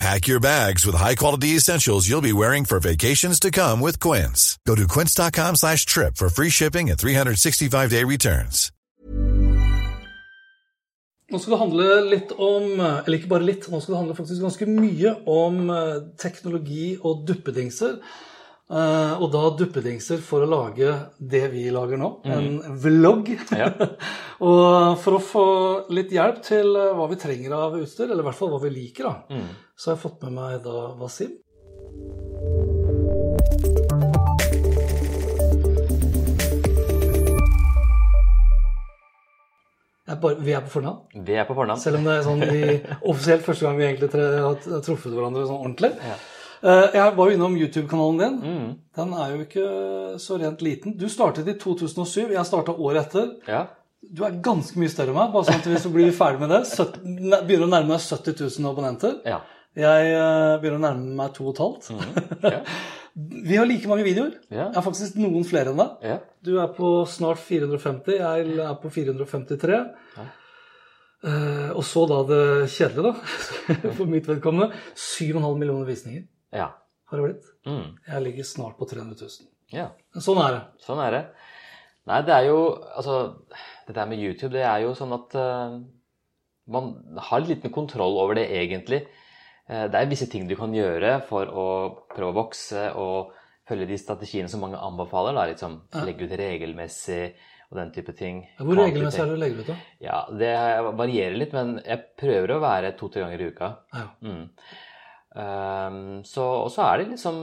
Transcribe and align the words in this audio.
Pack 0.00 0.26
your 0.26 0.40
bags 0.40 0.84
with 0.84 0.96
high-quality 0.96 1.56
essentials 1.56 2.08
you'll 2.08 2.20
be 2.20 2.32
wearing 2.32 2.64
for 2.64 2.80
vacations 2.80 3.38
to 3.40 3.50
come 3.50 3.80
with 3.80 4.00
Quince. 4.00 4.58
Go 4.66 4.74
to 4.74 4.86
quince.com 4.88 5.56
slash 5.56 5.86
trip 5.86 6.16
for 6.16 6.28
free 6.28 6.50
shipping 6.50 6.90
and 6.90 6.98
365-day 6.98 8.04
returns. 8.04 8.70
Nå 11.32 11.38
skal 11.40 11.54
det 11.54 11.60
handle 11.62 11.86
litt 12.12 12.32
om, 12.36 12.66
eller 12.78 13.16
ikke 13.16 13.30
bare 13.30 13.46
litt, 13.48 13.64
nå 13.72 13.78
skal 13.80 13.94
det 13.94 14.00
handle 14.02 14.16
faktisk 14.18 14.44
ganske 14.44 14.66
mye 14.68 15.14
om 15.30 15.70
eh, 15.72 16.02
teknologi 16.20 16.92
og 17.00 17.24
duppedingser. 17.26 17.96
Eh, 18.64 19.14
og 19.16 19.24
da 19.32 19.42
duppedingser 19.56 20.20
for 20.22 20.44
å 20.44 20.50
lage 20.50 20.92
det 21.18 21.46
vi 21.54 21.64
lager 21.72 21.98
nå, 21.98 22.10
en 22.28 22.60
vlogg. 22.84 23.32
Ja. 23.56 23.72
og 24.52 25.00
for 25.00 25.16
å 25.16 25.24
få 25.24 25.48
litt 25.96 26.12
hjelp 26.14 26.44
til 26.44 26.76
eh, 26.76 26.92
hva 26.92 27.08
vi 27.10 27.18
trenger 27.24 27.56
av 27.56 27.80
utstyr, 27.80 28.10
eller 28.10 28.22
i 28.22 28.28
hvert 28.28 28.38
fall 28.42 28.52
hva 28.52 28.60
vi 28.62 28.74
liker, 28.76 29.08
da, 29.08 29.40
så 29.76 29.90
har 29.90 29.96
jeg 29.96 30.02
fått 30.04 30.22
med 30.22 30.32
meg 30.38 30.62
da 30.64 30.76
Wasim. 31.00 31.34
Bare, 40.20 40.36
vi 40.44 40.52
er 40.52 40.60
på 40.64 40.68
fornavn. 40.70 41.22
Vi 41.24 41.34
er 41.40 41.46
på 41.48 41.54
fornavn. 41.56 41.80
Selv 41.80 41.96
om 41.98 42.04
det 42.06 42.14
er 42.18 42.24
sånn 42.26 42.42
vi, 42.44 42.62
offisielt 43.08 43.44
første 43.46 43.64
gang 43.64 43.78
vi 43.78 43.86
egentlig 43.86 44.10
tre, 44.12 44.24
har 44.44 44.58
truffet 44.84 45.14
hverandre 45.14 45.46
sånn 45.48 45.62
ordentlig. 45.62 45.90
Ja. 46.04 46.16
Eh, 46.64 46.96
Jeg 46.98 47.14
var 47.16 47.30
jo 47.30 47.36
innom 47.38 47.56
YouTube-kanalen 47.56 48.20
din. 48.20 48.36
Mm. 48.42 48.66
Den 49.00 49.14
er 49.16 49.32
jo 49.32 49.46
ikke 49.46 49.64
så 50.20 50.36
rent 50.40 50.60
liten. 50.64 50.94
Du 51.00 51.06
startet 51.12 51.48
i 51.48 51.56
2007, 51.60 52.34
jeg 52.36 52.44
starta 52.50 52.76
året 52.76 53.06
etter. 53.08 53.32
Ja. 53.48 53.62
Du 54.04 54.20
er 54.28 54.36
ganske 54.44 54.76
mye 54.78 54.92
større 54.92 55.14
enn 55.14 55.16
meg, 55.16 55.32
bare 55.32 55.48
sånn 55.48 55.62
at 55.62 55.70
hvis 55.72 55.86
du 55.88 55.92
blir 55.96 56.12
ferdig 56.12 56.44
med 56.44 56.52
det. 56.52 56.62
70, 56.68 57.40
begynner 57.48 57.64
å 57.66 57.72
nærme 57.72 57.96
deg 57.96 58.04
70 58.04 58.44
000 58.60 58.70
abonnenter. 58.74 59.18
ja. 59.28 59.40
Jeg 59.74 60.10
eh, 60.14 60.52
begynner 60.62 60.78
å 60.78 60.84
nærme 60.84 61.16
meg 61.18 61.34
2,5. 61.34 61.90
Ja. 62.46 62.60
Vi 63.14 63.54
har 63.54 63.66
like 63.66 63.86
mange 63.86 64.06
videoer. 64.06 64.32
Yeah. 64.50 64.72
Jeg 64.72 64.78
har 64.78 64.84
faktisk 64.86 65.18
noen 65.22 65.44
flere 65.46 65.70
enn 65.70 65.78
deg. 65.78 65.92
Yeah. 66.02 66.22
Du 66.42 66.56
er 66.58 66.72
på 66.74 66.96
snart 67.10 67.38
450, 67.42 68.16
jeg 68.18 68.56
er 68.64 68.74
på 68.82 68.90
453. 68.90 69.78
Eh, 71.24 71.70
og 71.72 71.82
så 71.86 72.04
da 72.10 72.20
det 72.28 72.42
kjedelige, 72.74 73.12
da, 73.14 73.90
for 73.98 74.10
mitt 74.10 74.26
vedkommende. 74.28 74.74
7,5 74.98 75.46
millioner 75.60 75.88
visninger 75.88 76.24
ja. 76.54 76.68
har 77.10 77.20
det 77.20 77.28
blitt. 77.28 77.50
Mm. 77.70 77.86
Jeg 78.10 78.24
ligger 78.26 78.48
snart 78.50 78.78
på 78.80 78.88
300 78.90 79.16
000. 79.22 79.50
ja. 79.78 79.88
Sånn 80.18 80.42
er 80.42 80.58
det. 80.58 80.62
Sånn 80.84 81.02
er 81.02 81.18
det. 81.18 81.24
Nei, 82.10 82.20
det 82.26 82.34
er 82.34 82.50
jo 82.50 82.58
Altså, 82.98 83.18
dette 83.86 83.96
her 83.96 84.10
med 84.10 84.20
YouTube, 84.20 84.52
det 84.52 84.66
er 84.68 84.82
jo 84.84 84.92
sånn 84.98 85.14
at 85.16 85.36
uh, 85.38 85.78
man 86.68 86.90
har 87.30 87.40
litt 87.40 87.56
liten 87.56 87.72
kontroll 87.72 88.18
over 88.20 88.36
det 88.36 88.50
egentlig. 88.58 89.04
Eh, 89.70 89.86
det 89.90 90.00
er 90.00 90.10
visse 90.10 90.28
ting 90.30 90.46
du 90.48 90.56
kan 90.58 90.74
gjøre 90.74 91.16
for 91.28 91.48
å 91.48 91.66
prøve 92.12 92.32
å 92.32 92.38
vokse 92.42 92.86
og 93.00 93.34
følge 93.68 93.88
de 93.88 93.98
strategiene 94.00 94.50
som 94.52 94.62
mange 94.64 94.80
anbefaler. 94.80 95.36
Da, 95.36 95.48
liksom 95.52 95.78
legge 96.04 96.28
ut 96.28 96.38
regelmessig 96.40 97.34
og 97.70 97.78
den 97.80 97.92
type 97.94 98.14
ting. 98.16 98.42
Hvor 98.60 98.78
regelmessig 98.78 99.22
er 99.22 99.30
det 99.30 99.36
du 99.36 99.40
legger 99.40 99.62
ut, 99.62 99.70
da? 99.72 99.76
Ja, 100.04 100.18
det 100.30 100.56
varierer 101.00 101.38
litt, 101.38 101.54
men 101.56 101.78
jeg 101.82 102.10
prøver 102.20 102.54
å 102.54 102.60
være 102.62 102.92
to-tre 102.98 103.24
ganger 103.24 103.40
i 103.40 103.48
uka. 103.54 103.70
Ja. 103.94 104.04
Mm. 104.24 104.44
Um, 105.34 106.02
så, 106.28 106.44
og 106.66 106.68
så 106.70 106.84
er 106.86 107.00
det 107.00 107.14
liksom 107.16 107.40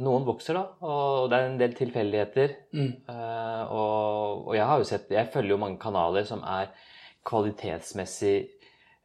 Noen 0.00 0.22
vokser, 0.22 0.54
da, 0.54 0.86
og 0.86 1.28
det 1.30 1.36
er 1.36 1.48
en 1.48 1.56
del 1.58 1.72
tilfeldigheter. 1.74 2.52
Mm. 2.78 2.90
Uh, 3.10 3.62
og, 3.74 4.44
og 4.46 4.52
jeg 4.54 4.66
har 4.70 4.78
jo 4.78 4.86
sett 4.86 5.10
Jeg 5.10 5.30
følger 5.34 5.54
jo 5.56 5.58
mange 5.60 5.80
kanaler 5.82 6.26
som 6.28 6.44
er 6.46 6.70
kvalitetsmessig 7.26 8.36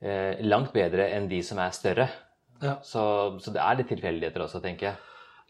uh, 0.06 0.38
langt 0.46 0.72
bedre 0.78 1.10
enn 1.18 1.26
de 1.30 1.42
som 1.44 1.60
er 1.60 1.74
større. 1.76 2.06
Ja. 2.66 2.80
Så, 2.86 3.04
så 3.44 3.54
det 3.54 3.62
er 3.64 3.78
litt 3.80 3.92
tilfeldigheter 3.94 4.46
også, 4.48 4.64
tenker 4.64 4.92
jeg. 4.92 5.04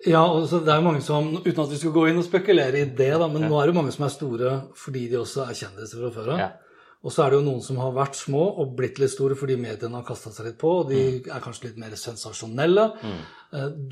Ja, 0.04 0.26
og 0.28 0.44
så 0.52 0.60
det 0.62 0.74
er 0.74 0.84
mange 0.84 1.02
som, 1.02 1.32
uten 1.40 1.64
at 1.64 1.72
vi 1.72 1.80
skal 1.80 1.94
gå 1.96 2.10
inn 2.10 2.20
og 2.20 2.28
spekulere 2.28 2.84
i 2.84 2.92
det, 2.98 3.14
da, 3.16 3.30
men 3.32 3.48
nå 3.48 3.58
er 3.58 3.72
det 3.72 3.78
mange 3.78 3.94
som 3.96 4.04
er 4.06 4.14
store 4.14 4.54
fordi 4.78 5.08
de 5.14 5.22
også 5.22 5.48
er 5.48 5.58
kjendiser 5.58 6.02
fra 6.04 6.12
før 6.14 6.32
av. 6.36 6.42
Ja. 6.44 6.52
Og 7.06 7.14
så 7.14 7.22
er 7.22 7.32
det 7.32 7.38
jo 7.38 7.46
noen 7.46 7.62
som 7.62 7.78
har 7.78 7.92
vært 7.94 8.18
små 8.18 8.44
og 8.62 8.72
blitt 8.78 8.98
litt 8.98 9.14
store 9.14 9.38
fordi 9.38 9.60
mediene 9.62 10.00
har 10.00 10.06
kasta 10.08 10.32
seg 10.34 10.48
litt 10.50 10.58
på, 10.62 10.72
og 10.82 10.90
de 10.90 11.02
er 11.22 11.44
kanskje 11.44 11.68
litt 11.68 11.82
mer 11.84 11.94
sensasjonelle. 12.02 12.86
Mm. 12.98 13.20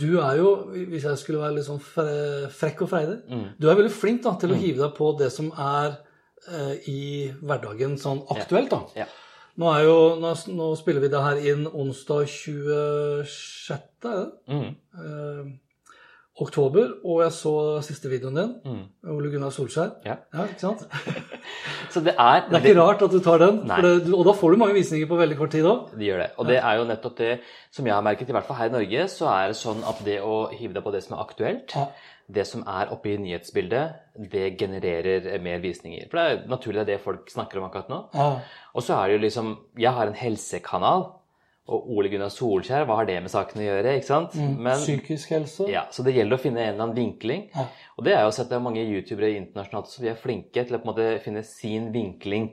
Du 0.02 0.08
er 0.18 0.40
jo, 0.40 0.54
hvis 0.74 1.06
jeg 1.06 1.20
skulle 1.22 1.44
være 1.44 1.60
litt 1.60 1.68
sånn 1.68 1.82
frekk 1.84 2.82
og 2.88 2.90
freidig, 2.90 3.20
du 3.62 3.68
er 3.70 3.78
veldig 3.78 3.94
flink 3.94 4.24
da, 4.26 4.34
til 4.42 4.56
å 4.56 4.58
hive 4.58 4.82
deg 4.82 4.96
på 4.98 5.12
det 5.20 5.30
som 5.34 5.52
er 5.54 6.00
eh, 6.50 6.90
i 6.90 7.04
hverdagen 7.38 8.00
sånn 8.02 8.24
aktuelt, 8.34 8.74
da. 8.74 9.04
Ja. 9.04 9.08
Nå, 9.62 9.68
er 9.70 9.84
jo, 9.86 9.98
nå, 10.22 10.32
nå 10.58 10.70
spiller 10.80 11.04
vi 11.04 11.12
det 11.14 11.20
her 11.22 11.42
inn 11.52 11.68
onsdag 11.70 12.26
26. 12.26 14.08
er? 14.10 14.24
Mm. 14.50 14.72
Eh, 14.98 15.52
oktober, 16.42 16.96
og 17.06 17.20
jeg 17.22 17.34
så 17.36 17.54
siste 17.86 18.10
videoen 18.10 18.40
din. 18.40 18.54
Mm. 18.66 19.12
Ole 19.14 19.30
Gunnar 19.30 19.54
Solskjær. 19.54 19.92
Ja. 20.08 20.16
ikke 20.48 20.64
sant? 20.64 20.82
Så 21.94 22.02
det 22.02 22.16
er 22.18 22.48
Det 22.48 22.58
er 22.58 22.64
ikke 22.66 22.82
rart 22.82 23.04
at 23.06 23.12
du 23.14 23.20
tar 23.22 23.38
den, 23.38 23.60
det, 23.70 24.14
og 24.16 24.24
da 24.26 24.34
får 24.34 24.56
du 24.56 24.58
mange 24.58 24.74
visninger 24.74 25.06
på 25.06 25.20
veldig 25.20 25.38
kort 25.38 25.52
tid 25.54 25.68
òg. 25.70 25.92
De 25.94 26.08
gjør 26.08 26.24
det. 26.24 26.30
Og 26.42 26.48
det 26.50 26.58
er 26.58 26.80
jo 26.80 26.88
nettopp 26.90 27.20
det 27.20 27.34
som 27.76 27.86
jeg 27.86 27.94
har 27.94 28.02
merket, 28.02 28.32
i 28.32 28.34
hvert 28.34 28.48
fall 28.48 28.58
her 28.58 28.72
i 28.72 28.74
Norge, 28.74 29.06
så 29.14 29.30
er 29.30 29.52
det 29.52 29.60
sånn 29.60 29.86
at 29.86 30.02
det 30.08 30.18
å 30.26 30.40
hive 30.50 30.74
deg 30.74 30.82
på 30.88 30.94
det 30.96 31.04
som 31.06 31.14
er 31.20 31.22
aktuelt, 31.28 31.76
Ja. 31.78 31.86
Det 32.32 32.46
som 32.48 32.64
er 32.70 32.92
oppe 32.94 33.12
i 33.12 33.18
nyhetsbildet, 33.20 33.98
det 34.32 34.46
genererer 34.60 35.26
mer 35.44 35.60
visninger. 35.64 36.06
For 36.10 36.20
det 36.20 36.24
er 36.24 36.46
naturlig 36.52 36.84
det 36.84 36.86
er 36.86 36.92
det 36.98 37.04
folk 37.04 37.28
snakker 37.32 37.60
om 37.60 37.68
akkurat 37.68 37.92
nå. 37.92 38.00
Ja. 38.16 38.30
Og 38.74 38.86
så 38.86 38.96
er 38.96 39.10
det 39.10 39.18
jo 39.18 39.26
liksom 39.26 39.52
Jeg 39.78 39.92
har 39.92 40.08
en 40.08 40.18
helsekanal, 40.18 41.10
og 41.64 41.86
Ole 41.96 42.10
Gunnar 42.12 42.32
Solskjær, 42.34 42.84
hva 42.88 42.98
har 43.00 43.08
det 43.08 43.22
med 43.24 43.32
saken 43.32 43.62
å 43.62 43.66
gjøre? 43.66 43.94
ikke 43.96 44.10
sant? 44.10 44.34
Men, 44.36 44.76
Psykisk 44.82 45.30
helse. 45.32 45.68
ja, 45.72 45.86
Så 45.92 46.04
det 46.04 46.16
gjelder 46.16 46.36
å 46.36 46.42
finne 46.44 46.60
en 46.60 46.74
eller 46.74 46.84
annen 46.84 46.98
vinkling. 46.98 47.46
Ja. 47.56 47.68
Og 47.96 48.04
det 48.04 48.16
er 48.18 48.26
jo 48.26 48.34
sett 48.36 48.50
det 48.52 48.58
er 48.58 48.66
mange 48.66 48.84
youtubere 48.84 49.32
internasjonalt 49.38 49.88
som 49.88 50.04
vi 50.04 50.12
er 50.12 50.20
flinke 50.20 50.66
til 50.66 50.76
å 50.76 50.82
på 50.82 50.90
en 50.90 50.92
måte 50.92 51.08
finne 51.24 51.44
sin 51.48 51.88
vinkling 51.94 52.50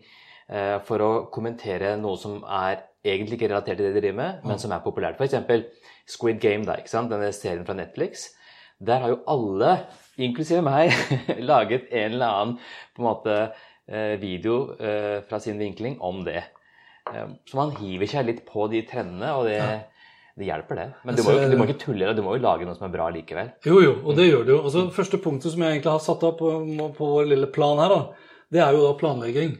eh, 0.47 0.76
for 0.87 1.02
å 1.02 1.10
kommentere 1.34 1.97
noe 1.98 2.20
som 2.22 2.38
er 2.47 2.84
egentlig 3.02 3.41
ikke 3.41 3.50
relatert 3.50 3.81
til 3.81 3.88
det 3.88 3.97
de 3.97 4.02
driver 4.04 4.19
med, 4.20 4.44
men 4.47 4.62
som 4.62 4.72
er 4.76 4.84
populært. 4.84 5.19
F.eks. 5.19 5.66
Squid 6.10 6.38
Game, 6.42 6.66
da, 6.69 6.76
ikke 6.78 6.92
sant? 6.92 7.10
denne 7.10 7.32
serien 7.34 7.66
fra 7.66 7.75
Netflix. 7.75 8.28
Der 8.81 9.03
har 9.03 9.13
jo 9.13 9.19
alle, 9.29 9.75
inklusive 10.21 10.63
meg, 10.65 10.95
laget 11.51 11.91
en 11.91 12.15
eller 12.15 12.31
annen 12.41 12.55
på 12.97 13.03
en 13.03 13.09
måte 13.11 13.35
eh, 13.91 14.17
video 14.23 14.73
eh, 14.81 15.21
fra 15.29 15.41
sin 15.43 15.61
vinkling 15.61 15.99
om 16.01 16.23
det. 16.25 16.43
Eh, 17.13 17.27
Så 17.49 17.59
man 17.61 17.75
hiver 17.77 18.09
seg 18.09 18.27
litt 18.31 18.45
på 18.49 18.69
de 18.73 18.81
trendene, 18.89 19.35
og 19.37 19.45
det, 19.51 19.61
det 20.41 20.49
hjelper, 20.49 20.81
det. 20.81 20.89
Men 21.05 21.19
du 21.19 21.23
må, 21.27 21.37
jo, 21.37 21.45
du 21.53 21.57
må 21.61 21.69
ikke 21.69 21.81
tulle, 21.85 22.15
du 22.17 22.23
må 22.25 22.39
jo 22.39 22.45
lage 22.47 22.65
noe 22.69 22.79
som 22.79 22.89
er 22.89 22.95
bra 22.97 23.11
likevel. 23.13 23.53
Jo, 23.69 23.81
jo, 23.85 23.95
og 24.05 24.17
det 24.17 24.31
gjør 24.31 24.47
det 24.49 24.55
jo. 24.57 24.61
Altså, 24.65 24.87
første 24.97 25.21
punktet 25.21 25.53
som 25.53 25.65
jeg 25.67 25.77
egentlig 25.77 25.93
har 25.93 26.05
satt 26.07 26.25
opp 26.31 26.41
på, 26.41 26.55
på 26.97 27.12
vår 27.15 27.29
lille 27.35 27.51
plan 27.53 27.81
her, 27.85 27.93
da, 27.93 28.31
det 28.51 28.65
er 28.65 28.73
jo 28.79 28.87
da 28.89 28.95
planlegging. 29.01 29.59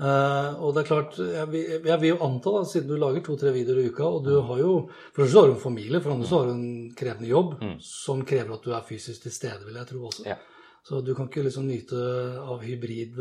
Eh, 0.00 0.60
og 0.64 0.72
det 0.72 0.82
er 0.82 0.88
klart, 0.88 1.18
jeg, 1.20 1.64
jeg 1.84 2.00
vil 2.00 2.14
jo 2.14 2.20
anta, 2.24 2.52
da, 2.54 2.60
siden 2.68 2.88
du 2.88 2.96
lager 3.00 3.24
to-tre 3.24 3.52
videoer 3.52 3.82
i 3.82 3.90
uka, 3.92 4.06
og 4.06 4.22
du 4.24 4.32
har 4.48 4.62
jo 4.62 4.76
For 5.12 5.26
det 5.26 5.34
har 5.34 5.50
du 5.50 5.56
en 5.58 5.60
familie, 5.60 6.00
for 6.00 6.08
det 6.08 6.16
andre 6.16 6.30
så 6.30 6.38
har 6.40 6.48
du 6.48 6.54
en 6.54 6.94
krevende 6.96 7.28
jobb 7.28 7.58
som 7.84 8.24
krever 8.24 8.56
at 8.56 8.64
du 8.64 8.72
er 8.72 8.86
fysisk 8.88 9.26
til 9.26 9.34
stede, 9.34 9.60
vil 9.66 9.76
jeg 9.76 9.90
tro 9.90 10.06
også. 10.08 10.24
Ja. 10.30 10.38
Så 10.88 11.02
du 11.04 11.10
kan 11.14 11.28
ikke 11.28 11.42
liksom 11.44 11.66
nyte 11.68 11.98
av 12.40 12.62
hybrid 12.64 13.18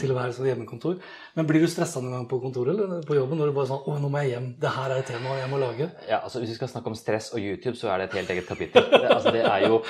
til 0.00 0.12
å 0.12 0.16
være 0.16 0.32
sånn 0.32 0.48
hjemmekontor. 0.48 0.96
Men 1.36 1.46
blir 1.46 1.60
du 1.60 1.68
stressa 1.68 2.00
noen 2.00 2.16
gang 2.16 2.24
på 2.30 2.38
kontoret 2.40 2.72
eller 2.72 3.04
på 3.04 3.18
jobben 3.18 3.38
når 3.38 3.52
du 3.52 3.56
bare 3.58 3.68
sånn 3.68 3.84
Å, 3.84 3.96
nå 4.00 4.08
må 4.08 4.22
jeg 4.24 4.32
hjem. 4.32 4.48
Det 4.62 4.72
her 4.72 4.94
er 4.94 5.02
et 5.02 5.10
tema 5.12 5.36
jeg 5.36 5.50
må 5.52 5.60
lage. 5.60 5.90
Ja, 6.08 6.22
altså 6.24 6.40
Hvis 6.40 6.54
vi 6.54 6.56
skal 6.56 6.72
snakke 6.72 6.88
om 6.88 6.96
stress 6.96 7.28
og 7.36 7.44
YouTube, 7.44 7.76
så 7.76 7.92
er 7.92 8.00
det 8.00 8.08
et 8.08 8.16
helt 8.22 8.32
eget 8.32 8.48
kapittel. 8.48 8.88
Det, 8.88 9.04
altså, 9.12 9.34
det 9.36 9.44
er 9.44 9.66
jo 9.68 9.82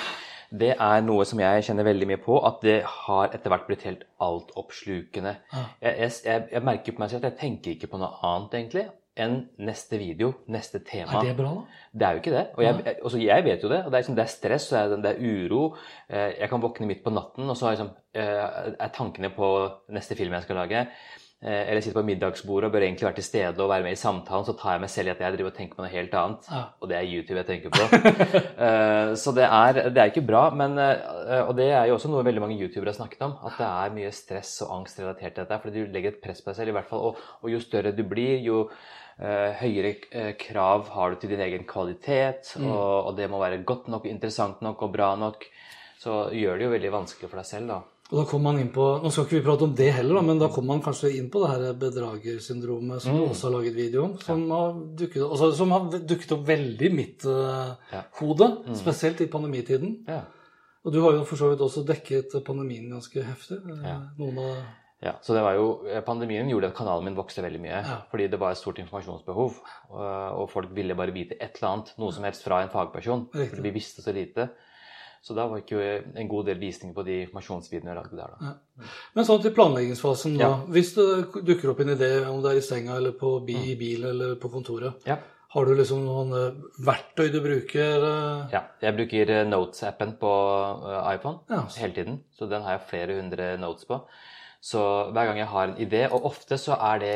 det 0.55 0.75
er 0.79 1.01
noe 1.03 1.25
som 1.27 1.41
jeg 1.43 1.65
kjenner 1.67 1.87
veldig 1.89 2.07
mye 2.13 2.21
på, 2.23 2.37
at 2.47 2.61
det 2.63 2.77
har 2.87 3.33
etter 3.35 3.51
hvert 3.51 3.67
blitt 3.67 3.83
helt 3.89 4.05
altoppslukende. 4.23 5.33
Jeg, 5.83 5.95
jeg, 5.99 6.11
jeg, 6.25 6.45
jeg 6.53 6.63
merker 6.67 6.95
på 6.95 7.03
meg 7.03 7.11
selv 7.11 7.25
at 7.25 7.33
jeg 7.33 7.41
tenker 7.41 7.75
ikke 7.75 7.91
på 7.95 7.99
noe 8.03 8.13
annet 8.27 8.55
egentlig 8.61 8.85
enn 9.25 9.37
neste 9.63 9.95
video, 10.01 10.33
neste 10.51 10.81
tema. 10.83 11.21
Er 11.21 11.29
det 11.29 11.35
bra, 11.39 11.51
da? 11.55 11.83
Det 11.95 12.07
er 12.07 12.17
jo 12.17 12.23
ikke 12.23 12.33
det. 12.35 12.45
Og 12.57 12.65
jeg, 12.65 12.79
jeg- 12.85 12.97
også 13.07 13.21
jeg 13.23 13.45
vet 13.47 13.63
jo 13.63 13.69
det. 13.71 13.79
og 13.85 13.91
Det 13.93 13.95
er, 13.95 14.01
liksom, 14.03 14.17
det 14.19 14.25
er 14.25 14.33
stress, 14.33 14.73
og 14.73 14.97
det 15.05 15.11
er, 15.13 15.19
er 15.21 15.45
uro. 15.45 15.61
Eh, 16.11 16.33
Jeg 16.41 16.49
kan 16.51 16.61
våkne 16.63 16.87
midt 16.91 17.05
på 17.05 17.13
natten, 17.15 17.47
og 17.51 17.57
så 17.57 17.67
er, 17.69 17.77
liksom, 17.77 17.91
eh, 18.15 18.75
er 18.81 18.91
tankene 18.97 19.31
på 19.31 19.51
neste 19.95 20.17
film 20.19 20.33
jeg 20.35 20.43
skal 20.43 20.57
lage. 20.57 20.87
Eh, 21.45 21.69
eller 21.69 21.83
sitter 21.85 21.99
på 22.01 22.07
middagsbordet 22.09 22.69
og 22.69 22.75
bør 22.75 22.87
egentlig 22.87 23.07
være 23.07 23.19
til 23.21 23.27
stede 23.27 23.63
og 23.63 23.71
være 23.71 23.85
med 23.87 23.97
i 23.97 24.01
samtalen, 24.01 24.47
så 24.49 24.55
tar 24.59 24.77
jeg 24.77 24.83
meg 24.85 24.93
selv 24.93 25.11
i 25.11 25.13
at 25.13 25.23
jeg 25.23 25.37
driver 25.37 25.53
og 25.53 25.59
tenker 25.59 25.79
på 25.79 25.85
noe 25.85 25.93
helt 25.93 26.17
annet. 26.21 26.49
Ja. 26.51 26.63
Og 26.81 26.91
det 26.91 26.97
er 26.99 27.11
YouTube 27.11 27.41
jeg 27.43 27.51
tenker 27.53 27.75
på. 27.75 27.85
Eh, 28.65 29.13
så 29.19 29.33
det 29.35 29.45
er, 29.45 29.79
det 29.93 30.01
er 30.01 30.09
ikke 30.09 30.25
bra. 30.25 30.45
Men, 30.57 30.77
eh, 30.81 31.43
og 31.43 31.53
det 31.59 31.67
er 31.75 31.89
jo 31.89 31.97
også 31.99 32.09
noe 32.09 32.25
veldig 32.25 32.43
mange 32.43 32.57
youtubere 32.57 32.93
har 32.93 32.97
snakket 32.97 33.25
om, 33.27 33.35
at 33.45 33.59
det 33.61 33.67
er 33.69 33.95
mye 33.97 34.13
stress 34.15 34.53
og 34.65 34.73
angst 34.79 35.01
relatert 35.03 35.35
til 35.35 35.45
dette. 35.45 35.59
Fordi 35.63 35.83
du 35.83 35.93
legger 35.93 36.15
et 36.15 36.21
press 36.23 36.41
på 36.41 36.51
deg 36.51 36.59
selv, 36.61 36.73
i 36.73 36.77
hvert 36.79 36.89
fall. 36.89 37.11
Og, 37.11 37.25
og 37.43 37.53
jo 37.53 37.61
større 37.63 37.93
du 37.97 38.05
blir, 38.09 38.39
jo 38.45 38.67
høyere 39.15 40.33
krav 40.41 40.89
har 40.91 41.13
du 41.13 41.21
til 41.21 41.35
din 41.35 41.45
egen 41.45 41.67
kvalitet. 41.69 42.55
Og, 42.63 43.11
og 43.11 43.13
det 43.19 43.29
må 43.31 43.43
være 43.43 43.63
godt 43.67 43.91
nok, 43.93 44.09
interessant 44.11 44.65
nok 44.65 44.87
og 44.87 44.95
bra 44.95 45.13
nok. 45.21 45.45
Så 46.01 46.29
gjør 46.37 46.59
det 46.59 46.67
jo 46.67 46.75
veldig 46.75 46.95
vanskelig 46.95 47.31
for 47.31 47.43
deg 47.43 47.51
selv, 47.51 47.75
da. 47.75 47.83
Og 48.13 48.19
da 48.21 48.25
kom 48.29 48.43
man 48.45 48.59
inn 48.61 48.69
på 48.75 48.85
Nå 49.01 49.09
skal 49.11 49.25
ikke 49.25 49.39
vi 49.39 49.45
prate 49.47 49.65
om 49.65 49.73
det 49.75 49.87
heller, 49.97 50.21
men 50.23 50.39
da 50.39 50.51
kom 50.53 50.67
man 50.69 50.83
kanskje 50.85 51.15
inn 51.17 51.31
på 51.33 51.41
det 51.41 51.51
her 51.55 51.63
bedragersyndromet 51.81 53.01
som 53.03 53.17
du 53.17 53.25
også 53.25 53.49
har 53.49 53.55
laget 53.57 53.75
video 53.79 54.05
om, 54.05 54.15
som, 54.21 54.45
har 54.53 54.75
dukket, 55.01 55.23
altså, 55.25 55.49
som 55.57 55.73
har 55.73 55.89
dukket 55.95 56.35
opp 56.37 56.45
veldig 56.49 56.91
i 56.91 56.95
mitt 56.95 57.25
uh, 57.25 57.75
Ja. 57.95 58.03
hode, 58.21 58.51
spesielt 58.77 59.23
i 59.25 59.29
pandemitiden. 59.33 60.03
Ja. 60.09 60.21
Og 60.85 60.93
du 60.93 61.01
har 61.01 61.17
jo 61.17 61.25
for 61.25 61.41
så 61.41 61.49
vidt 61.55 61.65
også 61.65 61.85
dekket 61.89 62.35
pandemien 62.45 62.91
ganske 62.93 63.25
heftig. 63.25 63.57
eh, 63.73 63.85
Ja. 63.89 64.01
Noen 64.21 64.39
av 64.39 64.57
Ja, 65.05 65.13
så 65.21 65.35
det 65.37 65.43
var 65.45 65.57
jo, 65.57 65.65
Pandemien 66.07 66.49
gjorde 66.49 66.71
at 66.71 66.77
kanalen 66.77 67.05
min 67.05 67.17
vokste 67.17 67.43
veldig 67.45 67.61
mye. 67.61 67.81
Ja. 67.85 67.97
Fordi 68.11 68.29
det 68.29 68.39
var 68.41 68.53
et 68.53 68.61
stort 68.61 68.79
informasjonsbehov. 68.81 69.59
Og, 69.91 70.45
folk 70.49 70.71
ville 70.73 70.95
bare 70.97 71.13
vite 71.13 71.37
et 71.41 71.59
eller 71.59 71.69
annet, 71.73 71.91
noe 71.99 72.13
som 72.13 72.25
helst 72.25 72.45
fra 72.47 72.63
en 72.63 72.71
fagperson. 72.73 73.27
Riktig. 73.35 73.51
Fordi 73.51 73.63
vi 73.69 73.75
visste 73.75 74.01
så 74.05 74.15
lite. 74.17 74.49
Så 75.25 75.33
da 75.33 75.47
var 75.49 75.63
ikke 75.63 75.79
jo 75.79 75.85
en 76.21 76.29
god 76.29 76.47
del 76.51 76.59
visninger 76.61 76.93
på 76.95 77.03
de 77.07 77.15
informasjonsvideoene 77.25 77.95
jeg 77.95 77.97
lagde 77.97 78.17
der. 78.19 78.33
da. 78.41 78.89
Men 79.17 79.25
sånn 79.25 79.41
til 79.41 79.55
planleggingsfasen, 79.57 80.35
da. 80.37 80.45
Ja. 80.45 80.51
Hvis 80.69 80.91
det 80.99 81.07
dukker 81.49 81.71
opp 81.73 81.81
en 81.81 81.95
idé, 81.95 82.11
om 82.29 82.43
det 82.45 82.51
er 82.53 82.61
i 82.61 82.65
senga 82.67 82.99
eller 83.01 83.15
på 83.17 83.39
bi, 83.47 83.57
i 83.73 83.77
bil 83.81 84.05
eller 84.11 84.35
på 84.43 84.51
kontoret, 84.53 85.01
Ja. 85.09 85.17
har 85.55 85.65
du 85.65 85.73
liksom 85.79 86.05
noen 86.05 86.33
eh, 86.37 86.61
verktøy 86.85 87.31
du 87.33 87.41
bruker? 87.41 88.05
eh? 88.11 88.53
ja. 88.53 88.63
Jeg 88.85 88.97
bruker 88.99 89.31
eh, 89.39 89.45
Notes-appen 89.49 90.13
på 90.21 90.33
iPhone 91.15 91.39
Ja. 91.49 91.63
hele 91.79 91.95
tiden. 91.95 92.21
Så 92.37 92.47
den 92.51 92.63
har 92.63 92.77
jeg 92.77 92.89
flere 92.91 93.17
hundre 93.23 93.57
notes 93.57 93.85
på. 93.89 94.03
Så 94.65 94.81
hver 95.13 95.27
gang 95.29 95.37
jeg 95.43 95.49
har 95.51 95.67
en 95.69 95.77
idé, 95.85 95.99
og 96.09 96.25
ofte 96.25 96.57
så 96.57 96.73
er 96.81 97.01
det 97.03 97.15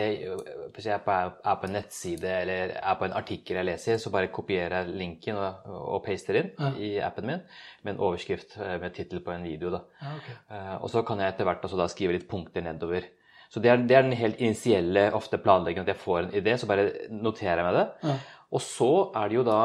Hvis 0.75 0.85
jeg 0.85 0.99
er 0.99 1.05
på, 1.41 1.65
en 1.65 1.73
nettside 1.73 2.29
eller 2.43 2.75
er 2.77 2.99
på 3.01 3.07
en 3.07 3.15
artikkel 3.17 3.57
jeg 3.57 3.65
leser, 3.71 3.97
så 4.03 4.11
bare 4.13 4.29
kopierer 4.29 4.83
jeg 4.83 4.93
linken 5.01 5.39
og, 5.41 5.65
og 5.95 6.03
paster 6.05 6.37
inn 6.43 6.51
Ja. 6.61 6.73
i 6.77 6.91
appen 7.01 7.27
min 7.31 7.41
med 7.87 7.95
en 7.95 8.01
overskrift 8.05 8.59
øh, 8.61 8.75
med 8.83 8.93
tittel 8.95 9.21
på 9.25 9.33
en 9.33 9.45
video. 9.49 9.71
da. 9.71 9.81
Ja, 10.03 10.13
ok. 10.19 10.29
Eh, 10.51 10.75
Og 10.83 10.91
så 10.93 11.03
kan 11.09 11.19
jeg 11.25 11.33
etter 11.33 11.49
hvert 11.49 11.65
altså, 11.65 11.79
da 11.81 11.87
skrive 11.89 12.13
litt 12.19 12.29
punkter 12.29 12.61
nedover. 12.67 13.09
Så 13.49 13.61
det 13.65 13.71
er, 13.73 13.77
det 13.89 13.97
er 13.97 14.03
den 14.05 14.13
helt 14.13 14.37
initielle 14.45 15.07
ofte 15.17 15.39
planleggingen 15.41 15.89
at 15.89 15.95
jeg 15.95 16.03
får 16.05 16.19
en 16.27 16.31
idé, 16.43 16.57
så 16.61 16.67
bare 16.69 16.91
noterer 17.11 17.63
jeg 17.63 17.65
meg 17.71 17.79
det. 17.81 17.87
Ja. 18.11 18.19
Og 18.53 18.61
så 18.61 18.91
er 19.17 19.29
det 19.33 19.37
jo 19.41 19.43
da 19.49 19.59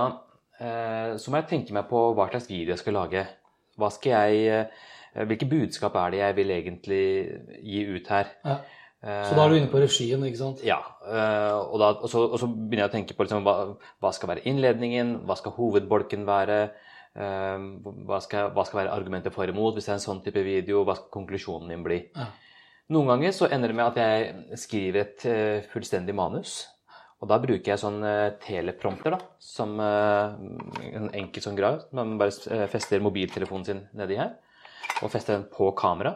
eh, 0.62 1.18
Så 1.19 1.31
må 1.31 1.41
jeg 1.41 1.50
tenke 1.51 1.74
meg 1.75 1.89
på 1.91 2.13
hva 2.15 2.30
slags 2.31 2.47
video 2.47 2.71
jeg 2.77 2.80
skal 2.80 2.94
lage. 3.01 3.27
Hva 3.77 3.89
skal 3.91 4.12
jeg 4.31 4.47
eh, 4.47 4.89
Hvilke 5.13 5.45
budskap 5.50 5.95
er 6.01 6.13
det 6.13 6.21
jeg 6.24 6.36
vil 6.39 6.54
egentlig 6.56 7.04
gi 7.62 7.83
ut 7.94 8.07
her? 8.10 8.31
Ja. 8.45 8.56
Eh, 9.04 9.25
Så 9.27 9.36
da 9.36 9.44
er 9.44 9.51
du 9.51 9.57
inne 9.60 9.69
på 9.71 9.81
regien, 9.83 10.24
ikke 10.25 10.39
sant? 10.39 10.63
ja. 10.63 10.80
eh, 11.06 11.57
og, 11.60 11.75
da, 11.81 11.92
og, 12.00 12.07
så, 12.10 12.24
og 12.24 12.39
så 12.39 12.48
begynner 12.48 12.86
jeg 12.86 12.92
å 12.92 12.95
tenke 12.95 13.18
på 13.18 13.27
liksom, 13.27 13.44
hva, 13.44 13.75
hva 14.01 14.12
skal 14.15 14.31
være 14.31 14.45
innledningen, 14.50 15.18
hva 15.27 15.36
skal 15.36 15.54
hovedbolken 15.57 16.24
være, 16.25 16.60
eh, 17.19 17.65
hva, 17.83 18.21
skal, 18.24 18.54
hva 18.56 18.65
skal 18.65 18.83
være 18.83 18.95
argumentet 18.95 19.36
for 19.36 19.44
og 19.44 19.54
imot 19.54 19.75
hvis 19.75 19.89
det 19.89 19.94
er 19.94 20.00
en 20.00 20.06
sånn 20.07 20.24
type 20.25 20.45
video, 20.48 20.86
hva 20.88 20.95
skal 20.98 21.12
konklusjonen 21.18 21.68
min 21.74 21.83
bli. 21.86 22.00
Ja. 22.16 22.30
Noen 22.94 23.12
ganger 23.13 23.36
så 23.36 23.48
ender 23.51 23.71
det 23.71 23.77
med 23.80 23.92
at 23.92 24.00
jeg 24.01 24.62
skriver 24.63 25.04
et 25.04 25.27
eh, 25.30 25.68
fullstendig 25.74 26.16
manus. 26.16 26.62
Og 27.24 27.30
da 27.31 27.38
bruker 27.39 27.71
jeg 27.71 27.80
sånn 27.80 28.01
teleprompter, 28.44 29.13
da, 29.16 29.19
som 29.39 29.77
eh, 29.80 30.33
en 30.95 31.06
enkel 31.16 31.44
sånn 31.45 31.56
grav, 31.56 31.86
Man 31.95 32.18
bare 32.19 32.36
eh, 32.51 32.66
fester 32.71 33.00
mobiltelefonen 33.04 33.68
sin 33.68 33.80
nedi 33.95 34.18
her, 34.19 34.33
og 35.01 35.12
fester 35.12 35.38
den 35.38 35.45
på 35.51 35.71
kamera. 35.75 36.15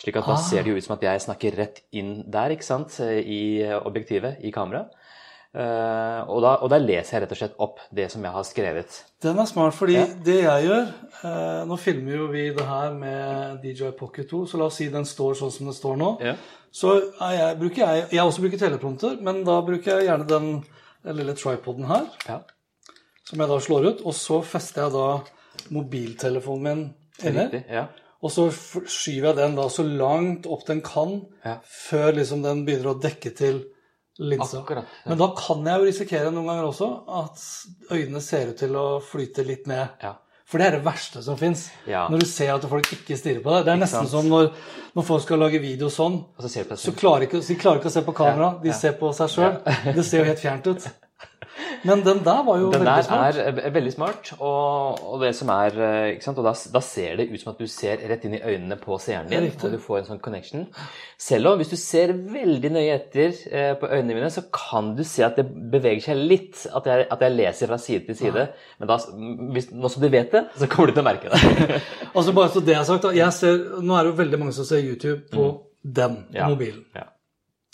Slik 0.00 0.16
at 0.16 0.26
da 0.26 0.32
Ah. 0.32 0.36
ser 0.40 0.62
det 0.62 0.70
jo 0.72 0.76
ut 0.76 0.84
som 0.84 0.94
at 0.96 1.02
jeg 1.02 1.20
snakker 1.20 1.56
rett 1.56 1.82
inn 1.92 2.24
der, 2.30 2.50
ikke 2.50 2.64
sant, 2.64 2.98
i 3.00 3.62
objektivet, 3.84 4.38
i 4.42 4.50
kamera. 4.50 4.86
Uh, 5.54 6.24
og, 6.32 6.38
da, 6.40 6.50
og 6.64 6.70
da 6.72 6.78
leser 6.80 7.18
jeg 7.18 7.22
rett 7.26 7.32
og 7.34 7.36
slett 7.36 7.58
opp 7.60 7.78
det 7.92 8.06
som 8.10 8.22
jeg 8.24 8.32
har 8.32 8.42
skrevet. 8.48 8.94
Den 9.20 9.38
er 9.38 9.44
smart, 9.44 9.74
fordi 9.76 9.98
Ja. 9.98 10.06
det 10.24 10.36
jeg 10.46 10.64
gjør 10.64 10.86
uh, 11.24 11.64
Nå 11.68 11.76
filmer 11.76 12.14
jo 12.16 12.26
vi 12.32 12.46
det 12.56 12.64
her 12.64 12.94
med 12.96 13.60
DJI 13.60 13.90
Pocket 13.98 14.30
2, 14.30 14.46
så 14.48 14.56
la 14.56 14.64
oss 14.70 14.76
si 14.80 14.88
den 14.88 15.04
står 15.04 15.34
sånn 15.36 15.52
som 15.52 15.66
den 15.68 15.74
står 15.76 15.98
nå. 16.00 16.08
Ja. 16.24 16.34
Så 16.72 16.94
jeg, 17.20 17.58
bruker 17.60 17.84
jeg 17.84 18.06
Jeg 18.12 18.24
også 18.24 18.40
bruker 18.40 18.58
teleprompter, 18.64 19.20
men 19.20 19.44
da 19.44 19.60
bruker 19.60 19.98
jeg 19.98 20.08
gjerne 20.08 20.26
den, 20.26 20.64
lille 21.04 21.34
tripoden 21.36 21.84
her, 21.84 22.06
Ja. 22.26 22.40
som 23.28 23.38
jeg 23.38 23.48
da 23.52 23.58
slår 23.60 23.86
ut. 23.90 24.00
Og 24.06 24.14
så 24.14 24.40
fester 24.42 24.84
jeg 24.88 24.92
da 24.92 25.20
mobiltelefonen 25.70 26.62
min 26.62 26.94
inni. 27.28 27.64
Ja. 27.68 27.86
Og 28.22 28.30
så 28.30 28.46
skyver 28.86 29.32
jeg 29.32 29.36
den 29.40 29.56
da 29.58 29.66
så 29.72 29.82
langt 29.82 30.46
opp 30.46 30.66
den 30.68 30.80
kan, 30.86 31.22
Ja. 31.44 31.56
før 31.66 32.12
liksom 32.14 32.42
den 32.44 32.64
begynner 32.66 32.94
å 32.94 33.00
dekke 33.02 33.34
til 33.34 33.64
linsa. 34.20 34.60
Akkurat. 34.62 34.84
Ja. 35.04 35.08
Men 35.10 35.18
da 35.18 35.28
kan 35.34 35.64
jeg 35.66 35.80
jo 35.80 35.88
risikere 35.88 36.30
noen 36.30 36.46
ganger 36.46 36.68
også 36.68 36.90
at 37.08 37.46
øynene 37.90 38.20
ser 38.22 38.52
ut 38.52 38.60
til 38.62 38.76
å 38.78 38.86
flyte 39.02 39.44
litt 39.46 39.66
ned. 39.66 39.88
Ja. 40.02 40.14
For 40.46 40.58
det 40.60 40.66
er 40.66 40.74
det 40.76 40.84
verste 40.84 41.22
som 41.24 41.38
fins. 41.40 41.70
Ja. 41.88 42.04
Når 42.12 42.20
du 42.20 42.26
ser 42.28 42.50
at 42.54 42.64
folk 42.68 42.90
ikke 42.92 43.16
stirrer 43.16 43.40
på 43.42 43.54
deg. 43.56 43.64
Det 43.64 43.72
er 43.72 43.78
nesten 43.80 44.04
sant? 44.04 44.10
som 44.10 44.28
når, 44.28 44.50
når 44.94 45.06
folk 45.08 45.22
skal 45.24 45.40
lage 45.40 45.60
video 45.62 45.88
sånn, 45.88 46.18
så 46.38 46.50
så 46.76 46.92
klarer 46.92 47.24
ikke, 47.26 47.40
de 47.40 47.56
klarer 47.56 47.80
ikke 47.80 47.88
å 47.88 47.94
se 47.94 48.02
på 48.04 48.14
kamera. 48.14 48.50
De 48.62 48.74
ser 48.76 48.92
på 49.00 49.14
seg 49.16 49.32
sjøl. 49.32 49.56
Det 49.96 50.04
ser 50.04 50.20
jo 50.20 50.28
helt 50.28 50.42
fjernt 50.42 50.68
ut. 50.68 50.90
Men 51.84 52.00
den 52.04 52.20
der 52.24 52.40
var 52.46 52.58
jo 52.58 52.70
Den 52.72 52.80
veldig 52.84 53.08
der 53.10 53.38
er 53.42 53.58
eh, 53.66 53.74
veldig 53.74 53.90
smart, 53.92 54.30
og, 54.40 55.00
og 55.12 55.20
det 55.20 55.32
som 55.36 55.50
er 55.52 55.74
eh, 55.76 56.06
ikke 56.14 56.24
sant? 56.24 56.38
Og 56.40 56.46
da, 56.46 56.52
da 56.74 56.80
ser 56.84 57.16
det 57.20 57.26
ut 57.28 57.42
som 57.42 57.50
at 57.52 57.58
du 57.60 57.66
ser 57.70 58.00
rett 58.08 58.24
inn 58.24 58.36
i 58.38 58.40
øynene 58.40 58.78
på 58.80 58.96
seeren 59.02 59.28
din, 59.28 59.48
og 59.50 59.74
du 59.74 59.78
får 59.82 59.98
en 60.00 60.08
sånn 60.12 60.22
connection. 60.24 60.64
Selv 61.20 61.50
om 61.52 61.60
hvis 61.60 61.72
du 61.74 61.76
ser 61.80 62.14
veldig 62.16 62.70
nøye 62.72 62.94
etter 62.96 63.36
eh, 63.52 63.72
på 63.80 63.90
øynene 63.90 64.16
mine, 64.16 64.30
så 64.32 64.44
kan 64.54 64.94
du 64.96 65.02
se 65.06 65.26
at 65.26 65.36
det 65.38 65.44
beveger 65.74 66.00
seg 66.08 66.22
litt. 66.22 66.64
At 66.72 66.88
jeg, 66.88 67.06
at 67.12 67.26
jeg 67.26 67.36
leser 67.36 67.70
fra 67.74 67.78
side 67.84 68.06
til 68.08 68.18
side. 68.22 68.46
Men 68.80 68.90
da, 68.90 68.98
hvis, 69.56 69.68
nå 69.76 69.92
som 69.92 70.02
du 70.06 70.08
vet 70.14 70.32
det, 70.32 70.46
så 70.58 70.70
kommer 70.72 70.92
du 70.92 70.96
til 70.96 71.04
å 71.04 71.08
merke 71.10 71.32
det. 71.34 71.80
Altså 72.16 72.32
bare 72.36 72.52
så 72.52 72.60
det 72.64 72.74
er 72.78 72.86
sagt, 72.88 73.04
da. 73.08 73.30
Ser, 73.34 73.60
nå 73.82 73.94
er 73.98 74.06
det 74.06 74.14
jo 74.14 74.18
veldig 74.22 74.40
mange 74.40 74.54
som 74.56 74.66
ser 74.68 74.80
YouTube 74.84 75.20
på 75.32 75.50
den, 75.82 76.22
på 76.22 76.30
Mm. 76.32 76.36
Ja. 76.38 76.48
mobilen. 76.48 76.84
Ja. 76.94 77.08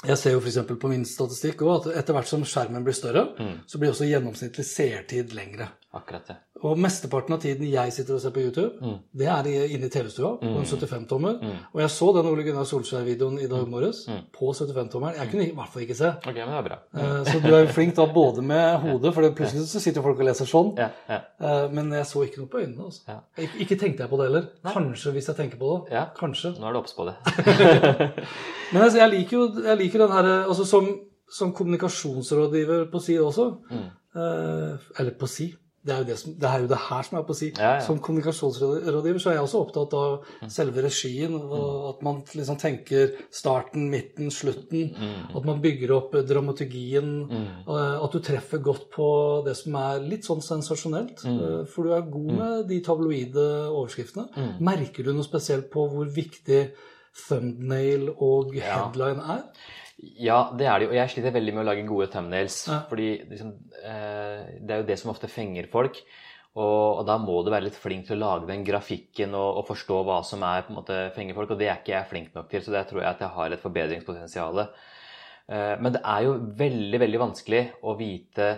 Jeg 0.06 0.19
ser 0.19 0.31
jo 0.37 0.39
f.eks. 0.41 0.59
på 0.81 0.89
min 0.89 1.05
statistikk 1.05 1.62
også, 1.62 1.91
at 1.91 1.99
etter 2.05 2.15
hvert 2.15 2.29
som 2.31 2.45
skjermen 2.47 2.85
blir 2.87 2.95
større, 2.95 3.25
Mm. 3.39 3.59
så 3.67 3.79
blir 3.79 3.91
også 3.91 4.06
gjennomsnittlig 4.06 4.65
seertid 4.65 5.33
lengre. 5.35 5.69
Akkurat 5.94 6.26
det. 6.29 6.35
Og 6.69 6.76
mesteparten 6.76 7.32
av 7.32 7.40
tiden 7.40 7.64
jeg 7.70 7.93
sitter 7.94 8.14
og 8.14 8.20
ser 8.20 8.31
på 8.35 8.43
YouTube, 8.43 8.75
Mm. 8.82 8.99
det 9.17 9.26
er 9.26 9.46
inne 9.73 9.87
i 9.87 9.88
TV-stua 9.88 10.35
på 10.40 10.44
en 10.58 10.67
75-tommer. 10.69 11.38
Og 11.73 11.81
jeg 11.81 11.88
så 11.94 12.08
den 12.14 12.26
Ole 12.29 12.43
Gunnar 12.44 12.64
Solskjær-videoen 12.69 13.38
i 13.40 13.46
dag 13.49 13.67
morges 13.69 14.02
på 14.37 14.50
75-tommeren. 14.52 15.17
Jeg 15.17 15.31
kunne 15.31 15.46
i 15.49 15.55
hvert 15.55 15.69
fall 15.73 15.82
ikke 15.87 15.96
se. 15.96 16.11
Ok, 16.26 16.35
men 16.35 16.49
det 16.52 16.59
er 16.59 16.66
bra. 16.68 16.78
Eh, 16.95 17.25
Så 17.25 17.40
du 17.40 17.49
er 17.54 17.64
jo 17.64 17.73
flink 17.73 17.95
da 17.97 18.04
både 18.12 18.42
med 18.42 18.80
hodet, 18.80 19.14
for 19.14 19.23
plutselig 19.30 19.64
så 19.66 19.80
sitter 19.80 20.02
folk 20.02 20.18
og 20.21 20.26
leser 20.26 20.45
sånn. 20.45 20.75
Ja, 20.76 20.90
ja. 21.09 21.21
Eh, 21.40 21.68
Men 21.73 21.90
jeg 21.90 22.04
så 22.04 22.23
ikke 22.26 22.38
noe 22.42 22.49
på 22.52 22.61
øynene. 22.61 22.85
altså. 22.85 23.00
Ja. 23.09 23.18
Ik- 23.38 23.57
Ikke 23.61 23.78
tenkte 23.80 24.00
jeg 24.04 24.11
på 24.11 24.16
det 24.18 24.26
heller. 24.28 24.49
Kanskje 24.66 25.12
hvis 25.12 25.26
jeg 25.28 25.37
tenker 25.37 25.57
på 25.59 25.87
det. 25.87 25.92
Ja. 25.92 26.04
Kanskje. 26.14 26.52
Nå 26.61 26.68
er 26.68 26.73
du 26.73 26.78
obs 26.80 26.92
på 26.92 27.07
det. 27.07 27.14
Men 28.73 28.83
altså, 28.83 28.99
jeg 28.99 29.11
liker 29.11 29.37
jo 29.38 29.62
jeg 29.64 29.78
liker 29.78 29.99
den 30.04 30.11
herre 30.12 30.45
altså 30.45 30.66
som, 30.66 30.87
som 31.30 31.52
kommunikasjonsrådgiver 31.54 32.90
på 32.92 33.00
si 33.00 33.16
også, 33.16 33.49
Mm. 33.71 33.88
eh, 34.16 34.76
eller 34.99 35.11
på 35.18 35.26
si, 35.28 35.54
det 35.88 35.95
er, 35.95 36.02
jo 36.02 36.07
det, 36.11 36.16
som, 36.21 36.35
det 36.42 36.49
er 36.50 36.61
jo 36.62 36.68
det 36.71 36.78
her 36.85 37.07
som 37.07 37.16
er 37.18 37.23
på 37.28 37.33
å 37.35 37.38
si. 37.38 37.49
Ja, 37.57 37.71
ja. 37.78 37.80
Som 37.87 37.99
kommunikasjonsrådgiver 38.04 39.21
så 39.23 39.30
er 39.33 39.37
jeg 39.38 39.45
også 39.47 39.62
opptatt 39.64 39.95
av 39.97 40.50
selve 40.52 40.85
regien, 40.85 41.35
og 41.38 41.88
at 41.95 42.02
man 42.04 42.21
liksom 42.37 42.59
tenker 42.61 43.14
starten, 43.35 43.88
midten, 43.92 44.28
slutten. 44.35 44.92
At 45.35 45.45
man 45.49 45.62
bygger 45.64 45.95
opp 45.97 46.12
dramaturgien. 46.28 47.11
eh, 47.66 48.04
At 48.04 48.12
du 48.12 48.21
treffer 48.21 48.61
godt 48.62 48.90
på 48.95 49.09
det 49.49 49.57
som 49.57 49.75
er 49.80 50.04
litt 50.04 50.28
sånn 50.28 50.45
sensasjonelt. 50.45 51.25
eh, 51.25 51.64
For 51.73 51.85
du 51.88 51.92
er 51.97 52.02
god 52.11 52.33
med 52.38 52.68
de 52.68 52.80
tabloide 52.85 53.49
overskriftene. 53.73 54.28
Merker 54.61 55.04
du 55.09 55.12
noe 55.14 55.25
spesielt 55.25 55.71
på 55.73 55.88
hvor 55.88 56.04
viktig 56.12 56.71
thumbnail 57.28 58.11
og 58.18 58.52
headline 58.54 59.21
er? 59.25 59.42
Ja, 59.99 60.52
det 60.55 60.69
er 60.71 60.78
det 60.78 60.87
jo. 60.87 60.93
Og 60.93 60.99
jeg 61.00 61.11
sliter 61.11 61.35
veldig 61.35 61.55
med 61.57 61.64
å 61.64 61.69
lage 61.73 61.87
gode 61.88 62.07
thumbnails. 62.12 62.61
Ja. 62.71 62.81
Fordi 62.90 63.09
liksom, 63.33 63.55
eh, 63.83 64.59
det 64.62 64.75
er 64.75 64.83
jo 64.83 64.88
det 64.90 64.99
som 65.00 65.11
ofte 65.11 65.31
fenger 65.31 65.67
folk. 65.73 65.99
Og, 66.59 67.00
og 67.00 67.02
da 67.07 67.19
må 67.23 67.37
du 67.45 67.50
være 67.52 67.69
litt 67.69 67.78
flink 67.78 68.07
til 68.09 68.17
å 68.17 68.23
lage 68.23 68.49
den 68.49 68.64
grafikken 68.67 69.35
og, 69.38 69.61
og 69.61 69.67
forstå 69.69 69.99
hva 70.07 70.21
som 70.26 70.43
er 70.47 70.64
på 70.67 70.73
en 70.73 70.78
måte 70.81 71.00
fenger 71.17 71.37
folk. 71.38 71.52
Og 71.55 71.61
det 71.61 71.69
er 71.69 71.81
ikke 71.81 71.97
jeg 71.97 72.11
flink 72.12 72.38
nok 72.38 72.49
til, 72.50 72.64
så 72.64 72.75
der 72.75 72.88
tror 72.88 73.02
jeg 73.02 73.11
at 73.11 73.23
jeg 73.26 73.35
har 73.37 73.55
et 73.55 73.62
forbedringspotensial. 73.64 74.64
Eh, 74.64 75.75
men 75.83 75.95
det 75.95 76.02
er 76.02 76.26
jo 76.26 76.35
veldig, 76.62 77.02
veldig 77.05 77.23
vanskelig 77.25 77.64
å 77.83 77.95
vite 77.99 78.52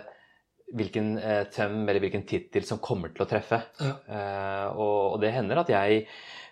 hvilken 0.77 1.15
eh, 1.19 1.43
tøm 1.51 1.81
eller 1.83 1.99
hvilken 2.03 2.23
tittel 2.27 2.65
som 2.67 2.79
kommer 2.83 3.11
til 3.13 3.25
å 3.25 3.29
treffe. 3.29 3.59
Ja. 3.81 3.95
Eh, 4.07 4.67
og, 4.71 5.15
og 5.15 5.17
det 5.23 5.33
hender 5.35 5.63
at 5.63 5.73
jeg 5.73 6.05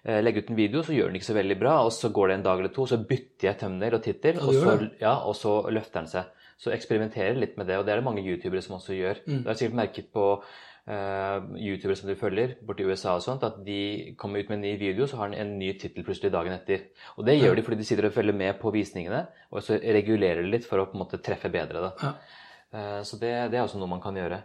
legger 0.06 0.46
ut 0.46 0.50
en 0.54 0.56
video, 0.56 0.82
så 0.84 0.94
gjør 0.96 1.10
den 1.12 1.20
ikke 1.20 1.28
så 1.32 1.36
veldig 1.36 1.60
bra, 1.60 1.76
og 1.86 1.92
så 1.92 2.10
går 2.16 2.28
det 2.28 2.36
en 2.40 2.44
dag 2.46 2.60
eller 2.62 2.72
to, 2.76 2.86
så 2.88 2.98
bytter 3.10 3.50
jeg 3.50 3.58
tømner 3.60 3.98
og 3.98 4.04
tittel, 4.06 4.40
og, 4.40 4.54
så, 4.56 4.76
ja, 5.02 5.16
og 5.28 5.36
så 5.36 5.58
løfter 5.70 6.00
den 6.00 6.08
seg. 6.08 6.24
Så 6.60 6.72
eksperimenterer 6.76 7.38
litt 7.40 7.58
med 7.60 7.68
det, 7.68 7.78
og 7.80 7.86
det 7.88 7.94
er 7.94 8.02
det 8.02 8.06
mange 8.08 8.24
youtubere 8.24 8.62
som 8.64 8.76
også 8.80 8.96
gjør. 8.98 9.22
Mm. 9.28 9.44
Du 9.44 9.48
har 9.48 9.60
sikkert 9.60 9.78
merket 9.80 10.10
på 10.12 10.26
uh, 10.90 11.38
youtubere 11.56 11.96
som 11.96 12.10
du 12.10 12.16
følger 12.20 12.56
borti 12.68 12.84
USA 12.88 13.14
og 13.16 13.24
sånt, 13.24 13.46
at 13.48 13.62
de 13.64 14.16
kommer 14.20 14.42
ut 14.44 14.50
med 14.52 14.58
en 14.58 14.66
ny 14.68 14.74
video, 14.82 15.08
så 15.08 15.22
har 15.22 15.32
den 15.32 15.40
en 15.40 15.54
ny 15.60 15.72
tittel 15.80 16.04
plutselig 16.08 16.34
dagen 16.34 16.56
etter. 16.56 16.90
Og 17.16 17.24
det 17.28 17.38
gjør 17.40 17.56
de 17.56 17.64
fordi 17.64 17.80
de 17.80 17.88
sitter 17.88 18.10
og 18.10 18.16
følger 18.16 18.36
med 18.36 18.60
på 18.60 18.74
visningene, 18.76 19.26
og 19.52 19.64
så 19.64 19.80
regulerer 19.80 20.44
de 20.44 20.52
litt 20.52 20.68
for 20.68 20.84
å 20.84 20.88
på 20.90 20.98
en 21.00 21.04
måte 21.06 21.22
treffe 21.24 21.52
bedre. 21.54 21.90
da. 21.90 21.92
Ja. 22.04 22.14
Eh, 22.72 23.02
Så 23.04 23.20
det, 23.22 23.34
det 23.52 23.60
er 23.60 23.64
også 23.64 23.80
noe 23.80 23.90
man 23.90 24.02
kan 24.04 24.16
gjøre. 24.20 24.44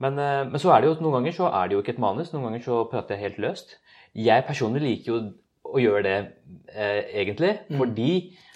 Men, 0.00 0.18
eh, 0.18 0.44
men 0.48 0.58
så 0.58 0.72
er 0.74 0.80
det 0.80 0.88
jo 0.88 0.96
noen 1.04 1.20
ganger 1.20 1.36
så 1.36 1.50
er 1.52 1.68
det 1.68 1.76
jo 1.76 1.82
ikke 1.84 1.94
et 1.94 2.02
manus, 2.02 2.32
noen 2.32 2.48
ganger 2.48 2.64
så 2.64 2.80
prater 2.90 3.14
jeg 3.14 3.28
helt 3.28 3.44
løst. 3.44 3.76
Jeg 4.14 4.46
personlig 4.46 4.82
liker 4.84 5.10
jo 5.10 5.20
å 5.74 5.80
gjøre 5.82 6.02
det 6.06 6.16
eh, 6.70 7.00
egentlig, 7.22 7.54
fordi 7.74 8.10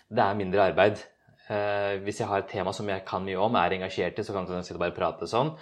det 0.09 0.25
er 0.25 0.39
mindre 0.39 0.69
arbeid. 0.71 1.01
Eh, 1.49 1.99
hvis 2.05 2.21
jeg 2.23 2.29
har 2.31 2.45
et 2.45 2.51
tema 2.53 2.75
som 2.77 2.89
jeg 2.91 3.05
kan 3.09 3.25
mye 3.25 3.41
om, 3.43 3.57
er 3.59 3.75
engasjert 3.79 4.21
i, 4.21 4.25
så 4.27 4.37
kan 4.37 4.47
jeg 4.47 4.67
sitte 4.69 4.79
og 4.79 4.85
bare 4.85 4.97
prate 4.97 5.29
sånn. 5.31 5.55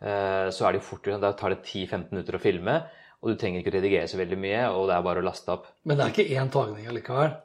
Eh, 0.00 0.48
så 0.54 0.66
er 0.66 0.72
det 0.72 0.80
jo 0.80 0.88
fort, 0.88 1.10
da 1.20 1.32
tar 1.38 1.54
det 1.54 1.62
10-15 1.66 2.14
minutter 2.14 2.38
å 2.38 2.42
filme, 2.42 2.78
og 3.22 3.30
du 3.30 3.38
trenger 3.38 3.62
ikke 3.62 3.74
å 3.74 3.76
redigere 3.76 4.10
så 4.10 4.18
veldig 4.18 4.38
mye, 4.40 4.62
og 4.74 4.88
det 4.88 4.96
er 4.96 5.04
bare 5.06 5.22
å 5.22 5.26
laste 5.26 5.52
opp. 5.54 5.68
Men 5.86 5.98
det 5.98 6.06
er 6.06 6.14
ikke 6.14 6.40
én 6.40 6.50
tagning 6.54 6.88
allikevel. 6.90 7.36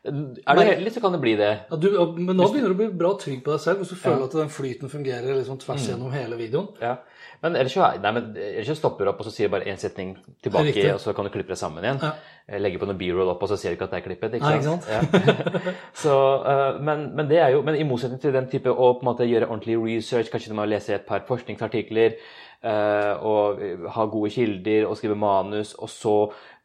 Er 0.00 0.56
du 0.56 0.62
heldig, 0.64 0.92
så 0.94 1.00
kan 1.04 1.12
det 1.12 1.20
bli 1.20 1.34
det. 1.36 1.50
Ja, 1.68 1.76
du, 1.76 1.88
men 2.16 2.32
nå 2.38 2.46
begynner 2.48 2.72
du 2.72 2.76
å 2.76 2.78
bli 2.78 2.88
bra 3.02 3.10
trygg 3.20 3.42
på 3.44 3.52
deg 3.52 3.60
selv 3.60 3.82
hvis 3.82 3.92
du 3.92 3.98
føler 4.00 4.24
at 4.24 4.36
den 4.38 4.52
flyten 4.52 4.88
fungerer 4.92 5.34
liksom 5.36 5.58
tvers 5.60 5.88
gjennom 5.90 6.12
hele 6.14 6.38
videoen. 6.40 6.70
Ja. 6.80 6.94
Men 7.40 7.56
ellers 7.56 7.72
så, 7.72 7.84
nei, 8.00 8.12
men 8.12 8.30
ellers 8.36 8.68
så 8.68 8.76
stopper 8.76 9.04
du 9.04 9.12
opp, 9.12 9.20
og 9.20 9.28
så 9.28 9.32
sier 9.32 9.48
du 9.48 9.54
bare 9.54 9.68
én 9.68 9.78
setning 9.80 10.14
tilbake, 10.44 10.72
Riktig. 10.72 10.88
og 10.92 11.00
så 11.00 11.14
kan 11.16 11.28
du 11.28 11.32
klippe 11.32 11.52
det 11.54 11.60
sammen 11.60 11.84
igjen. 11.84 12.00
Ja. 12.04 12.10
Eh, 12.48 12.58
Legge 12.60 12.80
på 12.80 12.88
noe 12.88 12.98
b-roll 13.00 13.32
opp, 13.32 13.44
og 13.44 13.52
så 13.52 13.56
ser 13.60 13.72
du 13.72 13.78
ikke 13.78 13.88
at 13.88 13.94
det 13.94 14.00
er 14.00 14.06
klippet. 14.08 14.36
ikke 14.36 14.50
Nei, 14.50 14.60
sant? 14.64 14.88
ikke 14.88 15.36
Ja. 15.70 15.76
så, 16.02 16.16
eh, 16.52 16.80
men, 16.84 17.06
men 17.16 17.30
det 17.30 17.40
er 17.40 17.54
jo, 17.56 17.62
men 17.64 17.76
i 17.80 17.86
motsetning 17.88 18.20
til 18.20 18.36
den 18.36 18.48
type 18.52 18.72
å 18.72 18.90
på 18.96 19.04
en 19.04 19.10
måte 19.12 19.28
gjøre 19.28 19.48
ordentlig 19.48 19.78
research, 19.80 20.32
kanskje 20.32 20.52
du 20.52 20.56
må 20.58 20.68
lese 20.68 20.96
et 20.96 21.08
par 21.08 21.24
forskningsartikler, 21.28 22.16
og 22.62 23.60
ha 23.94 24.04
gode 24.12 24.30
kilder, 24.34 24.86
og 24.88 24.96
skrive 24.98 25.16
manus, 25.16 25.72
og 25.80 25.88
så 25.88 26.16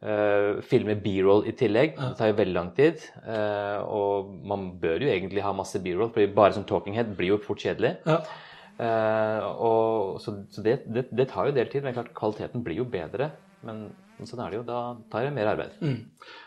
eh, 0.02 0.62
filme 0.68 0.96
b-roll 1.00 1.46
i 1.48 1.54
tillegg. 1.56 1.96
Det 1.96 2.16
tar 2.18 2.32
jo 2.32 2.40
veldig 2.40 2.56
lang 2.56 2.72
tid. 2.76 3.06
eh, 3.24 3.78
og 3.84 4.32
man 4.44 4.70
bør 4.80 5.06
jo 5.06 5.12
egentlig 5.12 5.44
ha 5.44 5.54
masse 5.56 5.80
b-roll, 5.82 6.12
for 6.12 6.34
bare 6.36 6.56
som 6.56 6.64
talking 6.68 6.96
head 6.96 7.14
blir 7.16 7.34
jo 7.34 7.42
fort 7.44 7.62
kjedelig. 7.64 7.96
Ja. 8.06 8.20
Eh, 8.76 9.44
og, 9.56 10.18
så 10.20 10.36
så 10.52 10.62
det, 10.64 10.82
det, 10.92 11.08
det 11.16 11.30
tar 11.30 11.46
jo 11.46 11.54
en 11.54 11.60
del 11.60 11.70
tid, 11.72 11.84
men 11.84 11.96
klart 11.96 12.12
kvaliteten 12.16 12.64
blir 12.64 12.82
jo 12.82 12.90
bedre. 12.90 13.30
Men, 13.64 13.86
sånn 14.24 14.42
er 14.44 14.52
det 14.52 14.60
jo. 14.60 14.66
Da 14.68 14.80
tar 15.12 15.26
det 15.26 15.36
mer 15.36 15.52
arbeid. 15.54 15.78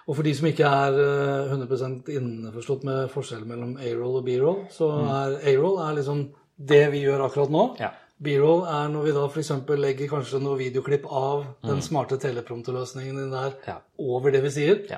Og 0.08 0.16
for 0.18 0.26
de 0.26 0.34
som 0.38 0.50
ikke 0.50 0.70
er 0.70 1.00
eh, 1.02 1.56
100 1.56 2.14
innforstått 2.20 2.86
med 2.88 3.10
forskjellen 3.14 3.50
mellom 3.50 3.74
A-roll 3.82 4.22
og 4.22 4.30
B-roll, 4.30 4.62
så 4.74 4.92
er 5.08 5.40
A-roll 5.54 5.82
liksom 5.98 6.28
det 6.70 6.86
vi 6.94 7.06
gjør 7.06 7.26
akkurat 7.30 7.52
nå. 7.54 7.66
Ja. 7.80 7.94
B-roll 8.20 8.66
er 8.68 8.90
når 8.92 9.06
vi 9.08 9.12
da 9.16 9.26
f.eks. 9.30 9.52
legger 9.80 10.10
kanskje 10.12 10.42
noe 10.44 10.58
videoklipp 10.60 11.06
av 11.08 11.46
den 11.64 11.80
smarte 11.86 12.18
teleprompterløsningen 12.20 13.16
din 13.22 13.32
der 13.32 13.54
Ja. 13.68 13.78
over 13.98 14.32
det 14.32 14.42
vi 14.44 14.50
sier. 14.52 14.82
Ja. 14.90 14.98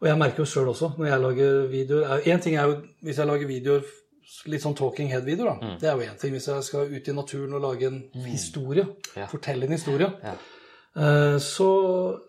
Og 0.00 0.06
jeg 0.08 0.18
merker 0.18 0.44
jo 0.44 0.48
sjøl 0.48 0.68
også 0.70 0.92
når 0.96 1.06
jeg 1.10 1.20
lager 1.20 1.66
videoer 1.72 2.20
Én 2.24 2.40
ting 2.40 2.54
er 2.56 2.68
jo 2.70 2.76
hvis 3.02 3.18
jeg 3.18 3.26
lager 3.26 3.46
videoer 3.50 3.82
litt 4.46 4.62
sånn 4.62 4.76
talking 4.76 5.08
head-videoer, 5.10 5.58
da. 5.60 5.76
Det 5.80 5.88
er 5.88 5.96
jo 5.96 6.04
én 6.12 6.18
ting. 6.20 6.32
Hvis 6.36 6.46
jeg 6.48 6.62
skal 6.66 6.90
ut 6.92 7.08
i 7.08 7.12
naturen 7.16 7.54
og 7.56 7.62
lage 7.64 7.86
en 7.88 8.02
historie, 8.26 8.84
Ja. 9.16 9.26
fortelle 9.26 9.64
en 9.64 9.72
historie, 9.72 10.08
Ja. 10.22 10.34
eh, 10.96 11.38
så, 11.38 11.68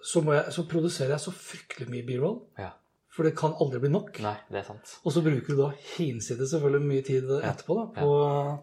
så, 0.01 0.23
jeg, 0.33 0.45
så 0.55 0.63
produserer 0.67 1.09
jeg 1.15 1.19
så 1.19 1.31
fryktelig 1.35 1.89
mye 1.89 2.05
B-roll. 2.07 2.39
Ja. 2.57 2.69
For 3.11 3.23
det 3.27 3.35
kan 3.35 3.51
aldri 3.59 3.79
bli 3.83 3.89
nok. 3.89 4.19
Nei, 4.23 4.35
det 4.49 4.61
er 4.61 4.63
sant. 4.69 4.97
Og 5.03 5.11
så 5.11 5.21
bruker 5.21 5.47
du 5.55 5.57
da 5.57 5.71
hinsides 5.97 6.51
selvfølgelig 6.53 6.87
mye 6.87 7.03
tid 7.03 7.23
etterpå 7.43 7.75
da, 7.75 7.85
på, 8.01 8.09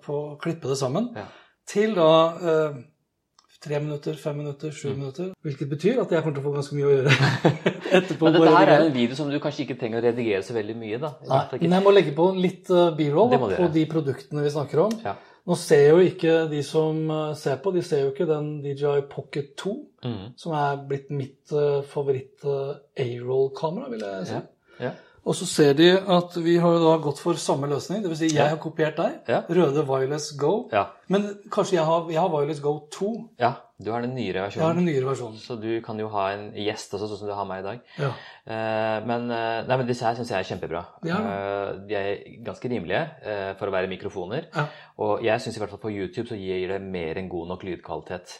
på 0.06 0.14
å 0.32 0.38
klippe 0.40 0.68
det 0.72 0.78
sammen. 0.80 1.10
Til 1.66 1.96
da 1.96 2.10
eh, 2.36 2.76
tre 3.66 3.80
minutter, 3.82 4.14
fem 4.20 4.36
minutter, 4.38 4.70
sju 4.74 4.92
minutter. 4.94 5.30
Hvilket 5.44 5.70
betyr 5.70 6.02
at 6.02 6.12
jeg 6.14 6.22
kommer 6.22 6.36
til 6.36 6.42
å 6.44 6.46
få 6.46 6.54
ganske 6.54 6.76
mye 6.76 6.86
å 6.86 6.92
gjøre 6.94 7.10
etterpå. 7.98 8.26
Men 8.26 8.36
dette 8.36 8.56
her 8.56 8.72
er 8.74 8.84
en 8.84 8.92
video 8.94 9.14
som 9.18 9.30
du 9.32 9.38
kanskje 9.42 9.64
ikke 9.66 9.78
trenger 9.80 9.98
å 10.00 10.06
redigere 10.06 10.42
så 10.46 10.52
veldig 10.56 10.76
mye, 10.78 10.98
da. 11.02 11.10
Nei, 11.26 11.44
men 11.64 11.76
jeg 11.78 11.84
må 11.86 11.94
legge 11.94 12.12
på 12.16 12.24
litt 12.36 12.70
eh, 12.70 12.92
b-roll 12.98 13.30
på 13.56 13.70
de 13.74 13.84
produktene 13.90 14.44
vi 14.46 14.52
snakker 14.54 14.78
om. 14.86 14.92
Ja. 15.06 15.14
Nå 15.46 15.54
ser 15.58 15.84
jo 15.92 15.98
ikke 16.02 16.32
de 16.50 16.60
som 16.66 17.10
eh, 17.10 17.34
ser 17.38 17.56
på, 17.62 17.68
de 17.74 17.82
ser 17.86 18.00
jo 18.04 18.10
ikke 18.12 18.28
den 18.30 18.46
DJI 18.64 19.00
Pocket 19.10 19.48
2, 19.62 19.74
mm. 20.06 20.26
som 20.42 20.50
er 20.58 20.72
blitt 20.90 21.08
mitt 21.14 21.44
uh, 21.54 21.82
favoritt-A-roll-kamera, 21.90 23.86
vil 23.92 24.02
jeg 24.06 24.26
si. 24.30 24.36
Ja. 24.36 24.42
Ja. 24.82 24.92
Og 25.26 25.34
så 25.34 25.46
ser 25.50 25.72
de 25.74 25.88
at 25.98 26.36
vi 26.38 26.56
har 26.62 26.76
da 26.78 26.96
gått 27.02 27.18
for 27.18 27.34
samme 27.34 27.66
løsning. 27.66 28.04
Dvs. 28.04 28.18
Si 28.20 28.28
jeg 28.28 28.36
Ja. 28.38 28.48
har 28.52 28.58
kopiert 28.62 28.94
deg. 28.96 29.16
Ja. 29.26 29.40
Røde 29.50 29.82
Wireless 29.88 30.30
Go. 30.38 30.68
Ja. 30.72 30.84
Men 31.08 31.24
kanskje 31.50 31.72
jeg 31.80 31.84
har, 31.84 32.06
jeg 32.10 32.20
har 32.20 32.28
Wireless 32.30 32.60
Go 32.62 32.78
2. 32.90 33.14
ja. 33.40 33.54
Du 33.78 33.90
har 33.92 34.00
den 34.00 34.14
nyere 34.14 34.32
Jeg 34.32 34.40
har 34.40 34.72
versjonen. 34.72 34.76
den 34.76 34.84
nyere 34.86 35.04
versjonen. 35.04 35.36
Så 35.36 35.60
du 35.60 35.82
kan 35.84 35.98
jo 36.00 36.08
ha 36.08 36.30
en 36.32 36.46
gjest 36.54 36.94
også, 36.96 37.10
sånn 37.10 37.18
som 37.18 37.28
du 37.28 37.34
har 37.34 37.44
meg 37.44 37.58
i 37.60 37.66
dag. 37.66 37.80
Ja. 37.98 38.08
Uh, 38.48 39.06
men, 39.06 39.26
eh, 39.30 39.66
nei, 39.68 39.76
men 39.76 39.86
disse 39.86 40.00
her 40.06 40.14
syns 40.16 40.30
jeg 40.30 40.38
er 40.38 40.48
kjempebra. 40.48 40.80
Ja. 41.04 41.16
Uh, 41.20 41.86
de 41.86 41.94
er 41.94 42.22
ganske 42.46 42.70
rimelige 42.72 43.02
uh, 43.26 43.52
for 43.58 43.68
å 43.68 43.74
være 43.74 43.90
mikrofoner. 43.90 44.46
Ja. 44.56 44.64
Og 44.98 45.20
jeg 45.26 45.42
syns 45.44 45.58
i 45.58 45.60
hvert 45.60 45.74
fall 45.74 45.82
på 45.82 45.92
YouTube 45.92 46.24
så 46.30 46.38
gir 46.40 46.68
det 46.72 46.80
mer 46.80 47.18
enn 47.20 47.28
god 47.28 47.48
nok 47.48 47.66
lydkvalitet. 47.68 48.38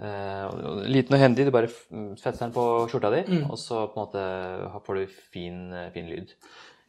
Eh, 0.00 0.84
liten 0.90 1.14
og 1.14 1.20
hendig, 1.22 1.44
du 1.46 1.50
bare 1.54 1.68
fester 2.18 2.40
den 2.48 2.52
på 2.52 2.64
skjorta 2.90 3.10
di, 3.14 3.20
Mm. 3.30 3.50
og 3.50 3.58
så 3.58 3.86
på 3.92 3.94
en 4.00 4.06
måte 4.06 4.84
får 4.86 4.94
du 4.98 5.06
fin, 5.06 5.72
eh, 5.72 5.90
fin 5.94 6.06
lyd. 6.08 6.32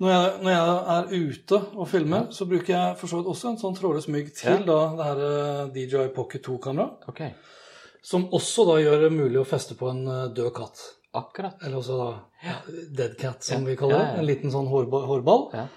Når 0.02 0.10
jeg, 0.12 0.42
når 0.44 0.52
jeg 0.52 0.66
er 0.96 1.30
ute 1.30 1.60
og 1.78 1.88
filmer, 1.88 2.28
så 2.32 2.46
bruker 2.50 2.74
jeg 2.74 2.98
for 2.98 3.08
så 3.08 3.18
vidt 3.22 3.28
også 3.32 3.50
en 3.50 3.58
sånn 3.62 3.78
trådløs 3.78 4.08
mygg 4.10 4.34
til 4.36 4.52
Ja. 4.52 4.66
da, 4.66 4.80
det 4.98 5.06
her 5.06 5.20
eh, 5.22 5.70
DJI 5.72 6.08
Pocket 6.16 6.42
2-kamera. 6.44 6.90
Okay. 7.08 7.32
Som 8.04 8.28
også 8.30 8.66
da 8.68 8.82
gjør 8.82 9.02
det 9.06 9.12
mulig 9.14 9.38
å 9.40 9.46
feste 9.48 9.76
på 9.78 9.90
en 9.90 10.06
død 10.34 10.54
katt. 10.54 10.82
akkurat. 11.16 11.56
Eller 11.64 11.78
også 11.78 11.96
da 12.44 12.52
dead 12.94 13.18
cat, 13.18 13.42
som 13.42 13.62
Ja. 13.64 13.70
vi 13.70 13.76
kaller 13.78 13.98
det. 14.00 14.06
Ja, 14.06 14.14
ja. 14.16 14.20
En 14.20 14.26
liten 14.26 14.52
sånn 14.52 14.68
hårball. 14.68 15.06
hårball 15.08 15.54
Ja. 15.54 15.68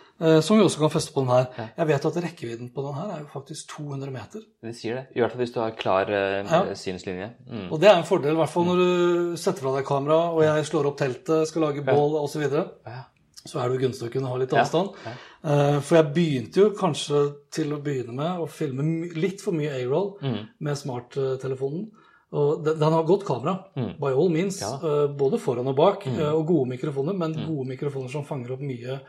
Som 0.43 0.57
vi 0.59 0.65
også 0.65 0.79
kan 0.81 0.91
feste 0.91 1.13
på 1.15 1.21
den 1.23 1.31
her. 1.31 1.47
Jeg 1.79 1.87
vet 1.87 2.07
at 2.07 2.17
rekkevidden 2.25 2.71
på 2.75 2.83
den 2.83 2.95
her 2.95 3.11
er 3.15 3.21
jo 3.21 3.29
faktisk 3.33 3.69
200 3.77 4.11
meter. 4.11 4.41
De 4.63 4.73
sier 4.75 4.95
det. 4.97 5.05
I 5.15 5.21
hvert 5.21 5.31
fall 5.33 5.43
hvis 5.45 5.53
du 5.55 5.61
har 5.61 5.71
klar 5.79 6.11
eh, 6.11 6.45
Ja. 6.45 6.75
synslinje. 6.75 7.29
Mm. 7.49 7.69
Og 7.73 7.79
det 7.81 7.89
er 7.89 7.97
en 8.01 8.05
fordel, 8.09 8.33
i 8.33 8.41
hvert 8.41 8.51
fall 8.51 8.65
når 8.67 8.77
du 8.83 9.37
setter 9.37 9.63
fra 9.63 9.77
deg 9.77 9.87
kamera, 9.87 10.19
og 10.35 10.43
jeg 10.43 10.65
slår 10.67 10.87
opp 10.91 10.99
teltet, 10.99 11.47
skal 11.47 11.63
lage 11.63 11.85
bål 11.87 12.19
osv. 12.23 12.43
Så, 12.51 12.65
Ja. 12.87 13.05
så 13.47 13.61
er 13.63 13.69
det 13.71 13.81
gunstig 13.81 14.09
å 14.09 14.13
kunne 14.13 14.29
ha 14.29 14.37
litt 14.37 14.51
avstand. 14.53 14.91
ja. 15.07 15.13
Eh, 15.45 15.81
For 15.81 15.97
jeg 16.03 16.13
begynte 16.15 16.57
jo 16.65 16.71
kanskje 16.75 17.37
til 17.53 17.71
å 17.73 17.81
begynne 17.81 18.13
med 18.13 18.41
å 18.43 18.49
filme 18.51 19.13
litt 19.15 19.41
for 19.41 19.53
mye 19.53 19.71
A-roll 19.71 20.17
Mm. 20.21 20.49
med 20.61 20.75
smarttelefonen. 20.77 21.91
Og 22.33 22.65
den, 22.65 22.79
den 22.79 22.93
har 22.93 23.05
godt 23.05 23.25
kamera, 23.25 23.65
Mm. 23.77 23.95
by 24.01 24.11
all 24.13 24.29
means. 24.29 24.61
Eh, 24.63 25.07
Både 25.17 25.39
foran 25.39 25.67
og 25.69 25.77
bak, 25.77 26.03
Mm. 26.05 26.19
eh, 26.19 26.33
og 26.35 26.47
gode 26.47 26.69
mikrofoner, 26.77 27.15
men 27.17 27.33
gode 27.35 27.69
mikrofoner 27.69 28.11
som 28.11 28.25
fanger 28.25 28.51
opp 28.53 28.61
mye 28.61 29.01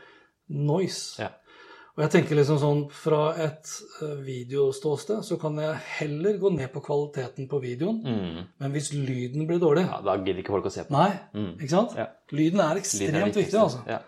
noise. 0.50 1.22
Ja. 1.22 1.28
Og 1.96 2.04
jeg 2.04 2.10
tenker 2.14 2.36
liksom 2.38 2.58
sånn 2.62 2.82
fra 2.94 3.34
et 3.36 3.68
eh, 4.02 4.14
videoståsted 4.24 5.24
så 5.26 5.36
kan 5.40 5.56
jeg 5.60 5.74
heller 5.98 6.38
gå 6.40 6.52
ned 6.54 6.70
på 6.72 6.80
kvaliteten 6.86 7.48
på 7.50 7.58
videoen, 7.60 7.98
Mm. 8.04 8.46
men 8.60 8.72
hvis 8.72 8.92
lyden 8.94 9.46
blir 9.46 9.58
dårlig 9.60 9.86
ja, 9.86 10.00
da 10.00 10.14
gidder 10.16 10.40
ikke 10.42 10.54
folk 10.54 10.66
å 10.66 10.70
se 10.72 10.84
på. 10.84 10.90
Nei, 10.96 11.10
Mm. 11.34 11.56
ikke 11.58 11.68
sant? 11.74 11.96
Ja. 11.96 12.06
Lyden 12.32 12.60
er 12.60 12.74
Lyden 12.74 12.82
ekstremt 12.82 13.14
er 13.14 13.32
det 13.32 13.34
viktig, 13.44 13.58
altså. 13.60 13.82
Ja. 13.86 13.98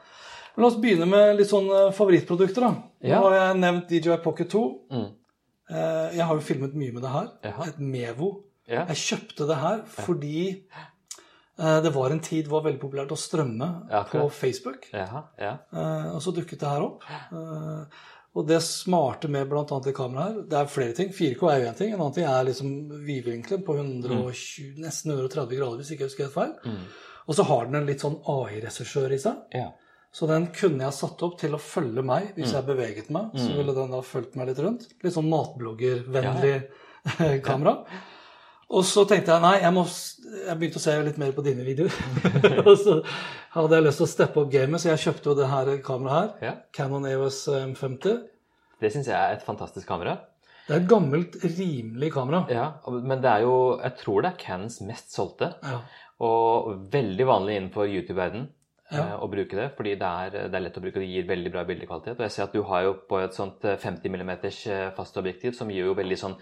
Men 0.57 0.63
la 0.63 0.67
oss 0.69 0.77
begynne 0.77 1.09
med 1.09 1.37
litt 1.37 1.49
sånn 1.51 1.69
eh, 1.71 1.91
favorittprodukter, 1.93 2.61
da. 2.61 2.73
Nå 3.03 3.21
har 3.29 3.35
jeg 3.35 3.61
nevnt 3.61 3.89
DJI 3.89 4.17
Pocket 4.23 4.49
2. 4.51 4.63
Mm. 4.93 5.11
Eh, 5.71 6.17
Jeg 6.17 6.25
har 6.27 6.35
jo 6.35 6.41
filmet 6.41 6.75
mye 6.75 6.93
med 6.93 7.03
det 7.03 7.11
her. 7.11 7.29
Et 7.67 7.79
Mevo. 7.79 8.45
Jeg 8.69 8.87
kjøpte 8.97 9.47
det 9.49 9.57
her 9.57 9.83
fordi 9.85 10.63
det 11.57 11.91
var 11.95 12.11
en 12.11 12.21
tid 12.25 12.47
det 12.47 12.51
var 12.53 12.63
veldig 12.65 12.81
populært 12.81 13.13
å 13.13 13.19
strømme 13.21 13.67
Ja, 13.91 14.03
på. 14.09 14.25
Facebook. 14.33 14.89
Ja, 14.93 15.25
ja. 15.39 15.59
Eh, 15.73 16.15
Og 16.15 16.23
så 16.25 16.33
dukket 16.35 16.59
det 16.61 16.69
her 16.69 16.83
opp. 16.87 17.03
Eh, 17.11 17.85
Og 18.35 18.47
det 18.49 18.63
smarte 18.65 19.29
med 19.29 19.47
bl.a. 19.51 19.65
det 19.85 19.93
kameraet 19.95 20.33
her 20.35 20.43
Det 20.49 20.57
er 20.63 20.71
flere 20.73 20.95
ting. 20.97 21.11
4K 21.13 21.51
er 21.53 21.59
jo 21.61 21.67
én 21.71 21.77
ting. 21.77 21.93
En 21.93 22.01
annen 22.01 22.15
ting 22.17 22.25
er 22.25 22.45
liksom 22.49 22.71
vidvinkelen 23.05 23.63
på 23.67 23.77
120, 23.77 24.79
nesten 24.81 25.13
130 25.13 25.59
grader, 25.59 25.77
hvis 25.83 25.91
ikke 25.93 26.07
jeg 26.07 26.09
husker 26.15 26.25
helt 26.25 26.39
feil. 26.39 26.55
Mm. 26.65 26.87
Og 27.29 27.35
så 27.37 27.45
har 27.45 27.67
den 27.69 27.75
en 27.83 27.87
litt 27.87 28.01
sånn 28.01 28.17
AI-regissør 28.25 29.13
i 29.13 29.19
seg. 29.19 29.37
ja. 29.53 29.69
Så 30.13 30.27
den 30.29 30.47
kunne 30.53 30.85
jeg 30.85 30.93
satt 30.93 31.23
opp 31.25 31.39
til 31.41 31.55
å 31.57 31.59
følge 31.59 32.03
meg 32.05 32.35
hvis 32.37 32.51
jeg 32.53 32.67
beveget 32.67 33.07
meg. 33.11 33.31
Så 33.33 33.55
ville 33.57 33.73
den 33.73 33.91
da 33.95 34.01
fulgt 34.05 34.35
meg 34.37 34.49
litt 34.51 34.59
rundt. 34.61 34.83
Litt 35.03 35.15
sånn 35.15 35.29
matbloggervennlig 35.31 36.67
kamera. 37.47 37.79
Og 38.73 38.85
så 38.89 39.05
tenkte 39.09 39.35
jeg 39.35 39.43
nei, 39.45 39.55
jeg, 39.61 39.73
må, 39.77 39.83
jeg 40.49 40.57
begynte 40.61 40.81
å 40.81 40.83
se 40.87 40.93
litt 41.05 41.19
mer 41.21 41.33
på 41.37 41.43
dine 41.45 41.65
videoer. 41.67 41.93
og 42.69 42.73
så 42.81 42.95
hadde 43.59 43.77
jeg 43.79 43.85
lyst 43.87 44.01
til 44.01 44.07
å 44.07 44.13
steppe 44.15 44.41
opp 44.41 44.53
gamet, 44.55 44.81
så 44.81 44.89
jeg 44.95 45.03
kjøpte 45.07 45.29
jo 45.29 45.35
det 45.43 45.49
her 45.51 45.71
kameraet 45.85 46.39
her. 46.41 46.47
ja. 46.49 46.53
Canon 46.73 47.05
EOS 47.11 47.43
M50. 47.59 48.23
Det 48.81 48.91
syns 48.95 49.11
jeg 49.13 49.19
er 49.19 49.37
et 49.37 49.45
fantastisk 49.45 49.87
kamera. 49.93 50.17
Det 50.67 50.77
er 50.77 50.81
et 50.81 50.89
gammelt, 50.89 51.37
rimelig 51.43 52.13
kamera. 52.15 52.45
Ja, 52.51 52.65
men 52.95 53.21
det 53.21 53.29
er 53.33 53.45
jo 53.45 53.55
Jeg 53.83 53.97
tror 53.99 54.23
det 54.25 54.31
er 54.33 54.41
Canons 54.41 54.81
mest 54.87 55.13
solgte. 55.15 55.53
Ja. 55.67 55.81
Og 56.23 56.73
veldig 56.93 57.27
vanlig 57.29 57.57
innenfor 57.59 57.91
YouTube-verdenen 57.91 58.49
Ja. 58.93 59.05
eh, 59.09 59.15
å 59.21 59.29
bruke 59.33 59.57
det. 59.59 59.69
Fordi 59.77 59.97
det 60.01 60.09
er, 60.09 60.37
det 60.49 60.55
er 60.59 60.65
lett 60.65 60.79
å 60.79 60.85
bruke, 60.85 61.01
det 61.03 61.09
gir 61.11 61.27
veldig 61.29 61.53
bra 61.55 61.65
bildekvalitet. 61.69 62.15
Og 62.17 62.25
jeg 62.25 62.35
ser 62.39 62.47
at 62.47 62.55
du 62.57 62.63
har 62.69 62.87
jo 62.87 62.95
på 63.11 63.19
et 63.21 63.35
sånt 63.37 63.65
eh, 63.69 63.77
50 63.77 64.09
mm 64.17 64.33
fast 64.97 65.17
objektiv 65.21 65.53
som 65.59 65.69
gir 65.73 65.91
jo 65.91 65.99
veldig 65.99 66.19
sånn 66.25 66.39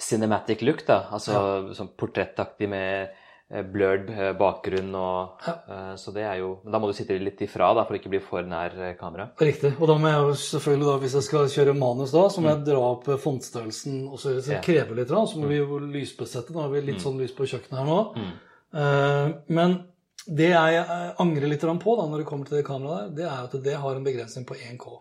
cinematic 0.00 0.62
look, 0.62 0.84
da. 0.86 1.06
Altså 1.12 1.72
sånn 1.76 1.90
portrettaktig 1.98 2.68
med 2.68 3.10
eh, 3.52 3.62
blurred 3.62 4.08
eh, 4.10 4.32
bakgrunn 4.38 4.94
og 4.96 5.44
Ja. 5.46 5.54
eh, 5.68 5.94
Så 6.00 6.12
det 6.14 6.22
er 6.24 6.38
jo 6.40 6.60
Da 6.64 6.78
må 6.78 6.88
du 6.88 6.94
sitte 6.96 7.18
litt 7.20 7.40
ifra, 7.44 7.72
da, 7.74 7.84
for 7.84 7.94
å 7.94 8.00
ikke 8.00 8.10
bli 8.10 8.20
for 8.24 8.42
nær 8.42 8.72
kamera. 8.98 9.28
Riktig. 9.38 9.74
Og 9.80 9.86
da 9.88 9.94
må 9.98 10.08
jeg 10.08 10.22
jo 10.24 10.32
selvfølgelig, 10.42 10.86
da, 10.88 10.96
hvis 11.04 11.14
jeg 11.18 11.22
skal 11.28 11.46
kjøre 11.52 11.76
manus 11.78 12.10
da, 12.12 12.24
så 12.28 12.40
må 12.40 12.48
jeg 12.54 12.64
dra 12.64 12.80
opp 12.92 13.04
fontstørrelsen 13.22 14.08
og 14.08 14.18
så 14.18 14.34
det 14.40 14.62
krever 14.64 14.94
litt. 14.96 15.08
Da. 15.12 15.24
Så 15.26 15.38
må 15.38 15.46
vi 15.52 15.60
jo 15.60 15.78
lysbesette. 15.78 16.52
Nå 16.54 16.62
har 16.64 16.72
vi 16.72 16.80
litt 16.88 17.00
sånn 17.04 17.18
lys 17.20 17.32
på 17.36 17.44
kjøkkenet 17.46 17.78
her 17.78 17.86
nå. 17.86 18.00
Mm. 18.16 18.32
Eh, 18.72 19.32
men 19.52 19.78
det 20.26 20.50
jeg 20.52 20.82
angrer 21.18 21.48
litt 21.50 21.60
på 21.82 21.96
da, 21.98 22.04
når 22.06 22.22
det 22.22 22.26
kommer 22.28 22.46
til 22.46 22.58
det 22.60 22.66
kameraet 22.66 23.10
der, 23.10 23.16
det 23.16 23.24
er 23.26 23.44
at 23.48 23.62
det 23.64 23.74
har 23.82 23.96
en 23.96 24.04
begrensning 24.06 24.44
på 24.46 24.54
1K. 24.54 24.98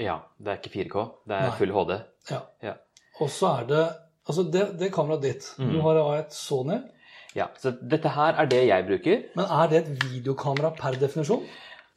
Ja. 0.00 0.20
Det 0.40 0.52
er 0.52 0.60
ikke 0.60 0.72
4K, 0.72 1.02
det 1.28 1.36
er 1.36 1.48
Nei. 1.50 1.56
full 1.58 1.72
HD. 1.74 1.96
Ja. 2.30 2.38
Ja. 2.62 2.74
Og 3.20 3.28
så 3.34 3.50
er 3.60 3.66
det 3.68 3.82
Altså, 4.28 4.44
det, 4.52 4.66
det 4.80 4.92
kameraet 4.92 5.22
ditt 5.24 5.48
Mm. 5.58 5.72
Du 5.72 5.80
har 5.80 5.98
et 6.18 6.32
Sony. 6.34 6.78
ja. 7.34 7.46
Så 7.58 7.72
dette 7.80 8.08
her 8.08 8.34
er 8.38 8.46
det 8.46 8.66
jeg 8.66 8.86
bruker. 8.86 9.22
Men 9.36 9.44
er 9.44 9.68
det 9.68 9.78
et 9.78 10.04
videokamera 10.04 10.70
per 10.76 10.98
definisjon? 11.00 11.42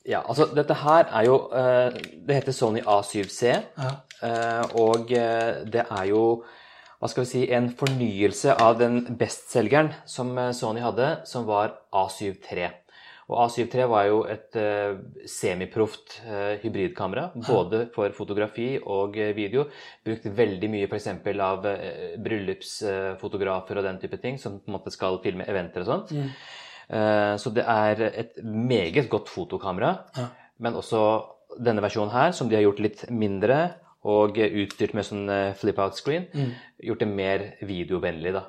Ja, 0.07 0.21
altså 0.25 0.47
dette 0.55 0.73
her 0.73 1.05
er 1.13 1.25
jo 1.27 1.35
eh, 1.53 1.91
Det 2.27 2.35
heter 2.35 2.51
Sony 2.51 2.81
A7C. 2.81 3.51
Ja. 3.77 3.91
Eh, 4.23 4.75
og 4.75 5.11
eh, 5.11 5.61
det 5.71 5.85
er 5.89 6.05
jo 6.09 6.43
hva 7.01 7.09
skal 7.09 7.23
vi 7.23 7.29
si, 7.31 7.39
en 7.49 7.71
fornyelse 7.73 8.53
av 8.61 8.75
den 8.77 8.99
bestselgeren 9.17 9.87
som 10.05 10.35
Sony 10.53 10.83
hadde, 10.85 11.07
som 11.25 11.47
var 11.47 11.71
A7 11.93 12.35
III. 12.45 12.67
Og 13.31 13.37
A7 13.45 13.63
III 13.71 13.85
var 13.87 14.05
jo 14.09 14.17
et 14.27 14.57
uh, 14.59 14.97
semiproft 15.29 16.17
eh, 16.27 16.57
hybridkamera, 16.59 17.29
både 17.47 17.85
for 17.95 18.11
fotografi 18.17 18.73
og 18.81 19.15
eh, 19.17 19.31
video. 19.37 19.63
Brukt 20.03 20.25
veldig 20.35 20.69
mye 20.73 20.89
f.eks. 20.91 21.07
av 21.39 21.63
uh, 21.63 22.17
bryllupsfotografer 22.19 23.79
og 23.79 23.87
den 23.87 23.99
type 24.01 24.19
ting, 24.21 24.37
som 24.41 24.59
på 24.59 24.67
en 24.71 24.75
måte 24.77 24.91
skal 24.93 25.19
filme 25.23 25.47
eventer 25.47 25.85
og 25.85 25.89
sånt. 25.93 26.11
Mm. 26.11 26.27
Eh, 26.91 27.35
så 27.39 27.53
det 27.55 27.63
er 27.71 28.01
et 28.11 28.41
meget 28.43 29.07
godt 29.11 29.29
fotokamera. 29.31 29.93
Ja. 30.17 30.27
Men 30.59 30.75
også 30.79 31.01
denne 31.59 31.83
versjonen 31.83 32.11
her, 32.11 32.31
som 32.35 32.49
de 32.51 32.57
har 32.59 32.65
gjort 32.67 32.83
litt 32.83 33.05
mindre 33.11 33.61
og 34.07 34.37
utstyrt 34.41 34.95
med 34.97 35.05
sånn 35.07 35.29
eh, 35.29 35.53
flip-out 35.55 35.95
screen, 35.99 36.27
Mm. 36.33 36.51
gjort 36.89 36.99
det 36.99 37.07
mer 37.07 37.47
videovennlig, 37.61 38.33
da. 38.33 38.43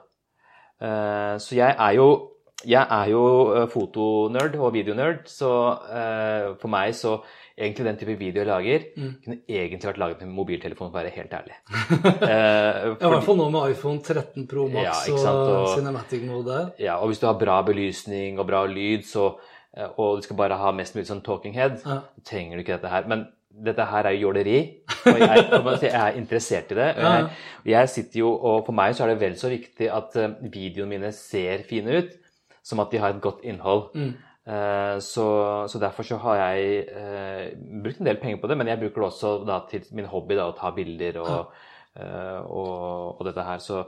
Eh, 0.80 1.38
Så 1.38 1.54
jeg 1.54 1.76
er 1.78 1.94
jo 1.94 2.31
jeg 2.64 2.86
er 2.90 3.08
jo 3.12 3.22
eh, 3.56 3.66
fotonerd 3.72 4.54
og 4.58 4.72
videonerd, 4.74 5.24
så 5.30 5.50
eh, 5.90 6.48
for 6.60 6.68
meg 6.72 6.94
så 6.98 7.16
egentlig 7.58 7.84
den 7.86 7.98
type 8.00 8.14
video 8.18 8.42
jeg 8.42 8.48
lager, 8.48 8.84
Mm. 8.96 9.10
kunne 9.24 9.38
egentlig 9.48 9.88
vært 9.90 9.98
laget 10.00 10.20
med 10.22 10.32
mobiltelefon, 10.34 10.90
for 10.90 10.98
å 10.98 11.02
være 11.02 11.12
helt 11.16 11.34
ærlig. 11.36 11.56
Eh, 12.32 12.86
I 12.96 13.10
hvert 13.12 13.24
fall 13.26 13.36
nå 13.38 13.48
med 13.52 13.72
iPhone 13.74 14.00
13 14.02 14.46
Pro 14.50 14.68
Max 14.72 15.08
Ja, 15.08 15.14
og, 15.32 15.50
og- 15.50 15.74
Cinematic 15.76 16.22
Mode. 16.26 16.60
Ja, 16.80 16.96
og 17.02 17.10
hvis 17.10 17.20
du 17.22 17.26
har 17.28 17.38
bra 17.40 17.60
belysning 17.66 18.38
og 18.40 18.46
bra 18.48 18.64
lyd, 18.66 19.04
så, 19.08 19.34
eh, 19.76 19.88
og 19.98 20.18
du 20.20 20.26
skal 20.26 20.36
bare 20.40 20.56
ha 20.58 20.72
mest 20.72 20.94
mulig 20.96 21.06
sånn 21.10 21.22
talking 21.24 21.54
head, 21.54 21.80
Ja. 21.84 22.00
så 22.16 22.24
trenger 22.32 22.56
du 22.56 22.62
ikke 22.64 22.78
dette 22.78 22.88
her. 22.90 23.06
Men 23.06 23.26
dette 23.52 23.84
her 23.84 24.06
er 24.08 24.14
jo 24.16 24.30
jåleri, 24.30 24.58
og 25.04 25.18
jeg, 25.20 25.28
jeg 25.82 25.92
er 25.92 26.16
interessert 26.16 26.72
i 26.72 26.74
det. 26.78 26.88
Jeg, 26.96 27.26
jeg 27.74 27.88
sitter 27.92 28.18
jo, 28.22 28.32
og 28.32 28.64
for 28.64 28.72
meg 28.72 28.94
så 28.96 29.04
er 29.04 29.12
det 29.12 29.20
vel 29.20 29.34
så 29.36 29.50
viktig 29.52 29.90
at 29.92 30.16
videoene 30.40 30.88
mine 30.94 31.12
ser 31.12 31.62
fine 31.68 31.98
ut, 32.00 32.14
som 32.62 32.80
at 32.82 32.92
de 32.92 33.00
har 33.02 33.14
et 33.14 33.20
godt 33.24 33.42
innhold. 33.44 33.90
Mm. 33.94 34.12
Eh, 34.46 34.96
Så, 34.98 35.26
så 35.68 35.78
derfor 35.78 36.02
så 36.02 36.16
har 36.22 36.36
jeg 36.40 36.86
eh, 36.90 37.52
brukt 37.82 38.00
en 38.00 38.06
del 38.06 38.18
penger 38.22 38.40
på 38.42 38.48
det, 38.50 38.56
men 38.58 38.68
jeg 38.68 38.80
bruker 38.80 39.00
det 39.02 39.10
også 39.10 39.34
da, 39.46 39.60
til 39.70 39.84
min 39.92 40.08
hobby, 40.10 40.34
da, 40.38 40.48
å 40.50 40.56
ta 40.58 40.72
bilder 40.74 41.20
og, 41.22 41.52
eh, 41.96 42.40
og, 42.42 43.20
og 43.20 43.26
dette 43.28 43.44
her. 43.46 43.58
Så, 43.62 43.84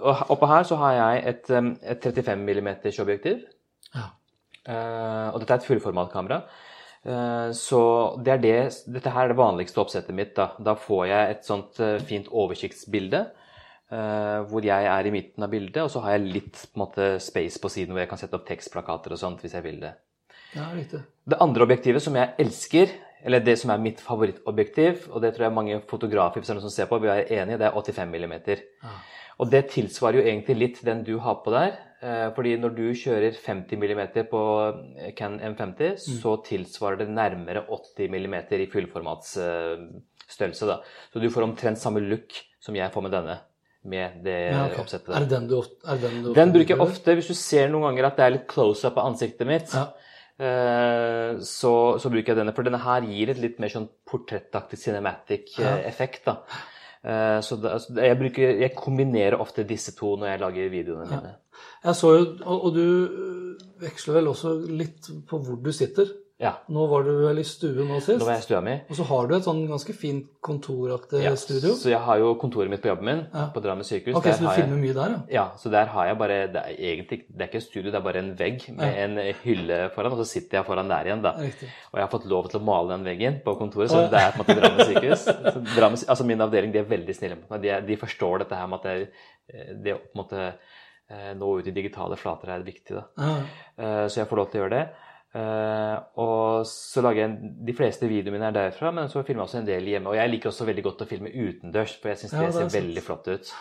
og 0.00 0.30
oppå 0.32 0.48
her 0.48 0.64
så 0.68 0.80
har 0.80 0.96
jeg 0.96 1.26
et, 1.34 1.50
et 1.82 2.08
35 2.08 2.46
mm 2.46 2.70
objektiv. 3.04 3.44
Ja. 3.94 4.08
Eh, 4.68 5.28
og 5.32 5.40
dette 5.40 5.54
er 5.54 5.62
et 5.62 5.68
fullformatkamera. 5.68 6.42
Eh, 7.08 7.50
så 7.56 7.80
det 8.24 8.32
er 8.32 8.42
det, 8.42 8.56
dette 8.96 9.12
her 9.14 9.28
er 9.28 9.32
det 9.32 9.40
vanligste 9.40 9.80
oppsettet 9.80 10.16
mitt. 10.16 10.34
Da, 10.36 10.50
da 10.60 10.74
får 10.76 11.04
jeg 11.08 11.36
et 11.36 11.46
sånt 11.48 11.80
eh, 11.84 11.98
fint 12.04 12.28
oversiktsbilde. 12.28 13.26
Eh, 13.92 14.38
hvor 14.50 14.64
jeg 14.64 14.88
er 14.92 15.08
i 15.08 15.14
midten 15.14 15.44
av 15.44 15.52
bildet, 15.52 15.82
og 15.84 15.90
så 15.92 16.02
har 16.04 16.16
jeg 16.16 16.32
litt 16.36 16.62
på 16.72 16.82
måte, 16.84 17.10
space 17.22 17.60
på 17.62 17.72
siden 17.72 17.94
hvor 17.94 18.04
jeg 18.04 18.10
kan 18.12 18.20
sette 18.20 18.38
opp 18.38 18.46
tekstplakater 18.48 19.14
og 19.14 19.20
sånt 19.20 19.44
hvis 19.44 19.56
jeg 19.58 19.66
vil 19.66 19.82
det. 19.84 19.94
ja, 20.54 20.70
riktig. 20.74 21.02
Det 21.28 21.40
andre 21.44 21.66
objektivet 21.68 22.02
som 22.04 22.16
jeg 22.16 22.34
elsker, 22.40 22.94
eller 23.26 23.42
det 23.44 23.56
som 23.58 23.72
er 23.74 23.82
mitt 23.82 24.00
favorittobjektiv, 24.00 25.08
og 25.10 25.22
det 25.24 25.34
tror 25.34 25.48
jeg 25.48 25.56
mange 25.56 25.80
fotografer 25.90 26.40
er 26.40 26.60
som 26.62 26.70
ser 26.72 26.86
på, 26.90 27.00
vil 27.02 27.10
være 27.10 27.28
enig 27.40 27.56
i, 27.56 27.60
det 27.60 27.66
er 27.68 27.76
85 27.76 28.14
mm. 28.14 28.34
Ah. 28.86 29.00
Og 29.38 29.50
det 29.52 29.68
tilsvarer 29.70 30.18
jo 30.18 30.26
egentlig 30.26 30.56
litt 30.58 30.80
den 30.86 31.04
du 31.06 31.18
har 31.22 31.36
på 31.44 31.50
der. 31.54 31.76
eh, 32.02 32.28
Fordi 32.34 32.56
når 32.58 32.74
du 32.74 32.86
kjører 32.94 33.32
50 33.34 33.76
mm 33.78 34.00
på 34.30 34.42
Canon 35.18 35.54
M50, 35.54 35.96
så 35.98 36.36
tilsvarer 36.46 36.98
det 37.02 37.08
nærmere 37.10 37.64
80 37.68 38.08
mm 38.08 38.34
i 38.58 38.70
fullformatsstørrelse. 38.70 40.66
da. 40.66 40.80
Så 41.12 41.22
du 41.22 41.30
får 41.30 41.42
omtrent 41.46 41.78
samme 41.78 42.00
look 42.00 42.34
som 42.60 42.74
jeg 42.74 42.90
får 42.92 43.02
med 43.02 43.14
denne. 43.14 43.38
Med 43.84 44.22
det 44.24 44.50
Ja, 44.50 44.64
okay. 44.66 44.80
oppsettet 44.82 45.08
Er 45.08 45.20
der. 45.20 45.20
det 45.20 45.30
den 45.36 45.48
du, 45.48 45.54
ofte, 45.60 45.76
er 45.86 45.96
den 46.02 46.22
du 46.24 46.32
Den 46.34 46.52
bruker 46.52 46.74
jeg 46.74 46.80
ofte 46.82 47.14
hvis 47.14 47.28
du 47.30 47.34
ser 47.38 47.68
noen 47.70 47.82
ganger 47.88 48.06
at 48.10 48.16
det 48.18 48.24
er 48.26 48.30
litt 48.34 48.48
close-up 48.50 48.96
av 48.98 49.06
ansiktet 49.12 49.46
mitt. 49.46 49.70
Ja. 49.72 49.84
eh, 50.38 51.38
Så, 51.40 51.72
så 52.02 52.10
bruker 52.10 52.32
jeg 52.34 52.40
denne, 52.40 52.54
for 52.56 52.66
denne 52.66 52.80
her 52.82 53.06
gir 53.06 53.30
et 53.30 53.38
litt 53.42 53.58
mer 53.62 53.68
sånn 53.72 53.88
portrettaktig 54.08 54.78
cinematic 54.82 55.54
eh, 55.58 55.64
Ja. 55.64 55.76
effekt. 55.88 56.24
da. 56.26 56.40
Eh, 57.04 57.40
Så 57.40 57.56
det, 57.62 57.70
altså, 57.70 57.94
jeg, 57.94 58.18
bruker, 58.18 58.58
jeg 58.60 58.74
kombinerer 58.76 59.38
ofte 59.40 59.64
disse 59.64 59.94
to 59.96 60.16
når 60.16 60.32
jeg 60.34 60.40
lager 60.40 60.70
videoene 60.74 61.06
mine. 61.08 61.36
Jeg 61.84 61.94
så 61.94 62.12
jo, 62.18 62.24
og, 62.44 62.64
og 62.64 62.74
du 62.74 63.58
veksler 63.80 64.14
vel 64.18 64.28
også 64.34 64.56
litt 64.68 65.06
på 65.30 65.38
hvor 65.42 65.62
du 65.62 65.70
sitter. 65.72 66.10
Ja. 66.38 66.52
Nå 66.70 66.84
var 66.86 67.02
du 67.02 67.08
vel 67.24 67.40
i 67.40 67.42
stue 67.42 67.82
nå 67.82 67.96
sist. 67.98 68.20
Nå 68.20 68.26
var 68.28 68.36
jeg 68.36 68.44
i 68.44 68.46
stua 68.46 68.60
mi. 68.62 68.74
Og 68.88 68.94
så 68.94 69.02
har 69.08 69.26
du 69.26 69.32
et 69.34 69.42
sånn 69.42 69.64
ganske 69.66 69.90
fint 69.98 70.28
kontoraktig 70.40 71.24
Ja, 71.24 71.32
studio. 71.34 71.72
Så 71.74 71.90
jeg 71.90 71.98
har 71.98 72.20
jo 72.20 72.28
kontoret 72.38 72.70
mitt 72.70 72.80
på 72.84 72.92
jobben 72.92 73.04
min 73.08 73.22
Ja. 73.34 73.48
på 73.50 73.58
Drammen 73.64 73.82
sykehus. 73.82 74.14
Ok, 74.14 74.22
Der 74.28 74.32
Så 74.38 74.44
du 74.44 74.48
filmer 74.54 74.76
jeg- 74.76 74.84
mye 74.84 74.94
der, 74.94 75.10
ja? 75.10 75.18
Ja, 75.28 75.44
så 75.56 75.68
der 75.70 75.86
har 75.86 76.06
jeg 76.06 76.18
bare 76.18 76.46
Det 76.46 76.62
er 76.62 76.76
egentlig 76.78 77.24
det 77.26 77.40
er 77.42 77.46
ikke 77.48 77.56
et 77.56 77.62
studio, 77.62 77.90
det 77.90 77.94
er 77.98 78.04
bare 78.06 78.18
en 78.22 78.36
vegg 78.36 78.68
med 78.70 78.86
Ja. 78.86 79.04
en 79.04 79.34
hylle 79.42 79.90
foran, 79.90 80.12
og 80.12 80.18
så 80.18 80.26
sitter 80.26 80.58
jeg 80.58 80.66
foran 80.66 80.88
der 80.88 81.04
igjen, 81.06 81.22
da. 81.22 81.32
Riktig. 81.32 81.68
Og 81.92 81.98
jeg 81.98 82.02
har 82.08 82.08
fått 82.18 82.26
lov 82.26 82.48
til 82.50 82.60
å 82.60 82.64
male 82.64 82.88
den 82.96 83.04
veggen 83.04 83.42
på 83.44 83.58
kontoret, 83.58 83.90
så 83.90 84.08
det 84.08 84.20
er 84.20 84.30
på 84.30 84.38
en 84.38 84.44
måte 84.46 84.60
Drammen 84.60 84.86
sykehus. 84.86 85.74
Drammen, 85.74 85.98
altså 86.08 86.24
min 86.24 86.38
avdeling 86.40 86.72
de 86.72 86.78
er 86.78 86.84
veldig 86.84 87.14
snille 87.16 87.34
med 87.36 87.50
meg. 87.50 87.62
De, 87.62 87.80
de 87.86 87.96
forstår 87.96 88.38
dette 88.38 88.54
her 88.54 88.66
med 88.68 88.78
at 88.78 88.82
det, 88.84 89.10
det 89.82 89.94
å 89.94 89.98
på 89.98 90.14
en 90.14 90.22
måte 90.24 90.54
eh, 91.10 91.34
nå 91.34 91.58
ut 91.58 91.66
i 91.66 91.70
digitale 91.72 92.16
flater 92.16 92.48
er 92.50 92.62
viktig. 92.62 92.94
da. 92.94 93.04
Ja. 93.18 93.36
Eh, 93.76 94.06
Så 94.08 94.20
jeg 94.20 94.28
får 94.28 94.36
lov 94.36 94.50
til 94.52 94.60
å 94.60 94.64
gjøre 94.68 94.70
det. 94.78 94.88
Eh, 95.38 95.96
og 96.18 96.64
så 96.66 97.02
lager 97.04 97.20
jeg 97.22 97.50
De 97.68 97.74
fleste 97.76 98.08
videoene 98.10 98.34
mine 98.38 98.48
er 98.50 98.56
derfra, 98.56 98.90
men 98.96 99.10
så 99.12 99.20
filmer 99.26 99.44
jeg 99.44 99.48
også 99.50 99.58
en 99.60 99.68
del 99.68 99.90
hjemme. 99.92 100.10
Og 100.10 100.16
jeg 100.18 100.32
liker 100.32 100.50
også 100.50 100.66
veldig 100.68 100.84
godt 100.88 101.04
å 101.04 101.08
filme 101.10 101.30
utendørs, 101.30 101.94
for 102.00 102.10
jeg 102.12 102.22
syns 102.24 102.32
Ja, 102.34 102.40
det, 102.40 102.48
er 102.48 102.52
ser 102.56 102.64
sant. 102.68 102.78
veldig 102.78 103.04
flott 103.06 103.28
ut. 103.28 103.52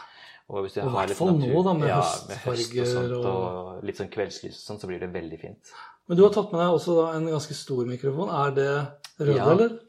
Og 0.50 0.63
hvis 0.63 0.78
du 0.78 0.82
Og 0.82 0.92
har 0.96 1.08
litt 1.12 1.20
natur, 1.20 1.44
nå, 1.44 1.63
da, 1.68 1.74
med 1.76 1.90
ja, 1.90 2.00
med 2.30 2.38
høst 2.46 2.80
og, 2.80 2.88
sånt, 2.88 3.12
og- 3.12 3.26
og 3.28 3.84
litt 3.84 3.98
sånn 4.00 4.10
kveldslys 4.10 4.56
og 4.56 4.63
sånn, 4.70 4.80
så 4.80 4.88
blir 4.88 5.00
det 5.04 5.12
veldig 5.12 5.40
fint. 5.42 5.74
Men 6.08 6.18
du 6.18 6.24
har 6.24 6.32
tatt 6.32 6.52
med 6.54 6.62
deg 6.62 6.70
også 6.72 6.96
da 7.04 7.18
en 7.18 7.28
ganske 7.28 7.54
stor 7.54 7.84
mikrofon. 7.86 8.30
Er 8.32 8.52
det 8.56 8.88
røde, 9.20 9.36
Ja. 9.36 9.52
eller? 9.52 9.80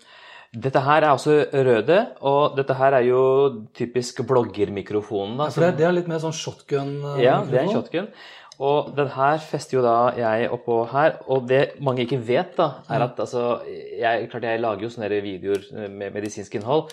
Dette 0.51 0.81
her 0.81 1.03
er 1.05 1.11
også 1.15 1.53
røde, 1.53 1.99
og 2.23 2.57
dette 2.57 2.75
her 2.75 2.93
er 2.95 3.03
jo 3.05 3.67
typisk 3.75 4.27
bloggermikrofonen. 4.27 5.37
da, 5.37 5.45
Ja, 5.45 5.51
for 5.51 5.61
det, 5.61 5.77
det 5.77 5.87
er 5.87 5.93
litt 5.93 6.09
mer 6.09 6.19
sånn 6.19 6.33
shotgun-mikrofon. 6.33 7.21
Ja, 7.23 7.41
det 7.45 7.55
er 7.55 7.63
en 7.63 7.69
shotgun. 7.69 8.09
Og 8.59 8.89
den 8.97 9.07
her 9.15 9.39
fester 9.39 9.77
jo 9.77 9.85
da 9.85 10.11
jeg 10.19 10.49
oppå 10.51 10.81
her. 10.91 11.21
Og 11.31 11.47
det 11.47 11.77
mange 11.85 12.03
ikke 12.03 12.19
vet, 12.27 12.57
da, 12.59 12.83
er 12.91 13.05
at 13.07 13.21
altså 13.23 13.61
jeg, 13.69 14.27
Klart 14.33 14.49
jeg 14.49 14.63
lager 14.63 14.83
jo 14.83 14.91
sånne 14.91 15.21
videoer 15.23 15.69
med 15.93 16.17
medisinsk 16.17 16.57
innhold, 16.59 16.89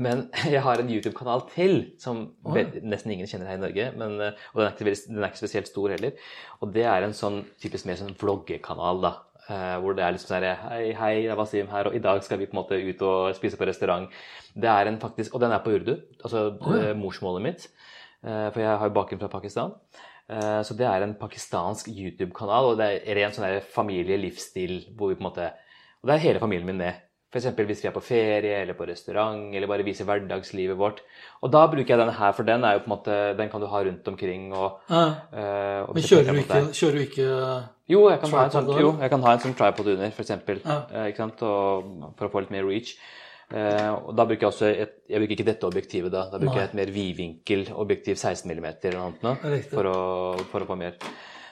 men 0.00 0.28
jeg 0.54 0.62
har 0.64 0.80
en 0.80 0.88
YouTube-kanal 0.88 1.44
til 1.52 1.82
som 2.00 2.22
nesten 2.46 3.12
ingen 3.12 3.28
kjenner 3.28 3.50
her 3.50 3.60
i 3.60 3.64
Norge. 3.66 3.90
Men, 4.00 4.16
eh, 4.24 4.46
og 4.54 4.62
den 4.62 4.70
er, 4.70 4.78
ikke, 4.78 4.96
den 5.10 5.20
er 5.20 5.28
ikke 5.28 5.42
spesielt 5.42 5.68
stor 5.68 5.92
heller. 5.92 6.16
Og 6.64 6.72
det 6.72 6.86
er 6.88 7.04
en 7.04 7.16
sånn 7.16 7.42
typisk 7.60 7.90
mer 7.90 8.00
sånn 8.00 8.16
vloggekanal, 8.20 9.04
da. 9.04 9.14
eh, 9.50 9.76
hvor 9.82 9.98
det 9.98 10.06
er 10.06 10.16
liksom 10.16 10.32
sånn 10.32 10.48
Hei, 10.64 10.82
hei, 10.96 11.14
det 11.26 11.34
er 11.34 11.40
Wasim 11.42 11.68
her, 11.68 11.90
og 11.90 12.00
i 12.00 12.04
dag 12.08 12.24
skal 12.24 12.40
vi 12.40 12.48
på 12.48 12.56
en 12.56 12.62
måte 12.62 12.80
ut 12.80 13.04
og 13.04 13.36
spise 13.36 13.60
på 13.60 13.68
restaurant. 13.68 14.08
Det 14.56 14.72
er 14.72 14.88
en 14.88 15.00
faktisk, 15.02 15.34
Og 15.34 15.44
den 15.44 15.52
er 15.52 15.60
på 15.60 15.76
urdu, 15.76 15.98
altså 16.24 16.48
oh, 16.54 16.76
ja. 16.76 16.94
eh, 16.94 16.96
morsmålet 16.96 17.44
mitt. 17.50 17.72
For 18.20 18.60
jeg 18.60 18.68
har 18.68 18.84
jo 18.84 18.92
bakgrunn 18.92 19.20
fra 19.22 19.30
Pakistan. 19.32 19.70
Eh, 20.30 20.62
Så 20.62 20.76
det 20.78 20.86
er 20.86 21.02
en 21.02 21.14
pakistansk 21.18 21.88
YouTube-kanal, 21.90 22.72
og 22.72 22.78
det 22.78 23.02
er 23.02 23.18
ren 23.18 23.32
sånn 23.34 23.60
familie-livsstil 23.74 24.94
hvor 24.96 25.10
vi 25.10 25.18
på 25.18 25.24
en 25.24 25.30
måte 25.30 25.52
Og 26.00 26.08
det 26.08 26.14
er 26.14 26.22
hele 26.30 26.40
familien 26.40 26.66
min 26.66 26.78
med. 26.80 26.94
F.eks. 27.30 27.46
hvis 27.54 27.82
vi 27.84 27.86
er 27.86 27.92
på 27.94 28.00
ferie 28.02 28.62
eller 28.62 28.74
på 28.74 28.86
restaurant, 28.88 29.52
eller 29.54 29.68
bare 29.70 29.84
viser 29.86 30.06
hverdagslivet 30.08 30.74
vårt. 30.78 31.02
Og 31.44 31.52
da 31.52 31.66
bruker 31.70 31.92
jeg 31.92 32.00
denne 32.00 32.14
her, 32.16 32.32
for 32.32 32.42
den 32.42 32.64
er 32.64 32.72
jo 32.72 32.80
på 32.80 32.88
en 32.88 32.94
måte, 32.96 33.18
den 33.38 33.50
kan 33.52 33.60
du 33.60 33.66
ha 33.70 33.82
rundt 33.84 34.08
omkring. 34.08 34.48
Og, 34.52 34.80
Ja. 34.90 35.04
eh, 35.30 35.82
og 35.86 35.94
Men 35.94 36.02
kjører 36.02 36.32
du 36.32 36.40
ikke, 36.40 36.62
kjører 36.74 36.92
du 36.92 37.02
ikke 37.04 37.68
Jo, 37.88 38.08
jeg 38.10 38.20
kan, 38.20 38.30
ha 38.30 38.44
en 38.44 38.50
tripod 38.50 38.74
sånn, 38.74 38.80
jo, 38.80 38.98
jeg 39.00 39.10
kan 39.10 39.22
ha 39.22 39.32
en 39.32 39.38
sånn 39.38 39.54
tripod 39.54 39.86
under, 39.86 40.06
f.eks. 40.10 40.30
Ja. 40.64 40.82
Eh, 40.90 41.12
for 42.16 42.26
å 42.26 42.30
få 42.32 42.40
litt 42.40 42.50
mer 42.50 42.64
reach. 42.64 42.96
Eh, 43.50 43.90
og 43.90 44.14
da 44.14 44.26
bruker 44.28 44.46
jeg 44.46 44.52
også 44.52 44.68
et, 44.70 44.94
jeg 45.10 45.22
bruker 45.22 45.36
ikke 45.36 45.48
dette 45.48 45.66
objektivet 45.66 46.14
da. 46.14 46.28
Da 46.30 46.38
bruker 46.38 46.54
Nei. 46.54 46.62
jeg 46.62 46.70
et 46.70 46.78
mer 46.78 46.94
vidvinkel-objektiv 46.94 48.16
16 48.20 48.46
mm 48.46 48.70
eller 48.70 48.98
noe 49.00 49.34
annet 49.34 49.68
for, 49.72 49.90
å, 49.90 50.00
for 50.52 50.64
å 50.64 50.70
få 50.70 50.78
mer. 50.78 50.98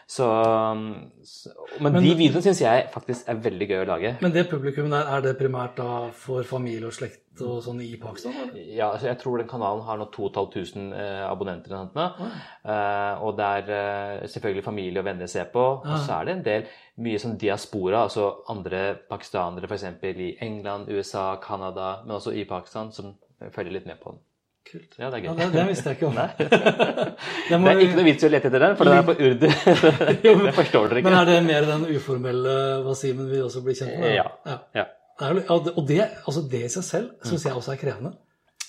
Så, 0.09 0.25
um, 0.25 1.11
så 1.23 1.51
Men, 1.81 1.93
Men- 1.93 2.03
de 2.03 2.15
videoene 2.17 2.41
syns 2.43 2.63
jeg 2.63 2.87
faktisk 2.95 3.27
er 3.29 3.41
veldig 3.45 3.67
gøy 3.69 3.83
å 3.83 3.89
lage. 3.91 4.13
Men 4.23 4.33
det 4.33 4.47
publikummet 4.49 4.95
der, 4.95 5.11
er 5.17 5.21
det 5.27 5.35
primært 5.37 5.77
da 5.77 6.09
for 6.17 6.47
familie 6.49 6.89
og 6.89 6.95
slekt 6.97 7.43
og 7.45 7.61
sånn 7.63 7.83
i 7.85 7.91
Pakistan? 8.01 8.33
Eller? 8.33 8.57
Ja, 8.73 8.89
altså 8.89 9.11
jeg 9.11 9.19
tror 9.21 9.37
den 9.39 9.51
kanalen 9.51 9.85
har 9.85 10.01
nå 10.01 10.09
2500 10.15 10.97
eh, 10.97 11.27
abonnenter. 11.29 11.75
eller 11.75 11.91
noe 11.93 12.09
nå. 12.25 12.31
Eh, 12.73 13.23
og 13.23 13.37
der 13.37 13.69
eh, 13.69 14.27
selvfølgelig 14.33 14.65
familie 14.65 15.03
og 15.05 15.11
venner 15.11 15.29
ser 15.29 15.53
på. 15.53 15.67
Og 15.85 15.99
så 16.07 16.17
er 16.17 16.25
det 16.25 16.37
en 16.39 16.47
del 16.49 16.73
mye 16.99 17.19
sånn 17.23 17.37
diaspora, 17.39 18.05
altså 18.09 18.29
andre 18.51 18.97
pakistanere 19.11 19.69
f.eks. 19.71 19.85
i 20.05 20.33
England, 20.45 20.89
USA, 20.91 21.37
Canada, 21.43 22.01
men 22.05 22.17
også 22.17 22.33
i 22.35 22.45
Pakistan, 22.49 22.91
som 22.93 23.15
følger 23.55 23.73
litt 23.79 23.87
med 23.87 24.01
på 24.03 24.13
den. 24.15 24.25
Kult. 24.69 24.97
Ja, 24.99 25.09
det 25.09 25.21
er 25.21 25.25
Ja, 25.25 25.33
gøy. 25.33 25.39
det, 25.39 25.53
det 25.55 25.67
visste 25.71 25.89
jeg 25.93 25.97
ikke 25.97 26.09
om. 26.11 26.19
Det 27.49 27.57
må 27.59 27.69
Det 27.69 27.73
er 27.73 27.79
ikke 27.87 27.97
noe 27.97 28.05
vits 28.05 28.25
i 28.25 28.29
å 28.29 28.31
lete 28.35 28.49
etter 28.51 28.61
den, 28.67 28.75
for 28.77 28.85
den 28.85 28.99
er 28.99 29.07
på 29.07 29.15
urdu. 29.17 29.47
det 30.45 30.55
forstår 30.59 30.91
dere 30.91 31.01
ikke. 31.01 31.09
Men 31.09 31.17
er 31.23 31.29
det 31.31 31.39
mer 31.47 31.69
den 31.71 31.87
uformelle 31.97 32.55
Wasimen 32.85 33.31
vi 33.31 33.41
også 33.47 33.63
blir 33.65 33.79
kjent 33.79 33.95
med? 34.03 34.13
Ja. 34.19 34.27
ja. 34.45 34.59
Ja. 34.77 34.85
Ja, 35.19 35.31
og 35.51 35.81
det, 35.89 36.03
altså 36.29 36.45
det 36.53 36.61
i 36.67 36.71
seg 36.71 36.85
selv 36.87 37.09
syns 37.27 37.47
jeg 37.49 37.57
også 37.57 37.73
er 37.75 37.81
krevende. 37.81 38.13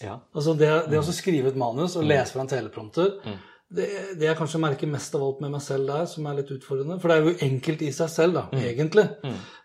ja. 0.01 0.15
Altså 0.33 0.55
det, 0.57 0.69
det 0.89 0.97
å 1.01 1.03
skrive 1.13 1.51
et 1.51 1.59
manus 1.59 1.97
og 1.99 2.07
lese 2.09 2.33
fra 2.33 2.45
en 2.45 2.53
teleprompter, 2.55 3.11
Mm. 3.25 3.35
Det, 3.69 3.85
det 4.17 4.25
jeg 4.25 4.37
kanskje 4.39 4.59
merker 4.63 4.89
mest 4.89 5.13
av 5.15 5.21
alt 5.27 5.41
med 5.43 5.51
meg 5.53 5.61
selv 5.61 5.87
der, 5.91 6.05
som 6.09 6.25
er 6.25 6.39
litt 6.39 6.49
utfordrende 6.55 6.99
For 7.01 7.11
det 7.11 7.17
er 7.19 7.27
jo 7.27 7.49
enkelt 7.51 7.81
i 7.85 7.91
seg 7.93 8.09
selv, 8.09 8.33
da, 8.39 8.45
Mm. 8.51 8.61
egentlig. 8.65 9.07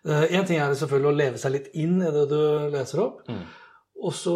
Én 0.05 0.45
ting 0.45 0.59
er 0.61 0.69
det 0.69 0.77
selvfølgelig 0.81 1.09
å 1.11 1.15
leve 1.17 1.37
seg 1.41 1.51
litt 1.55 1.71
inn 1.73 1.95
i 2.01 2.11
det 2.13 2.25
du 2.29 2.41
leser 2.75 3.01
opp. 3.01 3.23
Mm. 3.27 3.45
Og 4.05 4.13
så 4.13 4.35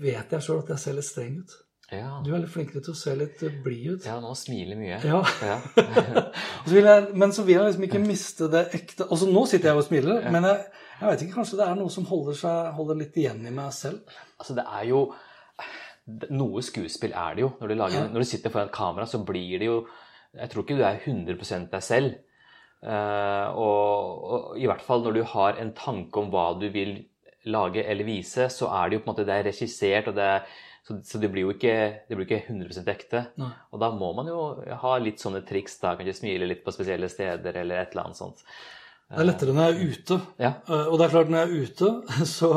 vet 0.00 0.30
jeg 0.36 0.44
sjøl 0.44 0.60
at 0.62 0.68
jeg 0.76 0.78
ser 0.84 0.94
litt 1.00 1.08
streng 1.08 1.40
ut. 1.42 1.56
Ja. 1.90 2.18
Du 2.22 2.34
er 2.36 2.42
litt 2.42 2.50
flinkere 2.52 2.82
til 2.84 2.92
å 2.92 2.98
se 3.00 3.14
litt 3.16 3.42
eh, 3.42 3.54
blid 3.64 3.94
ut. 3.96 4.04
ja, 4.06 4.18
nå 4.20 4.34
smiler 4.36 4.76
mye. 4.76 4.98
Ja. 5.08 5.22
Ja. 5.42 5.54
Så 6.68 6.74
jeg, 6.76 7.06
men 7.16 7.32
så 7.32 7.42
vil 7.48 7.56
jeg 7.56 7.64
liksom 7.70 7.86
ikke 7.86 8.02
miste 8.04 8.48
det 8.52 8.66
ekte 8.76 9.06
Altså 9.08 9.24
Nå 9.32 9.46
sitter 9.48 9.70
jeg 9.70 9.80
og 9.80 9.86
smiler, 9.86 10.26
men 10.30 10.44
jeg, 10.44 10.66
jeg 11.00 11.08
vet 11.08 11.22
ikke, 11.24 11.36
kanskje 11.38 11.56
det 11.62 11.64
er 11.68 11.78
noe 11.80 11.88
som 11.94 12.04
holder, 12.10 12.36
seg, 12.36 12.68
holder 12.76 13.00
litt 13.00 13.16
igjen 13.16 13.40
i 13.48 13.54
meg 13.56 13.72
selv. 13.72 14.02
Altså, 14.36 14.54
det 14.58 14.66
er 14.68 14.84
jo 14.90 15.00
Noe 16.32 16.62
skuespill 16.64 17.12
er 17.12 17.36
det 17.36 17.44
jo. 17.44 17.50
Når 17.60 17.68
du, 17.68 17.74
lager, 17.76 18.08
når 18.12 18.24
du 18.24 18.28
sitter 18.30 18.52
foran 18.54 18.72
kamera, 18.72 19.04
så 19.08 19.20
blir 19.24 19.60
det 19.60 19.68
jo 19.68 19.82
Jeg 20.36 20.50
tror 20.52 20.64
ikke 20.64 20.76
du 20.76 20.84
er 20.84 20.98
100% 21.00 21.70
deg 21.72 21.84
selv. 21.84 22.16
Uh, 22.78 23.48
og, 23.58 24.24
og 24.28 24.58
i 24.60 24.68
hvert 24.70 24.84
fall 24.84 25.02
når 25.02 25.16
du 25.16 25.22
har 25.32 25.56
en 25.58 25.72
tanke 25.74 26.20
om 26.20 26.28
hva 26.30 26.52
du 26.60 26.68
vil 26.70 27.00
lage 27.48 27.82
eller 27.82 28.06
vise, 28.06 28.48
så 28.52 28.68
er 28.70 28.88
det 28.88 28.98
jo 28.98 29.02
på 29.02 29.08
en 29.08 29.14
måte 29.14 29.26
det 29.26 29.34
er 29.34 29.46
regissert, 29.48 30.10
og 30.10 30.18
det 30.18 30.26
er, 30.34 30.58
så, 30.86 30.98
så 31.04 31.20
det 31.20 31.30
blir 31.32 31.46
jo 31.46 31.54
ikke, 31.54 31.74
det 32.08 32.16
blir 32.16 32.28
ikke 32.28 32.52
100 32.52 32.92
ekte. 32.92 33.24
Nei. 33.40 33.50
Og 33.72 33.82
da 33.82 33.90
må 33.94 34.12
man 34.16 34.30
jo 34.30 34.40
ha 34.82 34.94
litt 35.02 35.22
sånne 35.22 35.42
triks, 35.48 35.78
da 35.82 35.96
kanskje 35.98 36.18
smile 36.20 36.48
litt 36.48 36.64
på 36.64 36.74
spesielle 36.74 37.10
steder 37.12 37.62
eller 37.62 37.82
et 37.82 37.96
eller 37.96 38.08
annet 38.08 38.20
sånt. 38.20 38.44
Det 39.08 39.22
er 39.22 39.24
lettere 39.30 39.54
når 39.56 39.70
jeg 39.70 39.74
er 39.74 39.92
ute. 39.96 40.16
Ja. 40.42 40.48
Eh, 40.68 40.86
Og 40.92 40.98
det 41.00 41.06
er 41.06 41.12
klart, 41.14 41.30
når 41.32 41.38
jeg 41.38 41.48
er 41.48 41.64
ute, 41.64 41.90
så, 42.36 42.50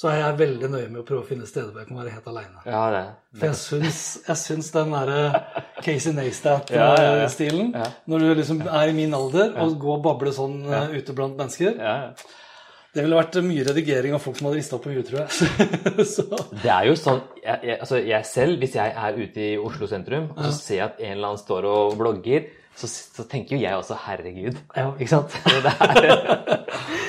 så 0.00 0.08
er 0.08 0.16
jeg 0.22 0.38
veldig 0.40 0.70
nøye 0.72 0.88
med 0.88 1.02
å 1.02 1.04
prøve 1.04 1.22
å 1.26 1.28
finne 1.28 1.48
steder 1.48 1.70
hvor 1.74 1.82
jeg 1.82 1.90
kan 1.90 1.98
være 2.00 2.14
helt 2.14 2.28
aleine. 2.32 2.62
Ja, 2.64 2.82
det, 2.94 3.02
For 3.36 3.50
jeg 3.50 3.58
syns, 3.60 4.00
jeg 4.28 4.40
syns 4.40 4.70
den 4.72 4.94
derre 4.96 5.22
Casey 5.84 6.14
Ja, 6.16 6.24
ja, 6.24 6.90
ja. 6.96 7.16
Neistat-stilen, 7.20 7.72
Ja. 7.76 7.90
når 8.08 8.24
du 8.24 8.34
liksom 8.40 8.62
er 8.66 8.88
i 8.88 8.96
min 8.96 9.12
alder 9.16 9.52
og 9.60 9.76
går 9.82 9.98
og 9.98 10.04
babler 10.08 10.32
sånn 10.36 10.62
eh, 10.72 10.96
ute 10.96 11.12
blant 11.16 11.36
mennesker 11.40 11.76
ja. 11.76 11.96
Det 12.90 13.04
ville 13.04 13.14
vært 13.20 13.36
mye 13.46 13.62
redigering 13.68 14.16
av 14.16 14.22
folk 14.24 14.34
som 14.40 14.48
hadde 14.48 14.58
rista 14.58 14.78
på 14.82 14.90
huet, 14.90 15.06
tror 15.06 15.20
jeg. 15.20 16.06
så, 16.14 16.24
Det 16.50 16.72
er 16.74 16.88
jo 16.88 16.96
sånn 16.98 17.20
jeg, 17.38 17.60
jeg, 17.68 17.76
altså 17.84 18.00
jeg 18.02 18.26
selv, 18.26 18.56
hvis 18.64 18.74
jeg 18.80 18.96
er 19.04 19.20
ute 19.20 19.44
i 19.44 19.52
Oslo 19.62 19.86
sentrum 19.86 20.26
og 20.32 20.40
så 20.48 20.50
ser 20.56 20.74
jeg 20.80 20.86
at 20.88 20.98
en 21.04 21.12
eller 21.14 21.28
annen 21.34 21.42
står 21.44 21.68
og 21.70 21.94
vlogger, 22.00 22.48
så, 22.76 22.86
så 22.88 23.24
tenker 23.28 23.56
jo 23.56 23.62
jeg 23.62 23.74
også 23.76 23.94
'herregud'. 24.06 24.58
Ja. 24.76 24.92
Ikke 24.98 25.08
sant? 25.08 25.30
Det 25.64 25.72
er, 25.74 26.00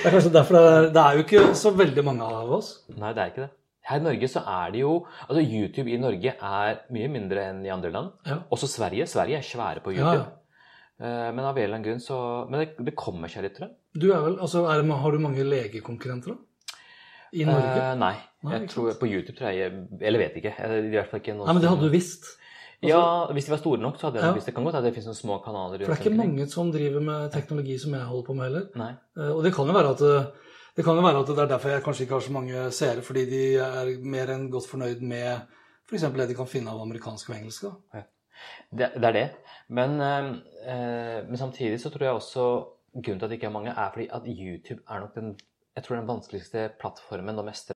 det 0.02 0.10
er 0.10 0.14
kanskje 0.16 0.32
derfor 0.34 0.56
det 0.58 0.62
er, 0.68 0.86
det 0.94 1.02
er 1.02 1.14
jo 1.18 1.24
ikke 1.26 1.56
så 1.56 1.72
veldig 1.78 2.04
mange 2.04 2.24
av 2.26 2.50
oss. 2.58 2.72
nei, 2.98 3.14
det 3.14 3.22
er 3.22 3.32
ikke 3.32 3.42
det. 3.46 3.52
Her 3.86 3.98
i 4.00 4.04
Norge 4.06 4.28
så 4.30 4.42
er 4.46 4.72
det 4.74 4.80
jo 4.84 4.92
Altså 5.28 5.42
YouTube 5.42 5.90
i 5.90 5.98
Norge 5.98 6.34
er 6.38 6.76
mye 6.94 7.08
mindre 7.10 7.44
enn 7.50 7.64
i 7.66 7.70
andre 7.74 7.92
land. 7.92 8.12
Ja. 8.26 8.38
Også 8.52 8.68
Sverige. 8.70 9.08
Sverige 9.10 9.38
er 9.38 9.46
svære 9.46 9.82
på 9.84 9.92
YouTube. 9.94 10.22
ja. 10.22 10.26
Eh, 11.02 11.32
Men 11.34 11.40
av 11.46 11.58
en 11.58 11.64
eller 11.64 11.76
annen 11.80 11.86
grunn 11.88 12.00
så 12.04 12.48
Men 12.50 12.60
det, 12.62 12.76
det 12.86 12.96
kommer 12.96 13.28
seg 13.28 13.44
litt, 13.44 13.56
tror 13.58 13.68
jeg. 13.70 13.76
Du 14.02 14.12
er 14.14 14.22
vel, 14.22 14.38
altså, 14.40 14.66
er 14.70 14.82
det, 14.82 14.92
Har 15.02 15.12
du 15.12 15.20
mange 15.20 15.44
legekonkurrenter, 15.44 16.36
da? 16.36 16.78
I 17.34 17.46
Norge? 17.48 17.78
Eh, 17.82 17.96
nei. 17.98 18.14
Nei, 18.44 18.54
Jeg 18.60 18.70
tror 18.70 18.94
På 19.00 19.08
YouTube 19.10 19.38
tror 19.38 19.50
jeg 19.52 19.72
Eller 20.02 20.20
vet 20.28 20.38
ikke. 20.42 20.54
Jeg, 20.58 20.86
I 20.86 20.96
hvert 20.98 21.10
fall 21.10 21.20
ikke 21.24 21.38
noe 21.38 21.46
Nei, 21.50 21.54
men 21.58 21.62
det 21.64 21.70
hadde 21.74 21.90
du 21.90 21.94
visst. 21.94 22.26
Ja, 22.82 23.28
hvis 23.32 23.46
de 23.46 23.52
var 23.54 23.60
store 23.62 23.82
nok, 23.82 23.98
så 24.00 24.08
hadde 24.08 24.20
jeg 24.20 24.26
Ja. 24.26 24.34
Hvis 24.34 24.46
Det 24.46 24.54
kan 24.56 24.64
godt 24.64 24.76
at 24.76 24.84
det 24.84 24.94
finnes 24.94 25.06
noen 25.12 25.20
små 25.20 25.38
kanaler 25.44 25.86
For 25.86 25.94
det 25.94 26.00
er 26.00 26.10
ikke 26.10 26.18
mange 26.18 26.48
som 26.50 26.72
driver 26.72 27.02
med 27.02 27.32
teknologi 27.32 27.78
som 27.78 27.94
jeg 27.94 28.02
holder 28.02 28.26
på 28.26 28.34
med 28.34 28.44
heller. 28.44 28.66
Nei. 28.76 28.92
Eh, 29.18 29.32
Og 29.36 29.44
det 29.44 29.54
kan 29.54 29.68
jo 29.68 29.74
være 29.74 29.92
at 29.92 30.00
det, 30.00 30.32
det 30.76 30.86
kan 30.86 30.96
jo 30.96 31.02
være 31.02 31.20
at 31.20 31.28
det 31.28 31.38
er 31.40 31.52
derfor 31.52 31.70
jeg 31.70 31.84
kanskje 31.84 32.02
ikke 32.02 32.14
har 32.18 32.26
så 32.26 32.32
mange 32.32 32.72
seere, 32.72 33.02
fordi 33.02 33.26
de 33.30 33.44
er 33.56 33.92
mer 34.04 34.34
enn 34.34 34.50
godt 34.50 34.68
fornøyd 34.68 35.02
med 35.02 35.42
f.eks. 35.90 36.02
det 36.02 36.28
de 36.30 36.36
kan 36.36 36.48
finne 36.48 36.72
av 36.72 36.82
amerikansk 36.82 37.30
og 37.30 37.36
engelsk. 37.36 37.64
Ja. 37.94 38.04
Det, 38.72 38.92
det 38.96 39.06
er 39.06 39.14
det. 39.14 39.30
Men, 39.70 40.02
eh, 40.02 40.30
eh, 40.66 41.22
men 41.28 41.38
samtidig 41.38 41.80
så 41.80 41.90
tror 41.90 42.04
jeg 42.08 42.14
også 42.14 42.46
grunnen 42.94 43.20
til 43.20 43.26
at 43.26 43.30
det 43.30 43.38
ikke 43.38 43.48
er 43.48 43.58
mange, 43.60 43.72
er 43.78 43.90
fordi 43.94 44.08
at 44.12 44.24
YouTube 44.26 44.82
er 44.90 45.00
nok 45.00 45.16
den 45.16 45.36
jeg 45.76 45.84
tror 45.86 45.96
den 46.02 46.08
vanskeligste 46.10 46.70
plattformen 46.82 47.40
å 47.40 47.46
mestre. 47.48 47.76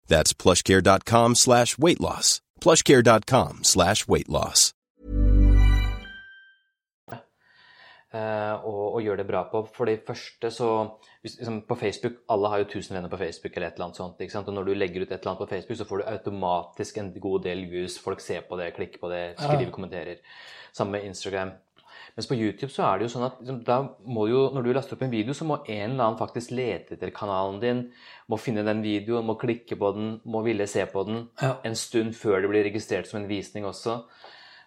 That's 0.11 0.33
plushcare.com 0.33 1.35
slash 1.35 1.77
weight 1.77 2.01
loss. 2.01 2.41
plushcare.com 2.59 3.63
slash 3.63 4.07
weight 4.07 4.29
loss. 4.29 4.73
eh, 8.13 8.55
og, 8.67 8.97
og 8.97 9.01
gjøre 9.05 9.21
det 9.21 9.27
bra 9.29 9.45
på. 9.51 9.63
For 9.75 9.87
det 9.89 10.03
første 10.07 10.51
så 10.51 10.69
liksom, 11.23 11.61
På 11.67 11.77
Facebook, 11.79 12.21
alle 12.29 12.51
har 12.51 12.63
jo 12.63 12.67
1000 12.67 12.97
venner 12.97 13.11
på 13.11 13.19
Facebook 13.21 13.55
eller 13.55 13.67
et 13.69 13.79
eller 13.79 13.87
annet 13.89 14.01
sånt. 14.01 14.21
ikke 14.21 14.35
sant? 14.35 14.51
Og 14.51 14.57
når 14.57 14.67
du 14.67 14.73
legger 14.75 15.05
ut 15.05 15.07
et 15.11 15.17
eller 15.17 15.33
annet 15.33 15.43
på 15.45 15.51
Facebook, 15.55 15.79
så 15.79 15.87
får 15.89 16.01
du 16.01 16.09
automatisk 16.11 16.97
en 16.97 17.13
god 17.19 17.43
del 17.47 17.65
views. 17.71 17.99
Folk 17.99 18.23
ser 18.23 18.43
på 18.49 18.59
det, 18.59 18.73
klikker 18.75 18.99
på 19.01 19.11
det, 19.13 19.23
skriver 19.39 19.71
kommenterer. 19.71 20.19
Samme 20.73 20.97
med 20.97 21.07
Instagram. 21.07 21.55
Mens 22.17 22.27
på 22.27 22.35
YouTube 22.35 22.69
så 22.73 22.83
er 22.87 22.99
det 22.99 23.07
jo 23.07 23.13
sånn 23.19 23.25
at 23.25 23.39
liksom, 23.39 23.63
da 23.63 23.77
må 24.05 24.27
jo, 24.29 24.49
når 24.53 24.63
du 24.63 24.73
laster 24.73 24.97
opp 24.97 25.03
en 25.05 25.13
video, 25.13 25.33
så 25.33 25.45
må 25.47 25.59
en 25.67 25.91
eller 25.91 26.03
annen 26.03 26.19
faktisk 26.19 26.51
lete 26.51 26.97
etter 26.97 27.11
kanalen 27.15 27.59
din, 27.61 27.91
må 28.29 28.37
finne 28.39 28.65
den 28.67 28.81
videoen, 28.83 29.25
må 29.25 29.37
klikke 29.39 29.77
på 29.79 29.93
den, 29.95 30.11
må 30.25 30.43
ville 30.43 30.67
se 30.67 30.85
på 30.85 31.05
den 31.07 31.29
Ja. 31.41 31.57
en 31.63 31.75
stund 31.75 32.13
før 32.13 32.41
det 32.41 32.49
blir 32.49 32.63
registrert 32.67 33.07
som 33.07 33.21
en 33.21 33.29
visning 33.29 33.63
også. 33.63 34.03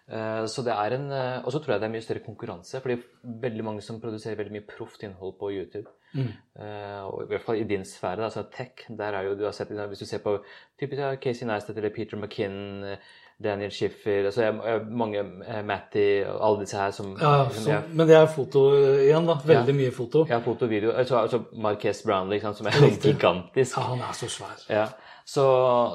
Eh, 0.07 0.45
Så 0.45 0.63
det 0.63 0.73
er 0.73 0.93
en, 0.95 1.11
eh, 1.11 1.41
Og 1.45 1.51
så 1.51 1.59
tror 1.63 1.73
jeg 1.73 1.81
det 1.81 1.89
er 1.89 1.93
mye 1.93 2.01
større 2.01 2.25
konkurranse, 2.25 2.81
fordi 2.81 3.01
veldig 3.25 3.63
mange 3.63 3.81
som 3.81 3.99
produserer 4.01 4.35
veldig 4.37 4.51
mye 4.51 4.67
proft 4.67 5.03
innhold 5.03 5.37
på 5.39 5.51
YouTube. 5.53 5.87
Eh, 6.15 7.01
og 7.03 7.23
i 7.23 7.27
hvert 7.27 7.41
fall 7.43 7.57
i 7.59 7.63
din 7.67 7.83
sfære, 7.85 8.23
altså 8.23 8.43
tech, 8.51 8.85
der 8.97 9.13
er 9.17 9.23
jo 9.27 9.35
du 9.35 9.43
har 9.43 9.51
sett 9.51 9.67
Hvis 9.75 9.99
du 9.99 10.05
ser 10.05 10.21
på 10.23 10.37
typisk 10.79 10.99
ja, 11.01 11.15
Casey 11.15 11.45
Neistat 11.47 11.77
eller 11.77 11.89
Peter 11.95 12.17
McKinn, 12.17 12.83
eh, 12.83 12.97
Daniel 13.43 13.71
Schiffer 13.71 14.25
altså 14.29 14.41
jeg, 14.45 14.53
jeg, 14.65 14.81
mange 14.95 15.19
eh, 15.19 15.59
Matty 15.67 16.23
og 16.23 16.37
alle 16.47 16.59
disse 16.61 16.77
her 16.79 16.91
som, 16.95 17.17
Ja, 17.19 17.49
som 17.49 17.63
som 17.65 17.71
jeg, 17.73 17.83
men 17.91 18.07
det 18.07 18.15
er 18.15 18.25
foto 18.31 18.61
igjen, 18.77 19.27
da. 19.27 19.35
Veldig 19.43 19.73
Ja. 19.75 19.79
mye 19.81 19.91
foto. 19.91 20.25
Ja, 20.29 20.39
foto 20.39 20.65
og 20.65 20.71
video. 20.71 20.91
Altså, 20.95 21.17
altså 21.19 21.41
Marques 21.53 22.01
Brownlee, 22.05 22.37
liksom, 22.37 22.53
som 22.53 22.67
er 22.67 22.79
Riktig. 22.85 23.15
gigantisk. 23.17 23.75
Ja, 23.77 23.83
han 23.83 23.99
er 23.99 24.13
så 24.13 24.29
svær. 24.31 24.63
Ja. 24.69 24.85
Så, 25.25 25.43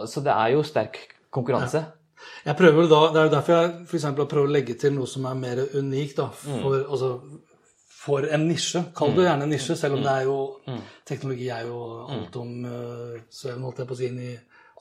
så 0.07 0.21
det 0.21 0.33
er 0.37 0.49
jo 0.53 0.63
sterk 0.63 0.99
konkurranse. 1.33 1.85
Jeg 2.45 2.57
prøver 2.57 2.89
da, 2.91 3.01
Det 3.15 3.21
er 3.21 3.25
jo 3.25 3.31
derfor 3.39 3.53
jeg 3.53 3.87
for 3.87 3.97
eksempel, 3.97 4.27
prøvd 4.29 4.49
å 4.51 4.53
legge 4.53 4.75
til 4.77 4.93
noe 4.93 5.07
som 5.09 5.25
er 5.25 5.35
mer 5.35 5.63
unikt. 5.79 6.17
da, 6.21 6.27
for, 6.37 6.77
altså, 6.91 7.15
for 8.01 8.25
en 8.25 8.47
nisje. 8.49 8.81
Kall 8.97 9.13
det 9.17 9.27
gjerne 9.27 9.45
en 9.45 9.53
nisje, 9.53 9.77
selv 9.77 9.99
om 9.99 10.05
det 10.05 10.13
er 10.13 10.29
jo, 10.29 10.39
teknologi 11.09 11.51
er 11.53 11.67
jo 11.69 11.81
alt 12.17 12.39
om 12.41 12.55
uh, 12.65 13.19
sveven, 13.29 13.67
holdt 13.67 13.83
jeg 13.83 13.91
på 13.91 13.97
å 13.97 14.01
si, 14.01 14.09
inn 14.09 14.23
i 14.25 14.33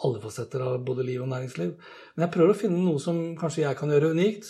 alle 0.05 0.21
fasetter 0.23 0.63
av 0.63 0.79
både 0.87 1.03
liv 1.03 1.23
og 1.23 1.31
næringsliv. 1.33 1.75
Men 2.15 2.25
jeg 2.25 2.33
prøver 2.35 2.53
å 2.53 2.59
finne 2.61 2.79
noe 2.79 3.01
som 3.03 3.19
kanskje 3.39 3.65
jeg 3.65 3.79
kan 3.79 3.91
gjøre 3.91 4.13
unikt, 4.15 4.47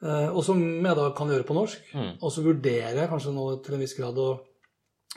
eh, 0.00 0.30
og 0.30 0.40
som 0.46 0.62
jeg 0.62 0.96
da 0.96 1.10
kan 1.18 1.32
gjøre 1.32 1.44
på 1.48 1.56
norsk. 1.58 1.90
Og 2.16 2.32
så 2.32 2.44
vurderer 2.46 3.02
jeg 3.02 3.10
kanskje 3.10 3.34
nå 3.36 3.46
til 3.64 3.76
en 3.76 3.84
viss 3.84 3.96
grad 3.98 4.20
å 4.22 4.30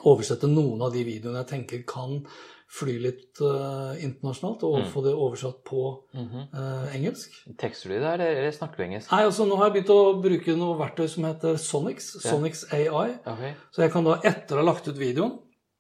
oversette 0.09 0.49
noen 0.51 0.83
av 0.83 0.91
de 0.95 1.03
videoene 1.07 1.41
jeg 1.41 1.51
tenker 1.53 1.85
kan 1.87 2.19
fly 2.69 2.95
litt 3.01 3.41
uh, 3.41 3.97
internasjonalt, 3.97 4.63
og 4.67 4.85
få 4.93 5.01
det 5.05 5.15
oversatt 5.17 5.63
på 5.65 5.83
uh, 6.13 6.87
engelsk. 6.93 7.33
Tekster 7.57 7.89
du 7.89 7.95
det, 7.97 8.05
eller, 8.13 8.41
eller 8.43 8.53
snakker 8.53 8.77
du 8.77 8.85
engelsk? 8.85 9.09
Nei, 9.09 9.23
altså 9.25 9.47
Nå 9.49 9.57
har 9.57 9.69
jeg 9.69 9.79
begynt 9.79 9.93
å 9.95 10.01
bruke 10.21 10.57
noe 10.59 10.77
verktøy 10.79 11.07
som 11.09 11.25
heter 11.25 11.57
Sonix. 11.61 12.11
Sonix 12.21 12.67
AI. 12.69 13.17
Okay. 13.23 13.55
Så 13.73 13.85
jeg 13.85 13.93
kan 13.95 14.05
da, 14.05 14.19
etter 14.21 14.59
å 14.59 14.61
ha 14.61 14.69
lagt 14.69 14.89
ut 14.91 14.99
videoen, 15.01 15.39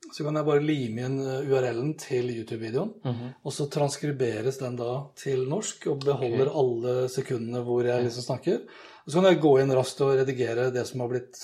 så 0.09 0.25
kan 0.25 0.39
jeg 0.39 0.47
bare 0.47 0.65
lime 0.65 1.05
inn 1.05 1.17
eh, 1.21 1.49
URL-en 1.49 1.91
til 2.01 2.31
YouTube-videoen. 2.33 2.93
Mhm. 3.05 3.33
Og 3.45 3.53
så 3.53 3.67
transkriberes 3.71 4.57
den 4.61 4.77
da 4.79 4.93
til 5.19 5.45
norsk 5.49 5.85
og 5.91 6.05
beholder 6.07 6.49
alle 6.49 6.95
sekundene 7.13 7.61
hvor 7.67 7.85
jeg 7.85 8.07
liksom 8.07 8.25
snakker. 8.25 8.63
Og 9.05 9.11
så 9.11 9.19
kan 9.19 9.29
jeg 9.29 9.43
gå 9.43 9.53
inn 9.61 9.75
raskt 9.77 10.01
og 10.05 10.15
redigere 10.17 10.69
det 10.73 10.87
som 10.89 11.03
har 11.03 11.11
blitt 11.13 11.43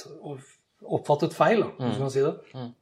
oppfattet 0.86 1.38
feil, 1.38 1.64
da, 1.64 1.70
hvis 1.78 2.00
man 2.00 2.08
kan 2.08 2.16
si 2.16 2.26
det. 2.26 2.34
Mm. 2.56 2.74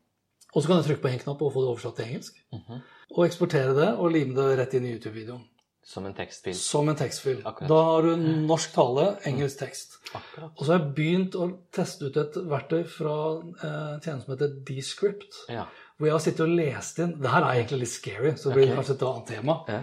Og 0.53 0.61
så 0.61 0.69
kan 0.69 0.79
jeg 0.79 0.89
trykke 0.89 1.03
på 1.05 1.11
en 1.11 1.23
knapp 1.23 1.41
og 1.41 1.53
få 1.53 1.63
det 1.63 1.71
oversatt 1.71 1.97
til 1.97 2.11
engelsk. 2.11 2.37
Mhm. 2.53 2.83
Og 3.13 3.25
eksportere 3.25 3.73
det 3.77 3.89
og 3.93 4.11
lime 4.13 4.35
det 4.37 4.59
rett 4.59 4.73
inn 4.77 4.85
i 4.85 4.93
YouTube-videoen. 4.95 5.43
Som 5.85 6.05
en 6.05 6.13
tekstfil. 6.15 6.55
Som 6.55 6.89
en 6.89 6.95
tekstfil. 6.95 7.41
Akkurat. 7.43 7.67
Da 7.69 7.79
har 7.83 8.05
du 8.05 8.15
norsk 8.47 8.71
tale, 8.71 9.07
engelsk 9.27 9.59
tekst. 9.59 9.97
Akkurat. 10.15 10.53
Og 10.55 10.61
så 10.63 10.71
har 10.71 10.79
jeg 10.79 10.93
begynt 10.95 11.35
å 11.35 11.47
teste 11.75 12.07
ut 12.07 12.19
et 12.21 12.37
verktøy 12.53 12.85
fra 12.87 13.15
eh, 13.41 13.97
tjenesten 13.99 14.23
som 14.23 14.33
heter 14.35 14.53
Descript. 14.69 15.41
Ja. 15.51 15.65
Hvor 15.97 16.07
jeg 16.07 16.15
har 16.15 16.23
sittet 16.23 16.45
og 16.45 16.55
lest 16.57 16.97
inn 17.03 17.11
Det 17.21 17.29
her 17.29 17.43
er 17.45 17.59
egentlig 17.59 17.83
litt 17.83 17.91
scary, 17.91 18.31
så 18.39 18.49
det 18.49 18.55
blir 18.55 18.65
okay. 18.69 18.77
kanskje 18.79 18.95
et 18.95 19.05
annet 19.09 19.29
tema. 19.33 19.57
Ja. 19.67 19.81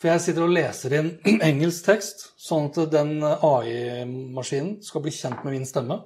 For 0.00 0.08
jeg 0.12 0.24
sitter 0.24 0.46
og 0.46 0.54
leser 0.54 0.96
inn 1.00 1.10
engelsk 1.50 1.90
tekst, 1.90 2.24
sånn 2.40 2.70
at 2.70 2.80
den 2.94 3.12
AI-maskinen 3.26 4.78
skal 4.86 5.04
bli 5.04 5.12
kjent 5.18 5.42
med 5.44 5.58
min 5.58 5.68
stemme. 5.68 5.98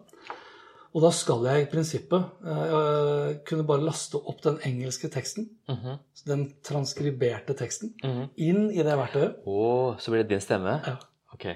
Og 0.95 1.03
da 1.03 1.11
skal 1.11 1.43
jeg 1.49 1.63
i 1.65 1.71
prinsippet 1.73 2.23
uh, 2.47 3.33
kunne 3.49 3.65
bare 3.67 3.83
laste 3.83 4.15
opp 4.21 4.41
den 4.45 4.59
engelske 4.63 5.09
teksten, 5.11 5.49
Mhm. 5.69 5.97
den 6.27 6.45
transkriberte 6.63 7.55
teksten, 7.59 7.95
Mhm. 8.05 8.29
inn 8.37 8.71
i 8.71 8.83
det 8.83 8.95
verktøyet. 8.97 9.41
Oh, 9.47 9.97
så 9.99 10.11
blir 10.13 10.23
det 10.23 10.29
din 10.29 10.41
stemme? 10.41 10.81
Ja. 10.87 10.97
Ok. 11.35 11.47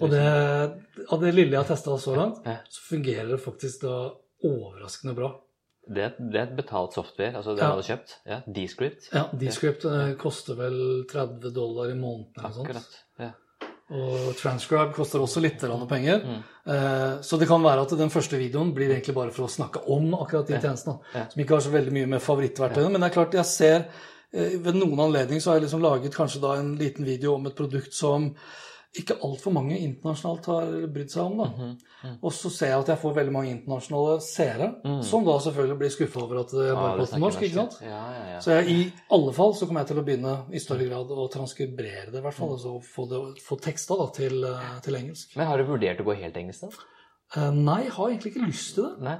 Og 0.00 0.10
det, 0.10 0.22
av 1.12 1.20
det 1.20 1.34
lille 1.34 1.50
jeg 1.52 1.60
har 1.60 1.68
testa 1.76 1.90
så 1.98 2.16
langt, 2.16 2.40
Ja. 2.46 2.56
så 2.68 2.80
fungerer 2.94 3.28
det 3.28 3.40
faktisk 3.40 3.82
da 3.82 4.10
overraskende 4.44 5.14
bra. 5.14 5.40
Det, 5.88 6.02
er- 6.02 6.16
det 6.32 6.34
er 6.40 6.42
et 6.48 6.56
betalt 6.56 6.92
software, 6.94 7.34
altså 7.36 7.54
det 7.54 7.62
Ja. 7.62 7.68
du 7.68 7.76
hadde 7.76 7.88
kjøpt? 7.90 8.14
Ja, 8.26 8.40
Descript? 8.52 9.08
Ja, 9.12 9.28
Descript 9.38 9.84
ja. 9.84 10.14
koster 10.14 10.54
vel 10.56 11.04
30 11.08 11.52
dollar 11.54 11.90
i 11.90 11.94
måneden 11.94 12.32
eller 12.38 12.48
noe 12.48 12.54
sånt. 12.54 12.68
Akkurat. 12.68 13.02
Ja. 13.20 13.30
Og 13.94 14.32
Transcribe 14.34 14.90
koster 14.96 15.22
også 15.22 15.40
litt 15.44 15.62
grann 15.62 15.84
penger. 15.86 16.24
Mm. 16.26 16.42
Eh, 16.74 17.12
så 17.22 17.38
det 17.38 17.46
kan 17.46 17.62
være 17.62 17.84
at 17.86 17.94
den 18.00 18.10
første 18.10 18.38
videoen 18.40 18.72
blir 18.74 18.90
egentlig 18.90 19.14
bare 19.14 19.34
for 19.34 19.46
å 19.46 19.52
snakke 19.52 19.84
om 19.94 20.10
akkurat 20.18 20.48
de 20.50 20.58
tjenestene. 20.58 20.98
Ja. 21.14 21.26
Som 21.30 21.42
ikke 21.42 21.54
har 21.54 21.62
så 21.62 21.74
veldig 21.74 21.94
mye 21.94 22.10
med 22.16 22.24
favorittverktøyene. 22.24 22.90
Men 22.96 23.04
det 23.04 23.10
er 23.10 23.16
klart, 23.20 23.36
jeg 23.38 23.50
ser 23.50 23.78
eh, 24.34 24.56
ved 24.64 24.80
noen 24.80 25.04
anledning 25.06 25.42
så 25.42 25.52
har 25.52 25.60
jeg 25.60 25.68
liksom 25.68 25.84
laget 25.86 26.18
kanskje 26.18 26.42
da 26.42 26.56
en 26.58 26.74
liten 26.80 27.06
video 27.06 27.36
om 27.36 27.46
et 27.46 27.58
produkt 27.58 27.94
som 27.94 28.32
ikke 28.96 29.16
altfor 29.24 29.52
mange 29.52 29.76
internasjonalt 29.78 30.46
har 30.48 30.70
brydd 30.94 31.10
seg 31.12 31.22
om. 31.24 31.36
da. 31.38 31.44
Mhm. 31.50 32.18
Og 32.22 32.32
så 32.32 32.50
ser 32.50 32.66
jeg 32.72 32.78
at 32.80 32.90
jeg 32.92 32.98
får 33.02 33.14
veldig 33.16 33.32
mange 33.34 33.50
internasjonale 33.50 34.20
seere, 34.22 34.68
som 35.04 35.24
da 35.26 35.36
selvfølgelig 35.42 35.78
blir 35.78 35.90
skuffa 35.94 36.22
over 36.22 36.40
at 36.40 36.52
jeg 36.52 36.72
Mm. 36.76 36.80
Bare 36.80 36.96
prater 36.98 37.18
norsk. 37.18 37.42
ikke 37.42 37.54
sant? 37.54 37.78
Ja, 37.82 38.02
ja, 38.16 38.24
ja. 38.32 38.38
Så 38.40 38.50
jeg, 38.56 38.68
i 38.68 38.92
alle 39.10 39.32
fall 39.32 39.54
så 39.54 39.66
kommer 39.66 39.80
jeg 39.84 39.88
til 39.88 39.98
å 40.00 40.04
begynne 40.06 40.34
i 40.52 40.58
større 40.58 40.88
grad 40.88 41.10
å 41.10 41.28
transkribere 41.32 42.10
det, 42.10 42.18
i 42.18 42.22
hvert 42.22 42.34
fall. 42.34 42.52
Altså 42.56 42.80
få, 42.82 43.06
det, 43.08 43.42
få 43.42 43.58
teksta 43.60 43.96
da, 43.98 44.06
til, 44.12 44.44
eh, 44.44 44.80
til 44.82 44.94
engelsk. 44.94 45.36
Men 45.36 45.46
har 45.46 45.58
du 45.58 45.64
vurdert 45.64 46.00
å 46.00 46.04
gå 46.04 46.16
helt 46.16 46.36
engelsk, 46.36 46.60
da? 46.60 46.68
Uh, 47.36 47.50
nei, 47.50 47.82
jeg 47.84 47.92
har 47.92 48.08
egentlig 48.08 48.32
ikke 48.36 48.46
lyst 48.46 48.74
til 48.76 48.84
det. 48.84 49.02
Nei? 49.02 49.16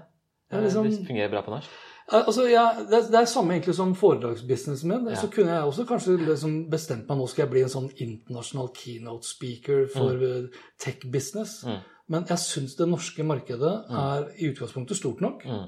Det, 0.50 0.62
liksom- 0.62 0.90
Det 0.90 1.06
fungerer 1.08 1.30
bra 1.30 1.42
på 1.42 1.50
norsk? 1.50 1.68
Eh, 2.12 2.22
altså, 2.22 2.46
ja, 2.50 2.68
det, 2.90 3.02
det 3.10 3.20
er 3.20 3.30
samme 3.30 3.56
egentlig 3.56 3.74
som 3.78 3.94
foredragsbusinessen 3.98 4.92
min. 4.92 5.08
Så 5.18 5.30
kunne 5.32 5.54
jeg 5.54 5.70
også 5.70 5.86
kanskje 5.88 6.18
liksom 6.22 6.58
bestemt 6.70 7.08
meg 7.08 7.18
nå 7.18 7.26
skal 7.30 7.46
jeg 7.46 7.54
bli 7.54 7.64
en 7.66 7.72
sånn 7.72 7.90
internasjonal 7.94 8.70
keynote 8.76 9.28
speaker 9.28 9.88
for 9.92 10.20
mm. 10.20 10.46
tech 10.82 11.06
business. 11.12 11.58
Mm. 11.66 11.82
Men 12.14 12.28
jeg 12.30 12.38
syns 12.38 12.76
det 12.78 12.86
norske 12.86 13.26
markedet 13.26 13.74
er 13.90 14.30
i 14.38 14.52
utgangspunktet 14.52 14.98
stort 15.00 15.24
nok. 15.24 15.42
Mm. 15.42 15.66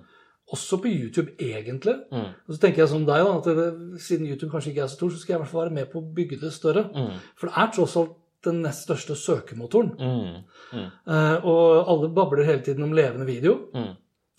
Også 0.54 0.78
på 0.80 0.88
YouTube, 0.88 1.34
egentlig. 1.42 1.96
Mm. 2.12 2.30
Og 2.46 2.54
så 2.54 2.60
tenker 2.62 2.84
jeg 2.84 2.92
som 2.92 3.02
deg, 3.04 3.26
da, 3.26 3.34
at 3.36 3.48
det, 3.58 4.00
siden 4.00 4.30
YouTube 4.30 4.52
kanskje 4.52 4.70
ikke 4.72 4.86
er 4.86 4.88
så 4.88 4.96
stor, 4.96 5.10
så 5.12 5.20
skal 5.20 5.34
jeg 5.34 5.40
i 5.40 5.42
hvert 5.42 5.50
fall 5.50 5.64
være 5.66 5.76
med 5.76 5.90
på 5.92 6.00
å 6.00 6.08
bygge 6.16 6.38
det 6.40 6.54
større. 6.54 6.86
Mm. 6.94 7.18
For 7.36 7.50
det 7.50 7.58
er 7.58 7.74
tross 7.74 7.96
alt 8.00 8.14
den 8.46 8.62
nest 8.62 8.86
største 8.86 9.16
søkemotoren. 9.18 9.90
Mm. 9.98 10.36
Mm. 10.72 10.86
Eh, 10.86 11.48
og 11.50 11.90
alle 11.90 12.10
babler 12.14 12.46
hele 12.46 12.62
tiden 12.64 12.86
om 12.86 12.94
levende 12.96 13.26
video. 13.28 13.58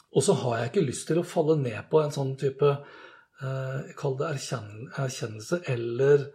Mm. 0.10 0.18
Og 0.18 0.26
så 0.26 0.34
har 0.42 0.58
jeg 0.58 0.72
ikke 0.72 0.88
lyst 0.90 1.08
til 1.08 1.22
å 1.22 1.28
falle 1.28 1.56
ned 1.62 1.80
på 1.92 2.02
en 2.02 2.14
sånn 2.14 2.36
type 2.40 2.70
eh, 2.70 3.92
Kall 3.98 4.18
det 4.20 4.30
erkjenn 4.34 4.90
erkjennelse 4.98 5.62
eller 5.70 6.30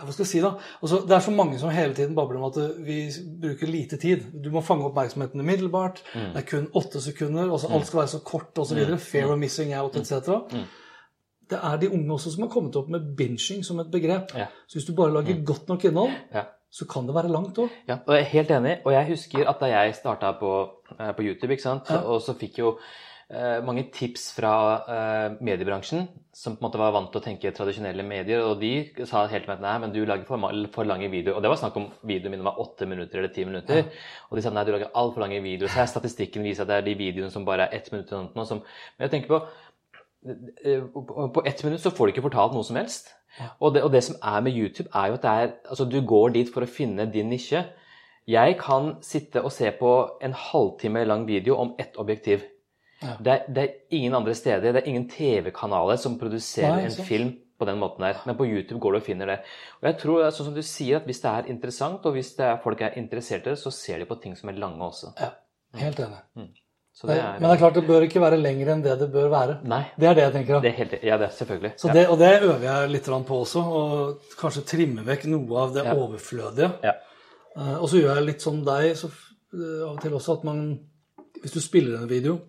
hva 0.00 0.12
skal 0.12 0.22
jeg 0.22 0.30
si 0.30 0.40
da? 0.42 0.50
Altså, 0.84 1.00
det 1.08 1.14
er 1.16 1.22
så 1.24 1.32
mange 1.34 1.56
som 1.58 1.72
hele 1.72 1.94
tiden 1.96 2.14
babler 2.14 2.38
om 2.38 2.46
at 2.50 2.58
vi 2.84 2.98
bruker 3.42 3.66
lite 3.66 3.96
tid. 3.98 4.26
Du 4.44 4.50
må 4.54 4.60
fange 4.62 4.84
oppmerksomheten 4.86 5.40
umiddelbart. 5.42 6.02
Mm. 6.12 6.28
Det 6.34 6.42
er 6.42 6.46
kun 6.46 6.68
åtte 6.78 7.00
sekunder. 7.02 7.48
Altså, 7.48 7.70
alt 7.72 7.88
skal 7.88 8.02
være 8.02 8.12
så 8.12 8.20
kort 8.24 8.60
osv. 8.60 8.78
Fair 9.02 9.32
of 9.32 9.40
missing 9.40 9.72
out 9.74 9.96
etc. 9.98 10.30
Mm. 10.52 10.68
Det 11.50 11.58
er 11.72 11.80
de 11.82 11.90
unge 11.90 12.14
også 12.14 12.30
som 12.36 12.44
har 12.46 12.52
kommet 12.52 12.76
opp 12.78 12.92
med 12.92 13.08
binging 13.18 13.64
som 13.66 13.80
et 13.82 13.90
begrep. 13.90 14.36
Ja. 14.38 14.46
Så 14.68 14.78
hvis 14.78 14.86
du 14.86 14.94
bare 14.94 15.16
lager 15.16 15.42
godt 15.48 15.72
nok 15.72 15.84
innhold, 15.90 16.14
Ja. 16.34 16.46
Så 16.70 16.86
kan 16.86 17.06
det 17.06 17.14
være 17.16 17.32
langt 17.32 17.58
òg. 17.58 17.70
Ja, 17.88 17.98
og 18.06 18.14
jeg 18.14 18.24
er 18.24 18.34
helt 18.36 18.50
enig. 18.54 18.74
Og 18.86 18.94
jeg 18.94 19.10
husker 19.10 19.48
at 19.50 19.62
da 19.62 19.70
jeg 19.72 19.94
starta 19.98 20.32
på, 20.38 20.52
eh, 20.96 21.12
på 21.16 21.26
YouTube, 21.26 21.52
ikke 21.52 21.66
sant? 21.66 21.90
Ja. 21.90 22.04
og 22.06 22.22
så 22.22 22.36
fikk 22.38 22.60
jo 22.62 22.76
eh, 23.30 23.58
mange 23.66 23.88
tips 23.90 24.28
fra 24.36 24.52
eh, 24.86 25.36
mediebransjen, 25.42 26.06
som 26.32 26.54
på 26.54 26.62
en 26.62 26.68
måte 26.68 26.78
var 26.78 26.92
vant 26.94 27.10
til 27.10 27.18
å 27.18 27.24
tenke 27.24 27.50
tradisjonelle 27.54 28.04
medier, 28.06 28.44
og 28.46 28.62
de 28.62 28.70
sa 29.02 29.24
helt 29.26 29.48
meg 29.50 29.58
at 29.58 29.64
nei, 29.64 29.74
men 29.82 29.94
du 29.94 29.98
lager 30.06 30.28
for, 30.28 30.46
for 30.70 30.86
lange 30.86 31.10
videoer. 31.10 31.38
Og 31.38 31.42
det 31.42 31.50
var 31.50 31.58
snakk 31.58 31.80
om 31.80 31.88
videoene 32.06 32.36
mine 32.36 32.46
var 32.46 32.62
åtte 32.62 32.86
minutter 32.86 33.18
eller 33.18 33.34
ti 33.34 33.46
minutter. 33.48 33.90
Og 34.30 34.38
de 34.38 34.44
sa 34.46 34.54
nei, 34.54 34.64
du 34.66 34.70
lager 34.76 34.94
altfor 34.94 35.26
lange 35.26 35.42
videoer. 35.42 35.72
Så 35.72 35.82
her 35.82 35.90
statistikken 35.90 36.46
viser 36.46 36.66
at 36.66 36.70
det 36.70 36.78
er 36.78 36.86
de 36.86 36.98
videoene 37.02 37.34
som 37.34 37.46
bare 37.48 37.66
er 37.66 37.80
ett 37.80 37.90
minutt 37.90 38.14
eller 38.14 38.30
noe 38.38 38.46
som 38.46 38.62
Men 38.62 39.08
jeg 39.08 39.16
tenker 39.16 39.34
på 39.34 39.42
på 40.20 41.42
ett 41.46 41.64
minutt 41.64 41.80
så 41.80 41.90
får 41.90 42.06
du 42.06 42.12
ikke 42.14 42.26
fortalt 42.28 42.54
noe 42.56 42.66
som 42.66 42.76
helst. 42.76 43.12
Og, 43.60 43.74
det, 43.74 43.82
og 43.86 43.92
det 43.94 44.02
som 44.04 44.16
er 44.26 44.40
med 44.44 44.56
YouTube, 44.56 44.90
er 44.94 45.10
jo 45.10 45.18
at 45.18 45.22
det 45.24 45.30
er, 45.30 45.52
altså, 45.70 45.86
du 45.88 46.00
går 46.06 46.34
dit 46.34 46.50
for 46.52 46.66
å 46.66 46.70
finne 46.70 47.06
din 47.12 47.30
nisje. 47.32 47.62
Jeg 48.28 48.56
kan 48.60 48.96
sitte 49.04 49.42
og 49.42 49.52
se 49.54 49.70
på 49.78 49.92
en 50.22 50.34
halvtime 50.36 51.04
lang 51.06 51.26
video 51.28 51.56
om 51.62 51.74
ett 51.80 51.96
objektiv. 51.98 52.44
Ja. 53.00 53.14
Det, 53.16 53.32
er, 53.32 53.46
det 53.48 53.62
er 53.62 53.96
ingen 53.96 54.14
andre 54.18 54.34
steder, 54.36 54.74
det 54.74 54.82
er 54.82 54.90
ingen 54.90 55.06
TV-kanaler 55.08 55.96
som 55.96 56.18
produserer 56.20 56.82
Nei, 56.82 56.90
en 56.90 57.06
film 57.06 57.30
på 57.60 57.68
den 57.68 57.80
måten 57.80 58.04
her. 58.04 58.20
Men 58.28 58.36
på 58.36 58.48
YouTube 58.48 58.80
går 58.82 58.92
du 58.92 59.00
og 59.00 59.06
finner 59.06 59.32
det. 59.32 59.38
Og 59.80 59.88
jeg 59.88 59.98
tror, 60.02 60.24
sånn 60.36 60.50
som 60.50 60.56
du 60.56 60.64
sier, 60.66 61.00
at 61.00 61.08
hvis 61.08 61.22
det 61.24 61.32
er 61.32 61.52
interessant, 61.54 62.04
og 62.04 62.16
hvis 62.16 62.34
det 62.36 62.48
er, 62.48 62.58
folk 62.64 62.82
er 62.84 62.98
interessert 63.00 63.46
i 63.46 63.54
det, 63.54 63.60
så 63.62 63.72
ser 63.74 64.02
de 64.02 64.08
på 64.10 64.18
ting 64.20 64.36
som 64.36 64.52
er 64.52 64.60
lange 64.60 64.84
også. 64.84 65.14
Ja, 65.20 65.32
helt 65.80 66.02
enig. 66.04 66.20
Så 66.36 66.44
det 67.06 67.16
er, 67.16 67.38
men 67.40 67.48
det 67.48 67.54
er 67.54 67.60
klart 67.62 67.74
det 67.78 67.86
bør 67.86 68.02
ikke 68.04 68.20
være 68.20 68.36
lenger 68.40 68.68
enn 68.74 68.82
det 68.84 68.98
det 69.00 69.06
bør 69.12 69.28
være. 69.32 69.54
Nei, 69.64 69.84
Det 69.98 70.08
er 70.08 70.14
det 70.14 70.22
jeg 70.24 70.32
tenker. 70.32 70.60
det 70.60 70.72
helt 70.76 70.92
Ja, 71.02 71.16
det 71.16 71.28
er 71.28 71.34
selvfølgelig. 71.36 71.72
Så 71.80 71.88
ja. 71.88 71.92
det, 71.94 72.08
og 72.08 72.18
det 72.18 72.42
øver 72.42 72.64
jeg 72.66 72.90
litt 72.90 73.08
på 73.26 73.38
også. 73.44 73.62
Og 73.64 74.18
kanskje 74.40 74.64
trimme 74.66 75.04
vekk 75.06 75.24
noe 75.30 75.58
av 75.62 75.72
det 75.74 75.84
Ja. 75.84 75.94
overflødige. 75.94 76.72
Ja. 76.84 76.92
Eh, 77.56 77.76
og 77.82 77.88
så 77.88 77.96
gjør 78.02 78.14
jeg 78.16 78.24
litt 78.26 78.42
som 78.42 78.64
deg 78.64 78.96
så, 78.96 79.06
eh, 79.54 79.82
av 79.86 79.94
og 79.94 80.00
til 80.02 80.12
også 80.12 80.38
at 80.38 80.44
man 80.44 80.78
Hvis 81.42 81.52
du 81.52 81.60
spiller 81.60 81.96
en 82.02 82.08
video, 82.08 82.40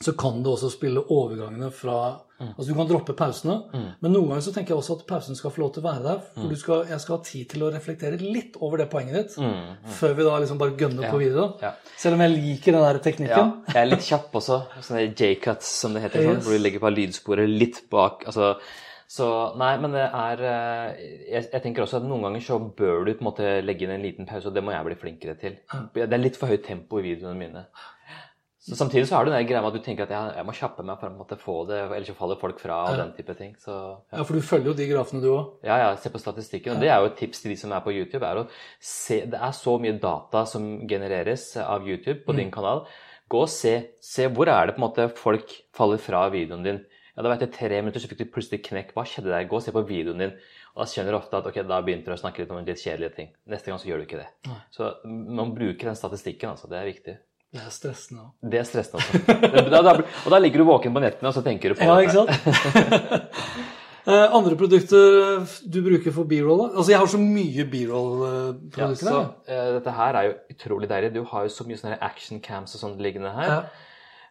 så 0.00 0.12
kan 0.16 0.42
du 0.42 0.50
også 0.54 0.70
spille 0.72 1.02
overgangene 1.12 1.70
fra 1.74 2.00
Altså 2.40 2.70
du 2.70 2.76
kan 2.78 2.86
droppe 2.88 3.12
pausene, 3.12 3.54
men 4.00 4.14
noen 4.14 4.30
ganger 4.30 4.40
så 4.46 4.52
tenker 4.54 4.72
jeg 4.72 4.78
også 4.80 4.94
at 4.96 5.02
pausen 5.10 5.36
skal 5.36 5.52
få 5.52 5.60
lov 5.60 5.74
til 5.74 5.82
å 5.82 5.90
være 5.90 6.04
der. 6.06 6.20
For 6.38 6.48
du 6.48 6.56
skal, 6.56 6.86
jeg 6.88 7.02
skal 7.02 7.18
ha 7.18 7.24
tid 7.26 7.50
til 7.50 7.64
å 7.66 7.68
reflektere 7.74 8.16
litt 8.16 8.56
over 8.64 8.80
det 8.80 8.86
poenget 8.88 9.18
ditt 9.36 9.90
før 9.98 10.14
vi 10.16 10.24
da 10.24 10.38
liksom 10.40 10.56
bare 10.62 10.72
gønner 10.80 11.12
på 11.12 11.20
videre. 11.20 11.50
Ja. 11.60 11.74
Selv 12.00 12.16
om 12.16 12.22
jeg 12.24 12.32
liker 12.38 12.72
den 12.78 12.86
der 12.86 12.96
Ja, 12.96 13.02
teknikken. 13.10 13.52
jeg 13.68 13.82
er 13.82 13.90
litt 13.90 14.06
kjapp 14.08 14.32
også. 14.40 14.62
Sånne 14.80 15.02
J-cuts, 15.12 15.68
som 15.82 15.92
det 15.92 16.06
heter. 16.06 16.24
Sånn, 16.24 16.38
Yes. 16.40 16.44
hvor 16.48 16.56
du 16.56 16.64
legger 16.64 16.80
på 16.86 16.94
lydsporet 16.96 17.52
litt 17.60 17.82
bak. 17.92 18.24
altså 18.24 18.54
så 19.10 19.26
nei, 19.58 19.72
men 19.82 19.90
det 19.90 20.04
er 20.06 20.40
eh, 20.46 20.98
jeg, 21.32 21.48
jeg 21.52 21.62
tenker 21.64 21.82
også 21.82 21.96
at 21.98 22.04
noen 22.06 22.22
ganger 22.22 22.40
så 22.46 22.60
bør 22.62 23.04
du 23.04 23.12
på 23.18 23.24
en 23.24 23.26
måte 23.26 23.48
legge 23.66 23.82
inn 23.82 23.90
en 23.90 24.04
liten 24.06 24.24
pause, 24.24 24.46
og 24.46 24.54
det 24.54 24.62
må 24.62 24.70
jeg 24.70 24.86
bli 24.86 24.94
flinkere 24.94 25.34
til. 25.36 25.56
Det 25.92 26.06
er 26.14 26.22
litt 26.22 26.36
for 26.38 26.46
høyt 26.46 26.62
tempo 26.64 27.00
i 27.02 27.08
videoene 27.08 27.34
mine. 27.36 27.64
Så 28.60 28.76
Samtidig 28.76 29.06
så 29.08 29.16
har 29.16 29.24
du 29.24 29.30
den 29.32 29.46
greia 29.48 29.62
med 29.64 29.70
at 29.72 29.76
du 29.80 29.84
tenker 29.84 30.04
at 30.04 30.10
jeg, 30.12 30.32
jeg 30.36 30.44
må 30.44 30.52
kjappe 30.52 30.84
meg 30.84 31.00
for 31.00 31.08
å 31.08 31.36
få 31.40 31.54
det, 31.70 31.78
ellers 31.86 32.10
så 32.10 32.16
faller 32.18 32.36
folk 32.42 32.58
fra 32.60 32.82
og 32.90 32.98
den 33.00 33.14
type 33.16 33.32
ting. 33.38 33.54
Så 33.62 33.72
ja. 33.72 34.18
Ja, 34.18 34.24
for 34.28 34.36
du 34.36 34.44
følger 34.44 34.68
jo 34.68 34.74
de 34.76 34.88
grafene, 34.90 35.22
du 35.24 35.30
òg. 35.32 35.54
Ja, 35.64 35.78
ja, 35.80 35.94
se 35.96 36.12
på 36.12 36.20
statistikken. 36.20 36.74
Og 36.74 36.84
det 36.84 36.90
er 36.92 37.00
jo 37.00 37.08
et 37.08 37.16
tips 37.16 37.40
til 37.40 37.54
de 37.54 37.56
som 37.56 37.72
er 37.72 37.80
på 37.86 37.94
YouTube. 37.96 38.20
er 38.20 38.42
å 38.42 38.44
se, 38.76 39.22
Det 39.32 39.40
er 39.40 39.56
så 39.56 39.78
mye 39.80 39.96
data 40.02 40.44
som 40.50 40.66
genereres 40.90 41.54
av 41.64 41.88
YouTube 41.88 42.20
på 42.26 42.36
din 42.36 42.52
kanal. 42.52 42.84
Gå 43.32 43.46
og 43.46 43.48
se. 43.48 43.74
Se 44.04 44.28
hvor 44.28 44.52
er 44.52 44.66
det 44.68 44.76
på 44.76 44.82
en 44.82 44.88
måte 44.90 45.08
folk 45.16 45.56
faller 45.72 46.02
fra 46.02 46.26
videoen 46.28 46.66
din. 46.66 46.82
Ja, 47.16 47.22
da 47.24 47.32
det 47.32 47.40
etter 47.40 47.56
tre 47.56 47.80
minutter, 47.80 48.04
så 48.04 48.12
fikk 48.12 48.20
du 48.20 48.28
plutselig 48.34 48.60
knekk. 48.68 48.92
Hva 48.92 49.06
skjedde 49.08 49.32
der? 49.32 49.48
Gå 49.48 49.56
og 49.56 49.64
se 49.64 49.72
på 49.72 49.86
videoen 49.88 50.20
din. 50.20 50.36
Og 50.74 50.84
da 50.84 50.90
skjønner 50.90 51.16
du 51.16 51.22
ofte 51.22 51.40
at 51.40 51.48
ok, 51.48 51.62
da 51.64 51.80
begynte 51.80 52.12
du 52.12 52.14
å 52.14 52.20
snakke 52.20 52.44
litt 52.44 52.52
om 52.52 52.60
litt 52.60 52.84
kjedelige 52.84 53.16
ting. 53.16 53.32
Neste 53.48 53.72
gang 53.72 53.80
så 53.80 53.88
gjør 53.88 54.02
du 54.02 54.06
ikke 54.06 54.20
det. 54.20 54.28
Så 54.74 54.92
man 55.06 55.56
bruker 55.56 55.90
den 55.90 55.98
statistikken, 55.98 56.52
altså. 56.52 56.68
Det 56.68 56.76
er 56.76 56.92
viktig. 56.92 57.16
Det 57.50 57.58
er 57.64 57.72
stressende 57.74 58.22
òg. 58.22 58.30
Det 58.52 58.60
er 58.60 58.66
stressende 58.68 59.00
også. 59.02 59.66
Da, 59.74 59.80
da, 59.82 59.94
og 60.24 60.30
da 60.30 60.38
ligger 60.38 60.62
du 60.62 60.68
våken 60.68 60.94
på 60.94 61.02
nettene, 61.02 61.32
og 61.32 61.34
så 61.34 61.42
tenker 61.42 61.72
du 61.72 61.80
på 61.80 61.88
Ja, 61.88 61.96
det. 61.98 62.06
ikke 62.06 62.18
sant? 62.20 63.34
Eh, 64.08 64.32
Andre 64.32 64.56
produkter 64.56 65.42
du 65.70 65.82
bruker 65.84 66.10
for 66.16 66.24
b-roll? 66.24 66.62
Altså, 66.70 66.88
jeg 66.94 66.98
har 67.02 67.08
så 67.12 67.18
mye 67.20 67.66
b-roll-produkter 67.68 68.96
så 68.96 69.12
her. 69.12 69.26
eh, 69.52 69.66
dette 69.76 69.92
her 69.92 70.16
er 70.16 70.24
jo 70.24 70.32
utrolig 70.54 70.88
deilig. 70.88 71.10
Du 71.14 71.20
har 71.28 71.44
jo 71.44 71.52
så 71.52 71.66
mye 71.68 71.76
sånne 71.78 71.98
action 72.02 72.40
cams 72.40 72.74
og 72.78 72.80
sånt 72.80 73.02
liggende 73.04 73.30
her. 73.36 73.52
Ja. 73.52 73.60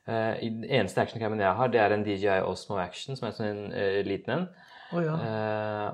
Uh, 0.10 0.34
den 0.42 0.66
eneste 0.66 1.04
action-camen 1.04 1.40
jeg 1.44 1.54
har, 1.60 1.70
det 1.70 1.80
er 1.84 1.94
en 1.94 2.04
DJI 2.04 2.40
Osmo 2.50 2.80
Action, 2.82 3.14
som 3.16 3.28
er 3.30 3.36
sånn 3.38 3.50
en 3.52 3.62
uh, 3.78 4.00
liten 4.10 4.34
en. 4.40 4.48
Oh, 4.90 5.04
ja. 5.06 5.14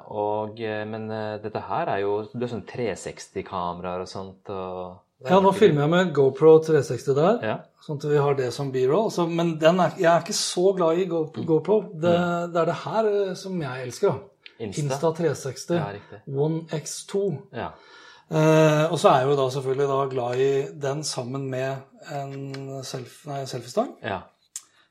Og, 0.07 0.61
men 0.87 1.09
dette 1.43 1.59
her 1.67 1.89
er 1.91 1.99
jo 2.05 2.13
Du 2.31 2.45
har 2.45 2.53
sånn 2.53 2.63
360-kameraer 2.69 4.05
og 4.05 4.07
sånt. 4.07 4.47
Og, 4.55 5.01
ja, 5.23 5.39
nå 5.39 5.51
filmer 5.55 5.85
jeg 5.85 5.89
med 5.93 6.13
GoPro 6.13 6.57
360 6.59 7.15
der, 7.15 7.39
Ja. 7.45 7.55
sånn 7.85 7.97
at 8.01 8.09
vi 8.11 8.17
har 8.17 8.35
det 8.35 8.51
som 8.53 8.71
b-roll. 8.71 9.09
Men 9.31 9.57
den 9.59 9.79
er, 9.79 9.93
jeg 9.97 10.11
er 10.11 10.21
ikke 10.21 10.33
så 10.37 10.75
glad 10.75 10.97
i 10.99 11.05
Go, 11.05 11.25
Mm. 11.35 11.45
GoPro. 11.45 11.81
Det, 11.93 12.15
det 12.53 12.61
er 12.61 12.65
det 12.65 12.75
her 12.83 13.05
eh, 13.29 13.33
som 13.35 13.61
jeg 13.61 13.85
elsker. 13.87 14.19
Insta. 14.59 14.81
Insta 14.81 15.11
360. 15.11 15.75
Ja. 15.75 16.19
One 16.27 16.61
X2. 16.71 17.23
Ja. 17.53 17.71
Eh, 18.29 18.91
og 18.91 18.97
så 18.99 19.09
er 19.11 19.19
jeg 19.21 19.29
jo 19.29 19.35
da 19.35 19.49
selvfølgelig 19.53 19.87
da 19.87 20.05
glad 20.09 20.39
i 20.39 20.51
den 20.81 21.03
sammen 21.03 21.49
med 21.49 21.75
en 22.11 22.83
self, 22.83 23.25
selfiestang, 23.45 23.95
ja. 24.03 24.21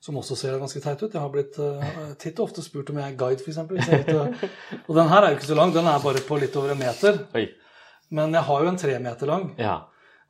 som 0.01 0.17
også 0.17 0.37
ser 0.37 0.59
ganske 0.59 0.81
teit 0.81 1.03
ut. 1.03 1.13
Jeg 1.15 1.21
har 1.21 1.31
blitt 1.33 1.59
uh, 1.59 2.15
titt 2.19 2.39
og 2.39 2.49
ofte 2.51 2.63
spurt 2.63 2.91
om 2.91 2.99
jeg 2.99 3.13
er 3.13 3.17
guide, 3.17 3.41
f.eks. 3.41 3.59
Og 4.89 4.95
den 4.97 5.09
her 5.09 5.23
er 5.23 5.31
jo 5.33 5.37
ikke 5.39 5.49
så 5.51 5.57
lang, 5.59 5.73
den 5.75 5.87
er 5.87 6.03
bare 6.03 6.23
på 6.29 6.39
litt 6.41 6.57
over 6.61 6.75
en 6.75 6.79
meter. 6.81 7.19
Oi. 7.35 7.49
Men 8.15 8.35
jeg 8.35 8.43
har 8.47 8.63
jo 8.65 8.69
en 8.71 8.79
tre 8.79 8.99
meter 9.03 9.27
lang. 9.31 9.47
Ja. 9.59 9.77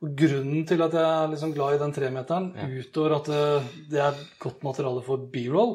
Og 0.05 0.11
grunnen 0.19 0.65
til 0.69 0.81
at 0.85 0.93
jeg 0.93 1.01
er 1.01 1.29
liksom 1.31 1.53
glad 1.55 1.75
i 1.75 1.79
den 1.81 1.93
tremeteren, 1.95 2.47
utover 2.77 3.15
at 3.15 3.29
det, 3.31 3.43
det 3.89 4.01
er 4.05 4.19
godt 4.43 4.61
materiale 4.67 5.01
for 5.05 5.23
b-roll, 5.33 5.71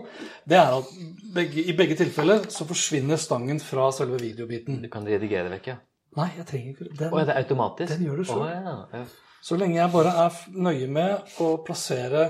det 0.46 0.58
er 0.60 0.76
at 0.76 0.92
begge, 1.34 1.64
i 1.66 1.74
begge 1.74 1.96
tilfeller 1.98 2.44
så 2.54 2.66
forsvinner 2.68 3.18
stangen 3.18 3.58
fra 3.64 3.88
selve 3.96 4.20
videobiten. 4.22 4.78
Du 4.84 4.88
kan 4.92 5.08
redigere 5.08 5.48
det 5.48 5.56
vekk, 5.56 5.66
ja. 5.72 5.76
Nei, 6.20 6.28
jeg 6.36 6.46
trenger 6.46 6.70
ikke 6.76 6.92
den. 6.98 7.10
oh, 7.12 7.20
er 7.22 7.26
det 7.28 7.36
automatisk? 7.42 7.90
Den 7.96 8.06
gjør 8.06 8.22
du 8.22 8.24
selv. 8.30 8.44
Oh, 8.44 8.48
ja. 8.50 8.76
ja. 9.00 9.02
Så 9.42 9.58
lenge 9.58 9.78
jeg 9.80 9.92
bare 9.96 10.14
er 10.26 10.38
nøye 10.68 10.88
med 10.90 11.36
å 11.42 11.50
plassere 11.66 12.24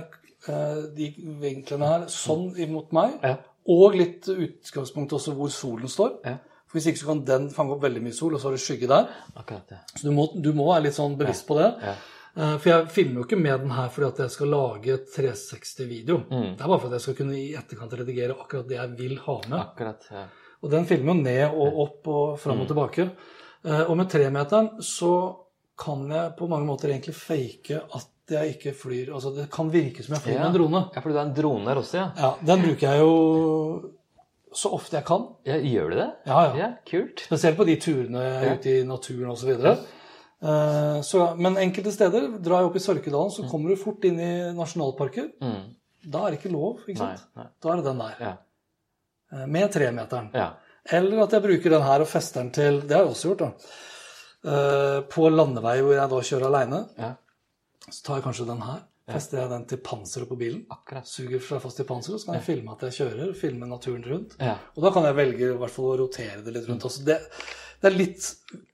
eh, 0.49 0.83
de 0.97 1.11
vinklene 1.43 1.89
her 1.93 2.09
sånn 2.13 2.51
imot 2.61 2.93
meg, 2.97 3.19
Ja. 3.27 3.37
og 3.77 3.97
litt 4.01 4.29
utgangspunkt 4.33 5.13
også 5.17 5.37
hvor 5.37 5.53
solen 5.53 5.89
står. 5.93 6.17
For 6.71 6.79
Hvis 6.79 6.87
ikke 6.87 7.01
så 7.03 7.07
kan 7.11 7.25
den 7.27 7.49
fange 7.51 7.73
opp 7.75 7.83
veldig 7.83 8.03
mye 8.05 8.15
sol, 8.15 8.35
og 8.35 8.41
så 8.41 8.47
har 8.49 8.55
du 8.55 8.63
skygge 8.63 8.87
der. 8.89 9.09
Akkurat 9.37 9.73
ja. 9.75 9.79
Så 9.97 10.05
du 10.07 10.13
må, 10.15 10.29
du 10.41 10.53
må 10.55 10.69
være 10.73 10.85
litt 10.87 10.95
sånn 10.95 11.17
bevisst 11.19 11.47
på 11.49 11.57
det. 11.59 11.71
Ja. 11.83 11.95
Eh, 12.37 12.57
For 12.63 12.71
jeg 12.71 12.89
filmer 12.95 13.21
jo 13.21 13.25
ikke 13.27 13.41
med 13.43 13.61
den 13.65 13.71
her 13.75 13.89
fordi 13.91 14.07
at 14.07 14.19
jeg 14.23 14.31
skal 14.31 14.53
lage 14.55 14.99
360-video. 15.17 16.21
Mm. 16.31 16.55
Det 16.57 16.63
er 16.63 16.71
bare 16.71 16.79
for 16.79 16.87
at 16.87 16.97
jeg 16.99 17.05
skal 17.09 17.17
kunne 17.19 17.35
i 17.41 17.49
etterkant 17.59 17.97
redigere 17.99 18.37
akkurat 18.39 18.69
det 18.71 18.79
jeg 18.79 18.95
vil 19.01 19.17
ha 19.27 19.37
med. 19.49 19.59
Akkurat. 19.65 20.07
Ja. 20.15 20.25
Og 20.63 20.71
den 20.71 20.87
filmer 20.87 21.15
jo 21.17 21.23
ned 21.25 21.55
og 21.57 21.79
opp 21.87 22.09
og 22.15 22.39
fram 22.39 22.61
og 22.61 22.67
Mm. 22.69 22.71
tilbake. 22.75 23.11
Eh, 23.65 23.85
Og 23.91 23.97
med 23.97 24.09
tremeteren 24.11 24.71
så 24.81 25.37
kan 25.79 26.09
jeg 26.11 26.37
på 26.37 26.49
mange 26.49 26.67
måter 26.67 26.89
egentlig 26.91 27.15
fake 27.15 27.81
at 27.95 28.07
jeg 28.31 28.55
ikke 28.59 28.75
flyr 28.77 29.09
Altså 29.15 29.35
det 29.35 29.51
kan 29.51 29.71
virke 29.73 30.05
som 30.05 30.15
jeg 30.15 30.23
flyr 30.23 30.35
Ja. 30.35 30.39
med 30.39 30.55
en 30.55 30.61
drone. 30.61 30.91
ja, 30.95 31.01
for 31.01 31.09
du 31.11 31.17
har 31.17 31.25
en 31.27 31.35
drone 31.35 31.65
der 31.65 31.75
også, 31.81 31.95
ja. 31.95 32.13
Ja, 32.17 32.35
Den 32.45 32.63
bruker 32.63 32.81
jeg 32.93 33.01
jo 33.01 33.91
så 34.53 34.73
ofte 34.75 34.97
jeg 34.99 35.05
kan. 35.07 35.29
ja. 35.47 35.57
Gjør 35.63 35.91
du 35.91 35.97
det? 36.01 36.09
Ja, 36.27 36.41
ja. 36.45 36.55
Ja, 36.59 36.69
kult. 36.89 37.21
Spesielt 37.27 37.57
på 37.59 37.67
de 37.69 37.77
turene 37.81 38.23
Ja. 38.45 38.55
ute 38.55 38.71
i 38.81 38.85
naturen 38.85 39.31
osv. 39.31 39.51
Uh, 40.41 41.01
så, 41.05 41.37
men 41.37 41.59
enkelte 41.61 41.93
steder, 41.93 42.31
drar 42.41 42.63
jeg 42.63 42.71
opp 42.71 42.77
i 42.77 42.83
Sørkedalen, 42.83 43.31
så 43.31 43.45
kommer 43.51 43.69
du 43.71 43.77
fort 43.77 44.05
inn 44.09 44.19
i 44.19 44.31
nasjonalparker. 44.57 45.29
Mm. 45.45 45.75
Da 46.11 46.23
er 46.25 46.31
det 46.33 46.39
ikke 46.41 46.53
lov, 46.55 46.81
ikke 46.89 46.97
sant? 47.03 47.27
nei. 47.37 47.45
Da 47.61 47.73
er 47.75 47.77
det 47.83 47.85
den 47.91 47.99
der. 48.01 48.15
Ja. 48.25 48.33
Eh, 49.37 49.47
Med 49.47 49.71
tremeteren. 49.75 50.31
Ja. 50.35 50.49
Eller 50.91 51.23
at 51.27 51.33
jeg 51.37 51.45
bruker 51.45 51.71
den 51.77 51.83
her 51.85 52.01
og 52.01 52.09
fester 52.09 52.41
den 52.41 52.51
til 52.57 52.81
Det 52.89 52.97
har 52.97 53.05
jeg 53.05 53.13
også 53.13 53.29
gjort, 53.35 53.43
da. 53.45 53.51
Uh, 54.41 55.01
På 55.13 55.29
landevei 55.29 55.77
hvor 55.85 55.93
jeg 55.93 56.09
da 56.09 56.21
kjører 56.31 56.47
aleine, 56.49 56.79
ja. 56.97 57.11
så 57.91 58.01
tar 58.07 58.17
jeg 58.17 58.25
kanskje 58.31 58.47
den 58.49 58.63
her. 58.65 58.81
Fester 59.11 59.41
jeg 59.41 59.51
den 59.51 59.65
til 59.67 59.81
panseret 59.83 60.29
på 60.31 60.37
bilen. 60.39 60.61
Akkurat. 60.71 61.09
Suger 61.09 61.41
seg 61.43 61.63
fast 61.63 61.81
til 61.81 61.87
panseret, 61.89 62.21
så 62.23 62.29
kan 62.29 62.37
jeg 62.39 62.47
filme 62.47 62.75
at 62.77 62.85
jeg 62.87 62.97
kjører. 63.01 63.33
Filme 63.39 63.67
naturen 63.71 64.05
rundt. 64.07 64.37
Ja. 64.39 64.57
Og 64.77 64.85
da 64.85 64.93
kan 64.95 65.09
jeg 65.09 65.17
velge 65.19 65.49
i 65.49 65.57
hvert 65.63 65.75
fall 65.75 65.89
å 65.91 65.97
rotere 66.05 66.45
det 66.47 66.55
litt 66.55 66.69
rundt. 66.71 66.87
også. 66.87 67.03
Det, 67.09 67.17
det 67.81 67.91
er 67.91 67.97
litt 67.97 68.29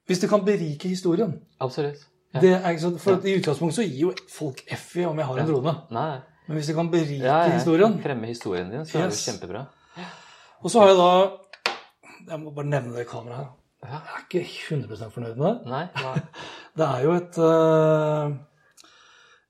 Hvis 0.07 0.21
du 0.23 0.27
kan 0.31 0.45
berike 0.47 0.91
historien 0.91 1.39
Absolutt. 1.62 2.03
Ja. 2.35 2.41
det 2.43 2.53
er 2.59 2.79
sånn, 2.83 2.99
For 3.01 3.23
I 3.25 3.37
utgangspunktet 3.39 3.79
så 3.79 3.87
gir 3.87 4.01
jo 4.09 4.12
folk 4.29 4.61
F 4.77 4.97
i 5.01 5.07
om 5.09 5.17
jeg 5.23 5.29
har 5.31 5.41
en 5.41 5.49
drone. 5.49 5.77
Nei. 5.95 6.11
Men 6.47 6.59
hvis 6.61 6.69
du 6.71 6.75
kan 6.77 6.91
berike 6.93 7.23
Ja, 7.25 7.39
historien 7.51 7.97
Fremme 8.03 8.29
historien 8.31 8.69
din, 8.71 8.85
så 8.87 9.01
er 9.01 9.09
det 9.11 9.19
kjempebra. 9.23 9.65
Og 10.62 10.73
så 10.73 10.83
har 10.83 10.93
jeg 10.93 10.99
da 11.01 11.09
Jeg 12.33 12.43
må 12.43 12.53
bare 12.55 12.71
nevne 12.75 12.99
det 12.99 13.07
kameraet 13.11 13.47
her. 13.47 13.55
Jeg 13.87 14.03
er 14.03 14.23
ikke 14.25 14.43
100% 14.75 15.15
fornøyd 15.15 15.37
med 15.39 15.47
det. 15.47 15.71
Nei. 15.71 15.85
nei. 16.03 16.45
Det 16.77 16.87
er 16.87 17.03
jo 17.05 17.12
et 17.15 17.37
eh, 17.41 18.33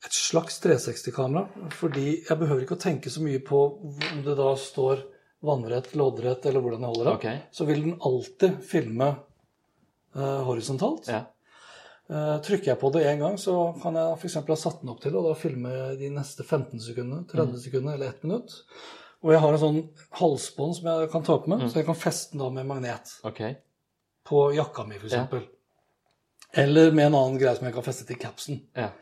et 0.07 0.17
slags 0.17 0.61
360-kamera. 0.65 1.69
Fordi 1.77 2.07
jeg 2.29 2.39
behøver 2.41 2.65
ikke 2.65 2.79
å 2.79 2.83
tenke 2.87 3.13
så 3.13 3.23
mye 3.25 3.43
på 3.45 3.61
om 3.91 4.25
det 4.25 4.37
da 4.39 4.51
står 4.61 5.05
vannrett, 5.47 5.93
loddrett 5.99 6.47
eller 6.49 6.63
hvordan 6.65 6.85
jeg 6.85 6.93
holder 6.95 7.09
det. 7.11 7.15
Okay. 7.21 7.41
Så 7.55 7.67
vil 7.69 7.83
den 7.85 7.97
alltid 8.07 8.61
filme 8.67 9.09
eh, 10.17 10.39
horisontalt. 10.47 11.11
Ja. 11.13 11.25
Eh, 12.07 12.37
trykker 12.47 12.73
jeg 12.73 12.81
på 12.81 12.91
det 12.95 13.03
én 13.11 13.19
gang, 13.23 13.39
så 13.39 13.75
kan 13.83 13.99
jeg 13.99 14.19
f.eks. 14.21 14.39
ha 14.47 14.59
satt 14.59 14.83
den 14.83 14.93
opp 14.93 15.03
til 15.03 15.17
og 15.19 15.27
da 15.27 15.35
filme 15.39 15.73
de 15.99 16.11
neste 16.15 16.47
15 16.47 16.79
sekundene, 16.85 17.27
30 17.31 17.59
sekundene 17.65 17.97
eller 17.99 18.15
1 18.15 18.27
minutt. 18.29 18.55
Og 19.27 19.33
jeg 19.35 19.43
har 19.43 19.57
en 19.57 19.63
sånn 19.63 19.81
halsbånd 20.21 20.77
som 20.79 20.87
jeg 20.93 21.11
kan 21.11 21.25
ta 21.27 21.39
på 21.43 21.51
meg, 21.51 21.65
så 21.67 21.81
jeg 21.81 21.89
kan 21.89 21.99
feste 21.99 22.37
den 22.37 22.45
da 22.45 22.51
med 22.55 22.69
magnet 22.69 23.17
Ok. 23.27 23.43
på 24.29 24.43
jakka 24.55 24.85
mi, 24.87 25.01
f.eks. 25.01 25.49
Eller 26.63 26.93
med 26.95 27.09
en 27.09 27.19
annen 27.19 27.41
greie 27.41 27.57
som 27.59 27.67
jeg 27.67 27.75
kan 27.75 27.85
feste 27.85 28.07
til 28.09 28.21
capsen. 28.23 28.61
Ja. 28.77 28.93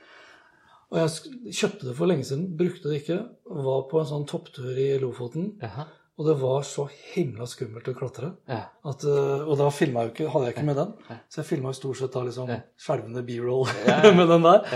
Og 0.94 1.00
jeg 1.02 1.54
kjøpte 1.58 1.88
det 1.88 1.96
for 1.98 2.06
lenge 2.06 2.24
siden, 2.28 2.46
brukte 2.58 2.86
det 2.90 3.00
ikke. 3.02 3.18
Var 3.66 3.86
på 3.90 3.98
en 3.98 4.06
sånn 4.06 4.26
topptur 4.30 4.76
i 4.78 4.92
Lofoten. 5.02 5.56
Jaha. 5.62 5.88
Og 6.14 6.28
det 6.28 6.36
var 6.38 6.60
så 6.62 6.84
himla 7.14 7.46
skummelt 7.50 7.88
å 7.90 7.94
klatre. 7.98 8.28
Ja. 8.46 8.60
At, 8.86 9.02
øh, 9.02 9.48
og 9.48 9.56
da 9.58 9.66
jeg 9.66 9.90
jo 9.90 10.12
ikke, 10.12 10.28
hadde 10.30 10.46
jeg 10.46 10.54
ikke 10.54 10.68
med 10.68 10.78
den. 10.78 10.92
Så 11.26 11.40
jeg 11.40 11.48
filma 11.48 11.72
stort 11.74 11.98
sett 11.98 12.14
da 12.14 12.22
liksom 12.22 12.52
skjelvende 12.78 13.24
b-roll 13.26 13.66
med 14.20 14.30
den 14.30 14.46
der. 14.46 14.68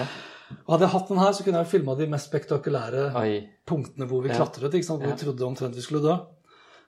Og 0.64 0.74
hadde 0.74 0.88
jeg 0.88 0.94
hatt 0.96 1.12
den 1.12 1.22
her, 1.22 1.36
så 1.36 1.46
kunne 1.46 1.62
jeg 1.62 1.70
filma 1.70 1.94
de 1.94 2.08
mest 2.10 2.32
spektakulære 2.32 3.04
Oi. 3.22 3.30
punktene 3.68 4.08
hvor 4.10 4.24
vi 4.24 4.34
klatret. 4.34 4.74
ikke 4.74 4.88
sant? 4.88 5.04
Hvor 5.04 5.14
vi 5.14 5.22
trodde 5.22 5.46
omtrent 5.46 5.78
vi 5.78 5.84
skulle 5.86 6.02
dø. 6.02 6.18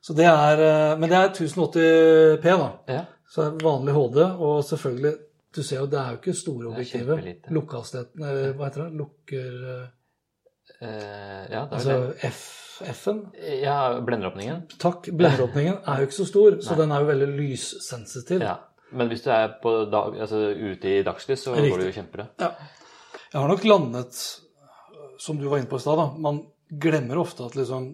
Så 0.03 0.16
det 0.19 0.27
er, 0.27 0.64
øh, 0.66 0.99
Men 0.99 1.12
det 1.12 1.19
er 1.21 1.31
1080P, 1.31 2.59
da. 2.59 2.71
Ja. 2.90 3.05
Så 3.31 3.45
det 3.45 3.62
er 3.62 3.69
vanlig 3.69 3.95
HD, 3.95 4.23
og 4.35 4.64
selvfølgelig 4.66 5.14
Du 5.55 5.63
ser 5.63 5.81
jo, 5.81 5.87
det 5.91 5.99
er 5.99 6.13
jo 6.15 6.21
ikke 6.21 6.35
store 6.39 6.69
objektivet. 6.71 7.17
kjempelite. 7.19 7.55
Lukkehastigheten 7.57 8.27
Hva 8.57 8.69
heter 8.69 8.85
det? 8.85 8.91
Lukker 9.01 9.57
Eh, 10.81 10.89
ja, 11.51 11.67
det 11.67 11.75
er 11.75 11.75
Altså 11.75 11.95
F-en. 12.81 13.19
Ja, 13.61 14.01
blenderåpningen. 14.01 14.63
Takk. 14.81 15.11
Blenderåpningen 15.13 15.83
er 15.85 16.01
jo 16.01 16.09
ikke 16.09 16.17
så 16.17 16.27
stor, 16.29 16.61
så 16.65 16.77
den 16.79 16.93
er 16.95 17.03
jo 17.03 17.09
veldig 17.11 17.27
lyssensitiv. 17.37 18.41
Ja. 18.41 18.55
Men 18.97 19.11
hvis 19.13 19.23
du 19.23 19.29
er 19.35 19.53
på 19.63 19.73
dag, 19.93 20.17
altså, 20.17 20.41
ute 20.57 20.89
i 20.89 21.03
dagslys, 21.07 21.45
så 21.45 21.53
Riktig. 21.55 21.75
går 21.75 21.83
det 21.83 21.91
jo 21.91 21.97
kjempebra. 21.99 22.27
Ja. 22.41 22.55
Jeg 23.33 23.41
har 23.41 23.53
nok 23.53 23.67
landet, 23.69 24.23
som 25.21 25.39
du 25.39 25.47
var 25.49 25.61
inne 25.61 25.69
på 25.71 25.77
i 25.77 25.85
stad. 25.85 26.17
Man 26.19 26.41
glemmer 26.71 27.21
ofte 27.21 27.45
at 27.45 27.59
liksom 27.59 27.93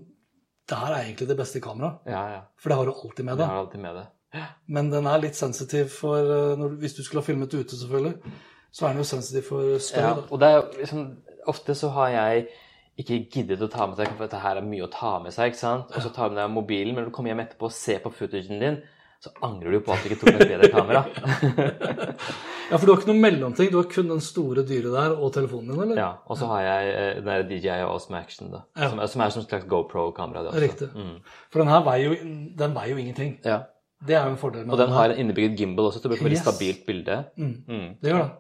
Det 0.66 0.74
her 0.74 0.92
er 0.92 1.04
egentlig 1.04 1.28
det 1.28 1.36
beste 1.38 1.60
kameraet. 1.62 2.00
Ja, 2.10 2.22
ja. 2.30 2.38
For 2.58 2.70
det 2.70 2.76
har 2.76 2.86
du 2.86 2.92
alltid 2.92 3.24
med 3.24 3.36
deg. 3.36 3.38
deg. 3.38 3.46
har 3.46 3.58
alltid 3.60 3.80
med 3.80 3.94
det. 3.94 4.06
Men 4.68 4.90
den 4.92 5.06
er 5.06 5.20
litt 5.22 5.36
sensitiv 5.38 5.88
for 5.94 6.18
eh, 6.18 6.56
når, 6.58 6.74
Hvis 6.82 6.94
du 6.98 7.02
skulle 7.04 7.22
ha 7.22 7.26
filmet 7.26 7.54
ute, 7.54 7.76
selvfølgelig, 7.78 8.34
så 8.72 8.86
er 8.86 8.94
den 8.96 9.02
jo 9.04 9.08
sensitiv 9.08 9.46
for 9.48 9.78
støy. 9.80 10.00
Ja, 10.02 10.14
og 10.30 10.40
det 10.42 10.48
er 10.52 10.66
liksom, 10.80 11.06
ofte 11.48 11.74
så 11.78 11.88
har 11.94 12.08
jeg 12.12 12.48
ikke 13.00 13.20
giddet 13.32 13.60
å 13.64 13.68
ta 13.72 13.86
med 13.86 13.96
seg, 14.00 14.08
for 14.16 14.24
dette 14.26 14.40
her 14.40 14.56
er 14.60 14.64
mye 14.66 14.84
å 14.86 14.92
ta 14.92 15.18
med 15.22 15.32
seg, 15.32 15.52
ikke 15.52 15.60
sant? 15.62 15.90
Og 15.92 16.04
så 16.04 16.12
tar 16.16 16.28
du 16.30 16.34
med 16.36 16.42
deg 16.42 16.52
mobilen, 16.56 16.94
men 16.96 17.04
når 17.04 17.10
du 17.10 17.16
kommer 17.16 17.32
hjem 17.32 17.42
etterpå 17.44 17.68
og 17.68 17.74
ser 17.76 18.00
på 18.04 18.12
footagen 18.16 18.60
din, 18.62 18.78
så 19.20 19.32
angrer 19.44 19.72
du 19.76 19.80
på 19.84 19.92
at 19.94 20.04
du 20.04 20.10
ikke 20.10 20.20
tok 20.22 20.34
med 20.36 20.44
et 20.44 20.52
bedre 20.54 20.70
kamera. 20.72 21.04
Ja, 22.66 22.80
for 22.80 22.88
du 22.88 22.90
har 22.90 22.98
ikke 22.98 23.12
noe 23.12 23.22
mellomting. 23.22 23.68
Du 23.70 23.76
har 23.78 23.86
kun 23.86 24.08
den 24.10 24.18
store 24.26 24.64
dyret 24.66 24.90
der 24.90 25.12
og 25.14 25.28
telefonen 25.36 25.68
din, 25.70 25.82
eller? 25.84 25.98
ja, 26.00 26.08
og 26.26 26.34
så 26.40 26.48
har 26.50 26.64
jeg 26.64 26.88
eh, 26.96 27.10
den 27.20 27.28
der 27.28 27.44
DJI 27.46 27.84
Osme 27.86 28.18
Action, 28.18 28.48
da, 28.50 28.64
Ja. 28.74 28.88
som, 28.90 28.98
som 29.12 29.22
er 29.22 29.30
som 29.30 29.44
et 29.44 29.52
slags 29.52 29.68
GoPro-kamera. 29.70 30.50
Riktig. 30.58 30.88
Mm. 30.98 31.20
For 31.52 31.62
den 31.62 31.70
her 31.70 31.84
veier 31.86 32.08
jo, 32.10 32.16
den 32.58 32.74
veier 32.74 32.90
jo 32.96 33.04
ingenting. 33.04 33.36
Ja. 33.46 33.60
Det 34.04 34.14
er 34.14 34.24
jo 34.26 34.30
en 34.34 34.36
fordel 34.40 34.66
med 34.66 34.74
Og 34.74 34.78
den 34.78 34.90
har 34.92 35.10
en 35.10 35.18
innebygget 35.22 35.56
gimbal 35.58 35.86
også, 35.88 36.00
så 36.00 36.02
det 36.02 36.10
blir 36.10 36.18
et 36.20 36.24
veldig 36.26 36.36
Yes. 36.38 36.44
stabilt 36.44 36.86
bilde. 36.86 37.24
Mm. 37.36 37.54
Mm. 37.68 37.88
Det 38.02 38.10
gjør 38.12 38.22
det. 38.24 38.30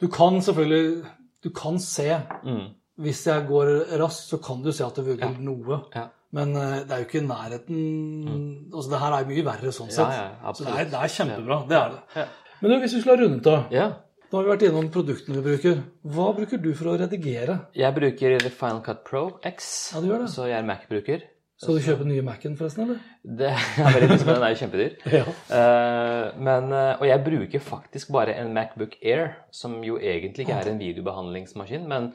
Du 0.00 0.06
kan 0.08 0.38
selvfølgelig 0.42 1.04
Du 1.42 1.50
kan 1.50 1.78
se 1.78 2.20
Mm. 2.44 2.68
Hvis 3.02 3.26
jeg 3.26 3.46
går 3.48 3.98
raskt, 3.98 4.28
så 4.30 4.36
kan 4.38 4.62
du 4.62 4.70
se 4.72 4.84
at 4.84 4.94
det 4.94 5.04
vugger 5.06 5.38
noe. 5.40 5.80
Ja. 5.96 6.04
Men 6.32 6.54
eh, 6.56 6.84
det 6.86 6.90
er 6.92 6.98
jo 7.02 7.04
ikke 7.08 7.22
i 7.22 7.26
nærheten 7.26 8.70
Altså, 8.72 8.90
det 8.90 9.00
her 9.00 9.12
er 9.16 9.26
mye 9.26 9.44
verre 9.44 9.72
sånn 9.72 9.90
sett. 9.90 10.12
ja, 10.12 10.52
så 10.52 10.64
det 10.64 10.72
er, 10.78 10.84
det 10.84 10.94
er 11.00 11.12
kjempebra. 11.16 11.58
Det 11.68 11.76
er 11.76 11.88
det. 11.90 12.00
Ja. 12.16 12.26
Men 12.60 12.70
du, 12.70 12.78
hvis 12.80 12.94
vi 12.94 13.00
skulle 13.00 13.16
ha 13.16 13.24
rundet 13.24 13.46
av 13.46 13.72
Ja. 13.72 13.88
Nå 14.32 14.38
har 14.38 14.44
vi 14.46 14.50
vært 14.54 14.62
innom 14.70 14.86
produktene 14.90 15.42
vi 15.42 15.42
bruker. 15.50 15.82
Hva 16.08 16.30
bruker 16.36 16.56
du 16.62 16.70
for 16.74 16.86
å 16.88 16.98
redigere? 17.00 17.58
Jeg 17.76 17.94
bruker 17.94 18.38
Final 18.50 18.80
Cut 18.86 19.02
Pro 19.04 19.38
X, 19.44 19.92
Ja, 19.94 20.00
så 20.26 20.46
jeg 20.48 20.56
er 20.56 20.62
Mac-bruker. 20.64 21.20
Skal 21.62 21.76
du 21.78 21.84
kjøpe 21.84 22.04
nye 22.08 22.22
Mac-en, 22.26 22.56
forresten, 22.58 22.88
eller? 22.88 23.02
Det 23.22 23.50
er 23.52 23.94
veldig 23.94 24.06
lyst, 24.10 24.24
men 24.26 24.34
den 24.34 24.44
er 24.46 24.54
jo 24.54 24.60
kjempedyr. 24.64 24.94
Ja. 25.18 25.26
Eh, 25.58 26.40
men, 26.42 26.72
eh, 26.74 26.94
og 26.96 27.04
jeg 27.06 27.22
bruker 27.22 27.62
faktisk 27.62 28.10
bare 28.16 28.34
en 28.40 28.50
Macbook 28.56 28.96
Air, 28.98 29.36
som 29.54 29.76
jo 29.86 29.94
egentlig 30.00 30.42
ikke 30.48 30.56
er 30.58 30.72
en 30.72 30.80
videobehandlingsmaskin, 30.82 31.86
men 31.90 32.10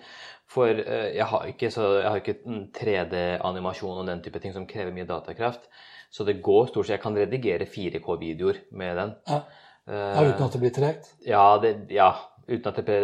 for 0.52 0.68
eh, 0.68 1.14
jeg 1.16 1.30
har 1.32 1.48
ikke, 1.48 1.72
så, 1.72 1.94
jeg 2.02 2.10
har 2.12 2.20
ikke 2.20 2.58
3D-animasjon 2.76 4.02
og 4.02 4.12
den 4.12 4.26
type 4.26 4.44
ting 4.44 4.56
som 4.56 4.68
krever 4.68 4.92
mye 4.96 5.08
datakraft. 5.08 5.70
Så 6.12 6.28
det 6.28 6.42
går 6.44 6.70
stort 6.70 6.88
sett 6.88 6.98
Jeg 6.98 7.04
kan 7.04 7.16
redigere 7.16 7.68
4K-videoer 7.68 8.62
med 8.80 9.00
den. 9.00 9.16
Ja. 9.32 9.42
Ja, 9.88 10.24
uten 10.28 10.44
at 10.44 10.52
det 10.52 10.60
blir 10.60 10.72
tregt? 10.76 11.14
ja, 11.24 11.46
det, 11.64 11.70
ja, 11.96 12.10
uten 12.48 12.70
at 12.72 12.88
det 12.88 13.00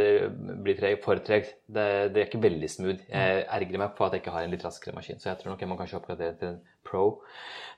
blir 0.63 0.83
for 1.03 1.19
tregt. 1.23 1.57
Det, 1.67 1.87
det 2.13 2.21
er 2.21 2.29
ikke 2.29 2.43
veldig 2.43 2.69
smooth. 2.69 3.01
Jeg 3.09 3.45
ergrer 3.47 3.81
meg 3.81 3.97
på 3.97 4.05
at 4.05 4.15
jeg 4.15 4.23
ikke 4.23 4.35
har 4.35 4.45
en 4.45 4.53
litt 4.55 4.65
raskere 4.65 4.95
maskin, 4.95 5.19
så 5.19 5.31
jeg 5.31 5.41
tror 5.41 5.53
nok 5.53 5.61
jeg 5.61 5.71
må 5.71 5.79
kanskje 5.79 5.99
oppgradere 5.99 6.37
til 6.39 6.53
en 6.53 6.61
Pro. 6.83 7.23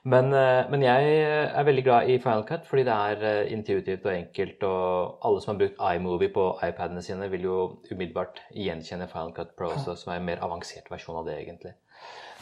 Men, 0.06 0.32
eh, 0.34 0.68
men 0.70 0.82
jeg 0.84 1.14
er 1.26 1.66
veldig 1.66 1.84
glad 1.86 2.10
i 2.10 2.18
Final 2.22 2.44
Cut 2.46 2.66
fordi 2.68 2.84
det 2.86 2.94
er 2.94 3.24
eh, 3.30 3.52
intuitivt 3.54 4.06
og 4.06 4.12
enkelt, 4.12 4.66
og 4.68 5.24
alle 5.26 5.42
som 5.42 5.52
har 5.52 5.60
brukt 5.62 5.82
iMovie 5.94 6.32
på 6.34 6.44
iPadene 6.66 7.02
sine, 7.02 7.30
vil 7.32 7.48
jo 7.48 7.56
umiddelbart 7.90 8.42
gjenkjenne 8.54 9.08
Final 9.10 9.32
Cut 9.34 9.56
Pro, 9.58 9.72
også, 9.74 9.96
som 9.98 10.12
er 10.12 10.20
en 10.20 10.28
mer 10.28 10.42
avansert 10.46 10.90
versjon 10.92 11.18
av 11.22 11.26
det, 11.26 11.40
egentlig. 11.42 11.74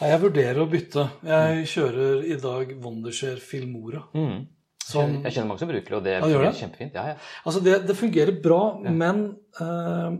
Jeg 0.01 0.19
vurderer 0.21 0.59
å 0.59 0.67
bytte. 0.69 1.07
Jeg 1.23 1.67
kjører 1.71 2.25
i 2.27 2.37
dag 2.43 2.75
Wondershare 2.83 3.39
Filmora. 3.39 4.03
Mm. 4.13 4.43
Som, 4.85 5.15
Jeg 5.23 5.33
kjenner 5.33 5.49
mange 5.49 5.63
som 5.63 5.69
bruker 5.71 5.89
det, 5.89 5.97
og 5.97 6.03
det 6.05 6.13
Ja, 6.13 6.21
fungerer 6.21 6.51
det? 6.51 6.59
kjempefint. 6.61 6.93
Ja, 6.93 7.03
ja. 7.07 7.15
altså 7.49 7.61
det, 7.65 7.75
det 7.89 7.95
fungerer 7.97 8.35
bra, 8.43 8.61
men 8.85 9.21
eh, 9.61 10.17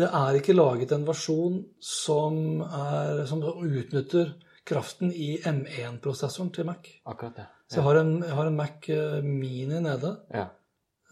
det 0.00 0.08
er 0.08 0.38
ikke 0.38 0.54
laget 0.56 0.92
en 0.96 1.04
versjon 1.08 1.58
som, 1.84 2.38
er, 2.64 3.24
som 3.28 3.42
utnytter 3.44 4.32
kraften 4.66 5.12
i 5.12 5.36
M1-prosessoren 5.46 6.48
til 6.56 6.64
Mac. 6.68 6.88
Akkurat 7.06 7.36
det. 7.42 7.46
Så 7.68 7.80
jeg 7.80 7.84
har 7.88 8.00
en, 8.00 8.14
jeg 8.22 8.34
har 8.38 8.46
en 8.48 8.56
Mac 8.56 8.88
eh, 8.94 9.20
Mini 9.22 9.80
nede, 9.84 10.14
Ja. 10.32 10.46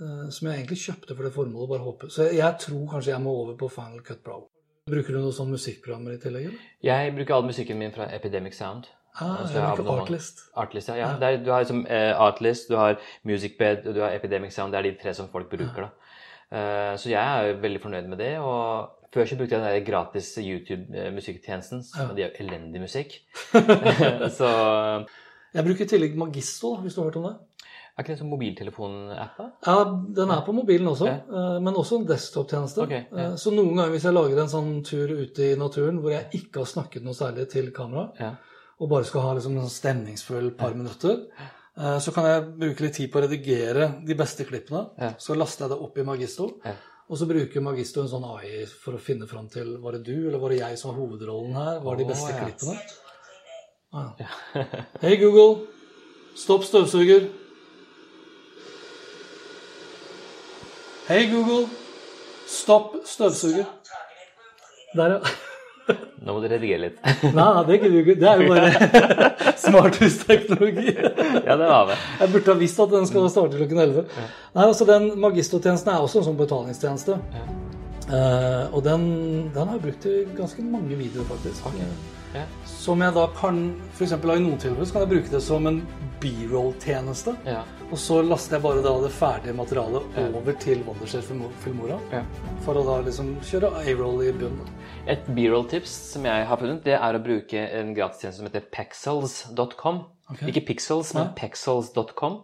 eh, 0.00 0.24
som 0.30 0.48
jeg 0.48 0.62
egentlig 0.62 0.80
kjøpte 0.86 1.14
for 1.16 1.24
det 1.28 1.34
formålet. 1.36 1.68
bare 1.74 1.84
håper. 1.84 2.08
Så 2.08 2.24
jeg, 2.28 2.36
jeg 2.40 2.58
tror 2.64 2.88
kanskje 2.96 3.12
jeg 3.12 3.22
må 3.22 3.36
over 3.44 3.56
på 3.60 3.68
Final 3.70 4.00
Cut 4.06 4.24
Pro. 4.24 4.40
Bruker 4.90 5.12
du 5.16 5.20
noen 5.20 5.32
sånne 5.32 5.56
musikkprogrammer 5.56 6.16
i 6.16 6.20
tillegg? 6.20 6.44
eller? 6.50 6.58
Jeg 6.84 7.14
bruker 7.16 7.34
all 7.38 7.46
musikken 7.48 7.78
min 7.80 7.92
fra 7.92 8.08
Epidemic 8.12 8.54
Sound. 8.56 8.88
Ah, 9.20 9.44
jeg 9.52 9.62
har. 9.62 9.78
Artlist. 10.00 10.40
Artlist, 10.56 10.88
ja. 10.88 10.94
ja. 10.96 11.10
Det 11.20 11.22
er, 11.28 11.36
du 11.44 11.50
har 11.52 11.60
liksom 11.62 11.86
eh, 11.86 12.12
Artlist, 12.20 12.68
du 12.68 12.76
har 12.76 12.96
Musicbed 13.24 13.86
og 13.86 13.94
du 13.94 14.00
har 14.02 14.10
Epidemic 14.16 14.52
Sound. 14.52 14.72
Det 14.72 14.78
er 14.78 14.88
de 14.90 14.96
tre 15.02 15.14
som 15.14 15.28
folk 15.28 15.48
bruker. 15.52 15.86
da. 15.86 15.88
Eh, 16.50 16.96
så 16.98 17.08
jeg 17.10 17.22
er 17.48 17.60
veldig 17.62 17.80
fornøyd 17.82 18.08
med 18.10 18.18
det. 18.18 18.32
Og 18.38 18.90
før 19.14 19.24
så 19.30 19.36
brukte 19.38 19.54
jeg 19.54 19.62
den 19.62 19.70
der 19.70 19.86
gratis 19.92 20.32
YouTube-musikktjenesten. 20.42 21.84
Ja. 21.96 22.08
Og 22.10 22.16
de 22.16 22.22
har 22.26 22.30
jo 22.34 22.44
elendig 22.44 22.80
musikk. 22.82 23.18
så 24.38 24.48
Jeg 25.54 25.64
bruker 25.68 25.84
i 25.84 25.90
tillegg 25.94 26.16
Magisto, 26.18 26.74
hvis 26.82 26.94
du 26.96 27.00
har 27.02 27.10
hørt 27.12 27.16
om 27.20 27.28
det. 27.28 27.34
er 27.94 28.02
ikke 28.02 28.12
det 28.16 28.18
som 28.18 28.30
mobiltelefon-app? 28.34 29.36
da? 29.38 29.44
Ja, 29.68 29.76
Den 30.16 30.30
er 30.34 30.40
på 30.46 30.52
mobilen 30.56 30.88
også, 30.90 31.06
Ja. 31.06 31.20
eh, 31.30 31.60
men 31.62 31.74
også 31.78 32.00
en 32.00 32.08
desktop-tjeneste. 32.08 32.82
Okay, 32.82 33.04
ja. 33.12 33.28
Eh, 33.30 33.36
Så 33.38 33.52
noen 33.54 33.76
ganger 33.76 33.92
hvis 33.94 34.04
jeg 34.08 34.16
lager 34.16 34.40
en 34.42 34.50
sånn 34.50 34.72
tur 34.84 35.06
ute 35.14 35.52
i 35.52 35.54
naturen 35.60 36.00
hvor 36.02 36.10
jeg 36.10 36.26
ikke 36.40 36.64
har 36.64 36.66
snakket 36.72 37.04
noe 37.06 37.14
særlig 37.14 37.46
til 37.54 37.70
kamera, 37.70 38.08
Ja. 38.18 38.32
Og 38.84 38.90
bare 38.90 39.06
skal 39.08 39.24
ha 39.24 39.34
liksom 39.36 39.54
en 39.56 39.70
stemningsfull 39.72 40.50
par 40.58 40.74
minutter, 40.76 41.22
eh, 41.80 41.98
så 42.04 42.12
kan 42.12 42.26
jeg 42.28 42.48
bruke 42.60 42.84
litt 42.84 42.98
tid 42.98 43.08
på 43.12 43.20
å 43.20 43.22
redigere 43.24 43.86
de 44.04 44.16
beste 44.18 44.44
klippene. 44.44 45.14
Så 45.18 45.36
laster 45.38 45.64
jeg 45.64 45.72
det 45.72 45.78
opp 45.86 45.96
i 45.96 46.04
Magisto. 46.04 46.50
Og 47.08 47.20
så 47.20 47.28
bruker 47.28 47.64
Magisto 47.64 48.02
en 48.02 48.10
sånn 48.12 48.26
AI 48.28 48.66
for 48.68 48.96
å 48.96 49.00
finne 49.00 49.28
fram 49.28 49.48
til 49.52 49.74
var 49.80 49.96
det 49.96 50.04
du 50.06 50.28
eller 50.28 50.40
var 50.40 50.52
det 50.52 50.60
jeg 50.60 50.78
som 50.80 50.92
var 50.92 51.00
hovedrollen 51.00 51.56
her? 51.56 51.80
Var 51.84 51.96
de 52.00 52.04
Å, 52.04 52.10
beste 52.12 52.32
ja. 52.32 52.44
klippene? 52.44 52.76
Ah, 53.94 54.12
ja. 54.20 54.64
Hei, 55.04 55.14
Google. 55.20 55.66
Stopp 56.36 56.64
støvsuger. 56.66 57.28
Hei, 61.08 61.24
Google. 61.32 61.68
Stopp 62.48 62.96
støvsuger. 63.08 63.68
Der, 64.96 65.18
ja. 65.18 65.36
Nå 66.24 66.32
må 66.32 66.40
du 66.40 66.46
redigere 66.48 66.80
litt. 66.86 67.00
Nei, 67.04 67.32
nei, 67.36 67.64
det 67.68 67.76
gidder 67.82 67.92
du 67.92 67.98
ikke. 68.00 68.14
Det 68.20 68.28
er 68.30 68.40
jo 68.40 68.52
bare 68.54 69.52
smarthusteknologi. 69.64 70.94
ja, 70.96 71.56
det 71.60 71.68
var 71.68 71.90
det. 71.90 71.98
Jeg 72.22 72.32
burde 72.32 72.54
ha 72.54 72.58
visst 72.62 72.80
at 72.80 72.94
den 72.94 73.06
skal 73.10 73.28
starte 73.32 73.60
klokken 73.60 73.82
11. 73.84 74.06
Nei, 74.54 74.64
altså 74.64 74.86
Den 74.88 75.10
Magisto-tjenesten 75.20 75.92
er 75.92 76.00
også 76.06 76.22
en 76.22 76.28
sånn 76.30 76.40
betalingstjeneste. 76.40 77.18
Eh, 78.08 78.74
og 78.74 78.82
den, 78.84 79.06
den 79.54 79.70
har 79.70 79.78
jeg 79.78 79.86
brukt 79.86 80.08
i 80.10 80.18
ganske 80.36 80.64
mange 80.66 80.98
videoer, 80.98 81.24
faktisk. 81.30 81.70
Ja. 82.34 82.42
Som 82.66 83.02
jeg 83.04 83.14
da 83.14 83.28
kan 83.36 83.58
for 83.94 84.04
eksempel, 84.06 84.32
I 84.34 84.42
noen 84.42 84.58
tilfeller 84.58 84.88
så 84.88 84.96
kan 84.96 85.04
jeg 85.04 85.12
bruke 85.12 85.30
det 85.30 85.40
som 85.44 85.68
en 85.70 85.80
B-roll-tjeneste. 86.22 87.36
Yeah. 87.46 87.68
Og 87.90 88.00
så 88.00 88.18
laster 88.26 88.56
jeg 88.56 88.64
bare 88.64 88.82
da 88.82 88.94
det 89.04 89.12
ferdige 89.14 89.54
materialet 89.54 90.16
yeah. 90.16 90.34
over 90.40 90.56
til 90.58 90.82
Wondershare 90.86 91.38
Filmora. 91.62 92.00
For 92.66 92.80
å 92.80 92.84
da 92.88 92.98
liksom 93.06 93.36
kjøre 93.46 93.70
A-roll 93.84 94.24
i 94.26 94.32
bunnen. 94.34 94.72
Et 95.10 95.30
B-roll-tips 95.36 95.94
som 96.14 96.26
jeg 96.26 96.48
har 96.48 96.60
funnet, 96.60 96.82
det 96.86 96.96
er 96.98 97.16
å 97.16 97.22
bruke 97.22 97.66
en 97.78 97.94
gratistjeneste 97.96 98.40
som 98.40 98.50
heter 98.50 98.66
pexels.com. 98.72 100.02
Okay. 100.32 100.48
Ikke 100.50 100.64
pixels, 100.72 101.12
men 101.14 101.34
pexels.com. 101.38 102.40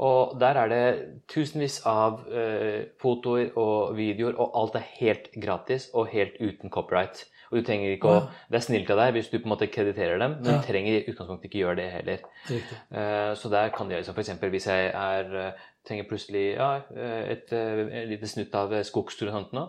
Og 0.00 0.38
der 0.40 0.56
er 0.56 0.68
det 0.72 0.84
tusenvis 1.28 1.82
av 1.86 2.22
eh, 2.32 2.86
fotoer 3.02 3.50
og 3.60 3.96
videoer, 3.98 4.38
og 4.40 4.54
alt 4.56 4.78
er 4.80 4.86
helt 4.96 5.26
gratis 5.42 5.90
og 5.92 6.08
helt 6.14 6.38
uten 6.40 6.70
copyright. 6.72 7.26
Og 7.50 7.58
du 7.58 7.66
trenger 7.66 7.90
ikke 7.96 8.08
å 8.08 8.20
Det 8.48 8.56
er 8.60 8.62
snilt 8.64 8.90
av 8.94 8.96
deg 9.02 9.12
hvis 9.16 9.28
du 9.28 9.38
på 9.38 9.48
en 9.48 9.52
måte 9.56 9.66
krediterer 9.68 10.18
dem, 10.22 10.36
men 10.40 10.52
Ja. 10.54 10.60
du 10.60 10.66
trenger 10.66 10.92
i 11.00 11.04
utgangspunktet 11.10 11.50
ikke 11.50 11.58
gjøre 11.64 11.76
det 11.76 11.90
heller. 11.92 12.18
Eh, 12.48 13.34
Så 13.34 13.50
der 13.50 13.68
kan 13.74 13.88
de 13.90 13.96
liksom 13.98 14.14
f.eks. 14.16 14.30
hvis 14.40 14.66
jeg 14.66 14.86
er, 14.94 15.34
eh, 15.48 15.52
trenger 15.86 16.04
plutselig 16.08 16.54
ja, 16.56 16.76
et, 16.76 17.52
et, 17.52 17.52
eh, 17.52 18.02
et 18.02 18.08
lite 18.08 18.26
snutt 18.30 18.54
av 18.54 18.72
eh, 18.72 18.82
skogstur 18.86 19.28
og 19.28 19.32
sånt 19.34 19.52
nå, 19.52 19.68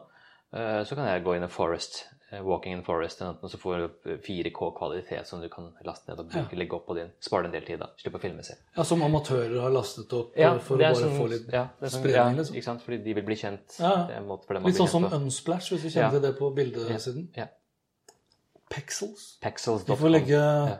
eh, 0.53 0.83
så 0.85 0.95
kan 0.95 1.05
jeg 1.07 1.23
gå 1.25 1.35
inn 1.35 1.43
i 1.43 1.47
Forest, 1.51 2.05
eh, 2.11 2.17
Walking 2.43 2.73
in 2.77 2.81
Forest, 2.83 3.19
eller 3.21 3.33
noe, 3.41 3.49
så 3.51 3.57
får 3.59 3.81
du 4.05 4.17
4K-kvalitet 4.23 5.25
som 5.27 5.41
du 5.41 5.49
kan 5.51 5.65
laste 5.83 6.07
ned 6.07 6.19
og 6.23 6.29
bruke, 6.31 6.55
legge 6.55 6.73
opp 6.77 6.85
på 6.87 6.95
din. 6.95 7.09
Spare 7.19 7.45
en 7.49 7.51
del 7.51 7.65
tid, 7.67 7.79
da. 7.83 7.89
Slippe 7.99 8.15
å 8.19 8.21
filme 8.23 8.43
selv. 8.47 8.61
Ja, 8.77 8.83
Som 8.87 9.01
amatører 9.03 9.59
har 9.59 9.69
lastet 9.75 10.13
opp 10.13 10.37
Ja, 10.39 10.53
eh, 10.55 10.59
for 10.59 10.77
å 10.77 10.79
bare 10.79 10.95
sånn- 10.95 11.17
få 11.19 11.27
litt 11.29 11.49
ja, 11.51 11.65
sånn, 11.81 11.89
spredning, 11.89 12.15
ja, 12.37 12.39
liksom. 12.39 12.55
Ikke 12.55 12.63
sant? 12.63 12.81
Fordi 12.85 13.03
de 13.03 13.13
vil 13.13 13.23
bli 13.27 13.35
kjent. 13.35 13.79
Ja. 13.79 14.07
Litt 14.63 14.75
sånn 14.79 14.87
som. 14.87 15.03
Unsplash, 15.11 15.71
hvis 15.73 15.81
du 15.83 15.89
kjenner 15.89 16.07
Ja. 16.07 16.09
til 16.11 16.21
det 16.21 16.37
på 16.39 16.53
bildesiden. 16.55 17.27
Ja. 17.35 17.47
Pexels. 18.69 19.37
Pexels.com. 19.41 19.95
Vi 19.95 20.01
får 20.01 20.09
legge 20.13 20.29
ja, 20.29 20.77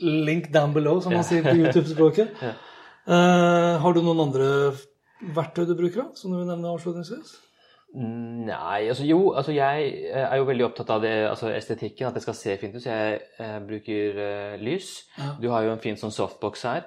link 0.00 0.50
down 0.50 0.72
below, 0.74 1.00
som 1.00 1.12
Ja. 1.12 1.18
man 1.18 1.24
sier 1.24 1.42
på 1.42 1.54
YouTube-språket. 1.54 2.34
Ja. 2.42 2.54
Eh, 3.06 3.78
har 3.80 3.92
du 3.94 4.02
noen 4.02 4.20
andre 4.20 4.76
verktøy 5.34 5.66
du 5.66 5.74
bruker, 5.74 6.02
da, 6.02 6.14
som 6.14 6.32
du 6.32 6.38
vil 6.38 6.46
nevne 6.46 6.68
avslutningsvis? 6.68 7.36
Nei, 7.90 8.86
altså 8.86 9.02
jo, 9.02 9.32
altså 9.34 9.52
jeg 9.52 9.90
er 10.14 10.36
jo 10.38 10.44
veldig 10.46 10.64
opptatt 10.68 10.92
av 10.94 11.00
det, 11.02 11.10
altså 11.26 11.48
estetikken, 11.50 12.06
at 12.06 12.14
det 12.14 12.22
skal 12.22 12.36
se 12.38 12.54
fint 12.60 12.76
ut, 12.76 12.82
så 12.84 12.92
jeg 12.92 13.16
jeg 13.40 13.64
bruker 13.66 14.20
uh, 14.20 14.60
lys. 14.62 14.92
Ja. 15.18 15.32
Du 15.42 15.48
har 15.50 15.66
jo 15.66 15.72
en 15.74 15.82
fin 15.82 15.98
sånn 15.98 16.14
softbox 16.14 16.62
her. 16.70 16.86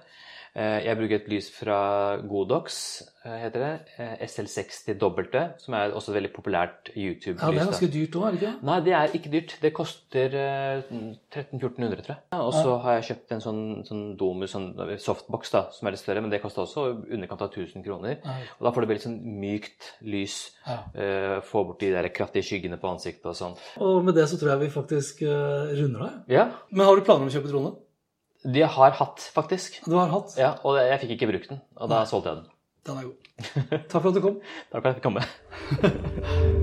Eh, 0.56 0.84
Jeg 0.86 0.97
bruker 0.99 1.16
et 1.18 1.28
lys 1.32 1.47
fra 1.49 2.18
Godox, 2.30 3.01
eh, 3.26 3.38
heter 3.41 3.60
det. 3.64 3.70
eh, 3.97 4.18
SL60W, 4.28 5.58
som 5.58 5.74
er 5.74 5.91
også 5.97 6.12
et 6.12 6.18
veldig 6.22 6.30
populært 6.36 6.91
YouTube-lys. 6.93 7.41
Ja, 7.41 7.49
det 7.49 7.62
er 7.62 7.70
ganske 7.72 7.89
dyrt 7.91 8.18
òg, 8.20 8.26
er 8.28 8.32
det 8.36 8.41
ikke? 8.41 8.51
Nei, 8.70 8.76
det 8.86 8.93
er 8.93 9.16
ikke 9.18 9.32
dyrt. 9.34 9.56
Det 9.64 9.72
koster 9.74 10.36
eh, 10.38 10.84
1300-1400, 11.34 12.04
tror 12.06 12.14
jeg. 12.14 12.22
Og 12.38 12.54
så 12.54 12.76
har 12.84 12.99
jeg 12.99 13.08
kjøpt 13.10 13.32
en 13.34 13.41
sånn, 13.41 13.62
sånn 13.88 14.04
Domus 14.20 14.54
sånn 14.54 14.68
softbox, 15.01 15.49
da, 15.56 15.64
som 15.74 15.88
er 15.89 15.95
litt 15.95 16.04
større, 16.04 16.22
men 16.22 16.30
det 16.30 16.41
koster 16.43 16.62
også 16.68 16.86
underkant 17.10 17.41
av 17.41 17.49
1000 17.49 17.84
kroner. 17.88 18.20
Og 18.60 18.68
da 18.68 18.72
får 18.76 18.86
du 18.86 18.91
veldig 18.93 19.06
sånn 19.08 19.18
mykt 19.41 19.89
lys. 20.06 20.38
Ja. 20.68 21.39
Få 21.49 21.64
bort 21.66 21.80
de 21.82 21.89
der 21.95 22.10
kraftige 22.14 22.45
skyggene 22.45 22.78
på 22.78 22.91
ansiktet 22.93 23.26
og 23.26 23.36
sånn. 23.39 23.58
Og 23.82 24.04
med 24.06 24.14
det 24.16 24.28
så 24.30 24.38
tror 24.38 24.54
jeg 24.54 24.68
vi 24.68 24.70
faktisk 24.78 25.24
runder 25.26 26.06
av. 26.12 26.22
Ja, 26.30 26.45
Men 26.70 26.86
har 26.86 26.95
du 26.95 27.01
planer 27.01 27.26
om 27.26 27.32
å 27.32 27.34
kjøpe 27.34 27.49
drone? 27.49 27.74
De 28.44 28.66
har 28.68 28.98
hatt, 29.00 29.30
faktisk. 29.36 29.80
Du 29.86 29.96
har 29.96 30.12
hatt? 30.12 30.36
Ja, 30.39 30.56
og 30.64 30.80
jeg 30.82 31.00
fikk 31.04 31.16
ikke 31.18 31.32
brukt 31.32 31.54
den, 31.54 31.64
og 31.80 31.94
da 31.94 32.04
solgte 32.10 32.34
jeg 32.34 32.41
den. 32.41 32.52
Den 32.84 33.00
er 33.00 33.08
god. 33.08 33.16
Takk 33.88 34.02
for 34.02 34.12
at 34.12 34.20
du 34.20 34.22
kom. 34.26 34.41
Takk 34.72 34.82
for 34.82 34.89
at 34.89 34.91
jeg 34.91 35.00
fikk 35.00 35.08
komme. 35.08 36.60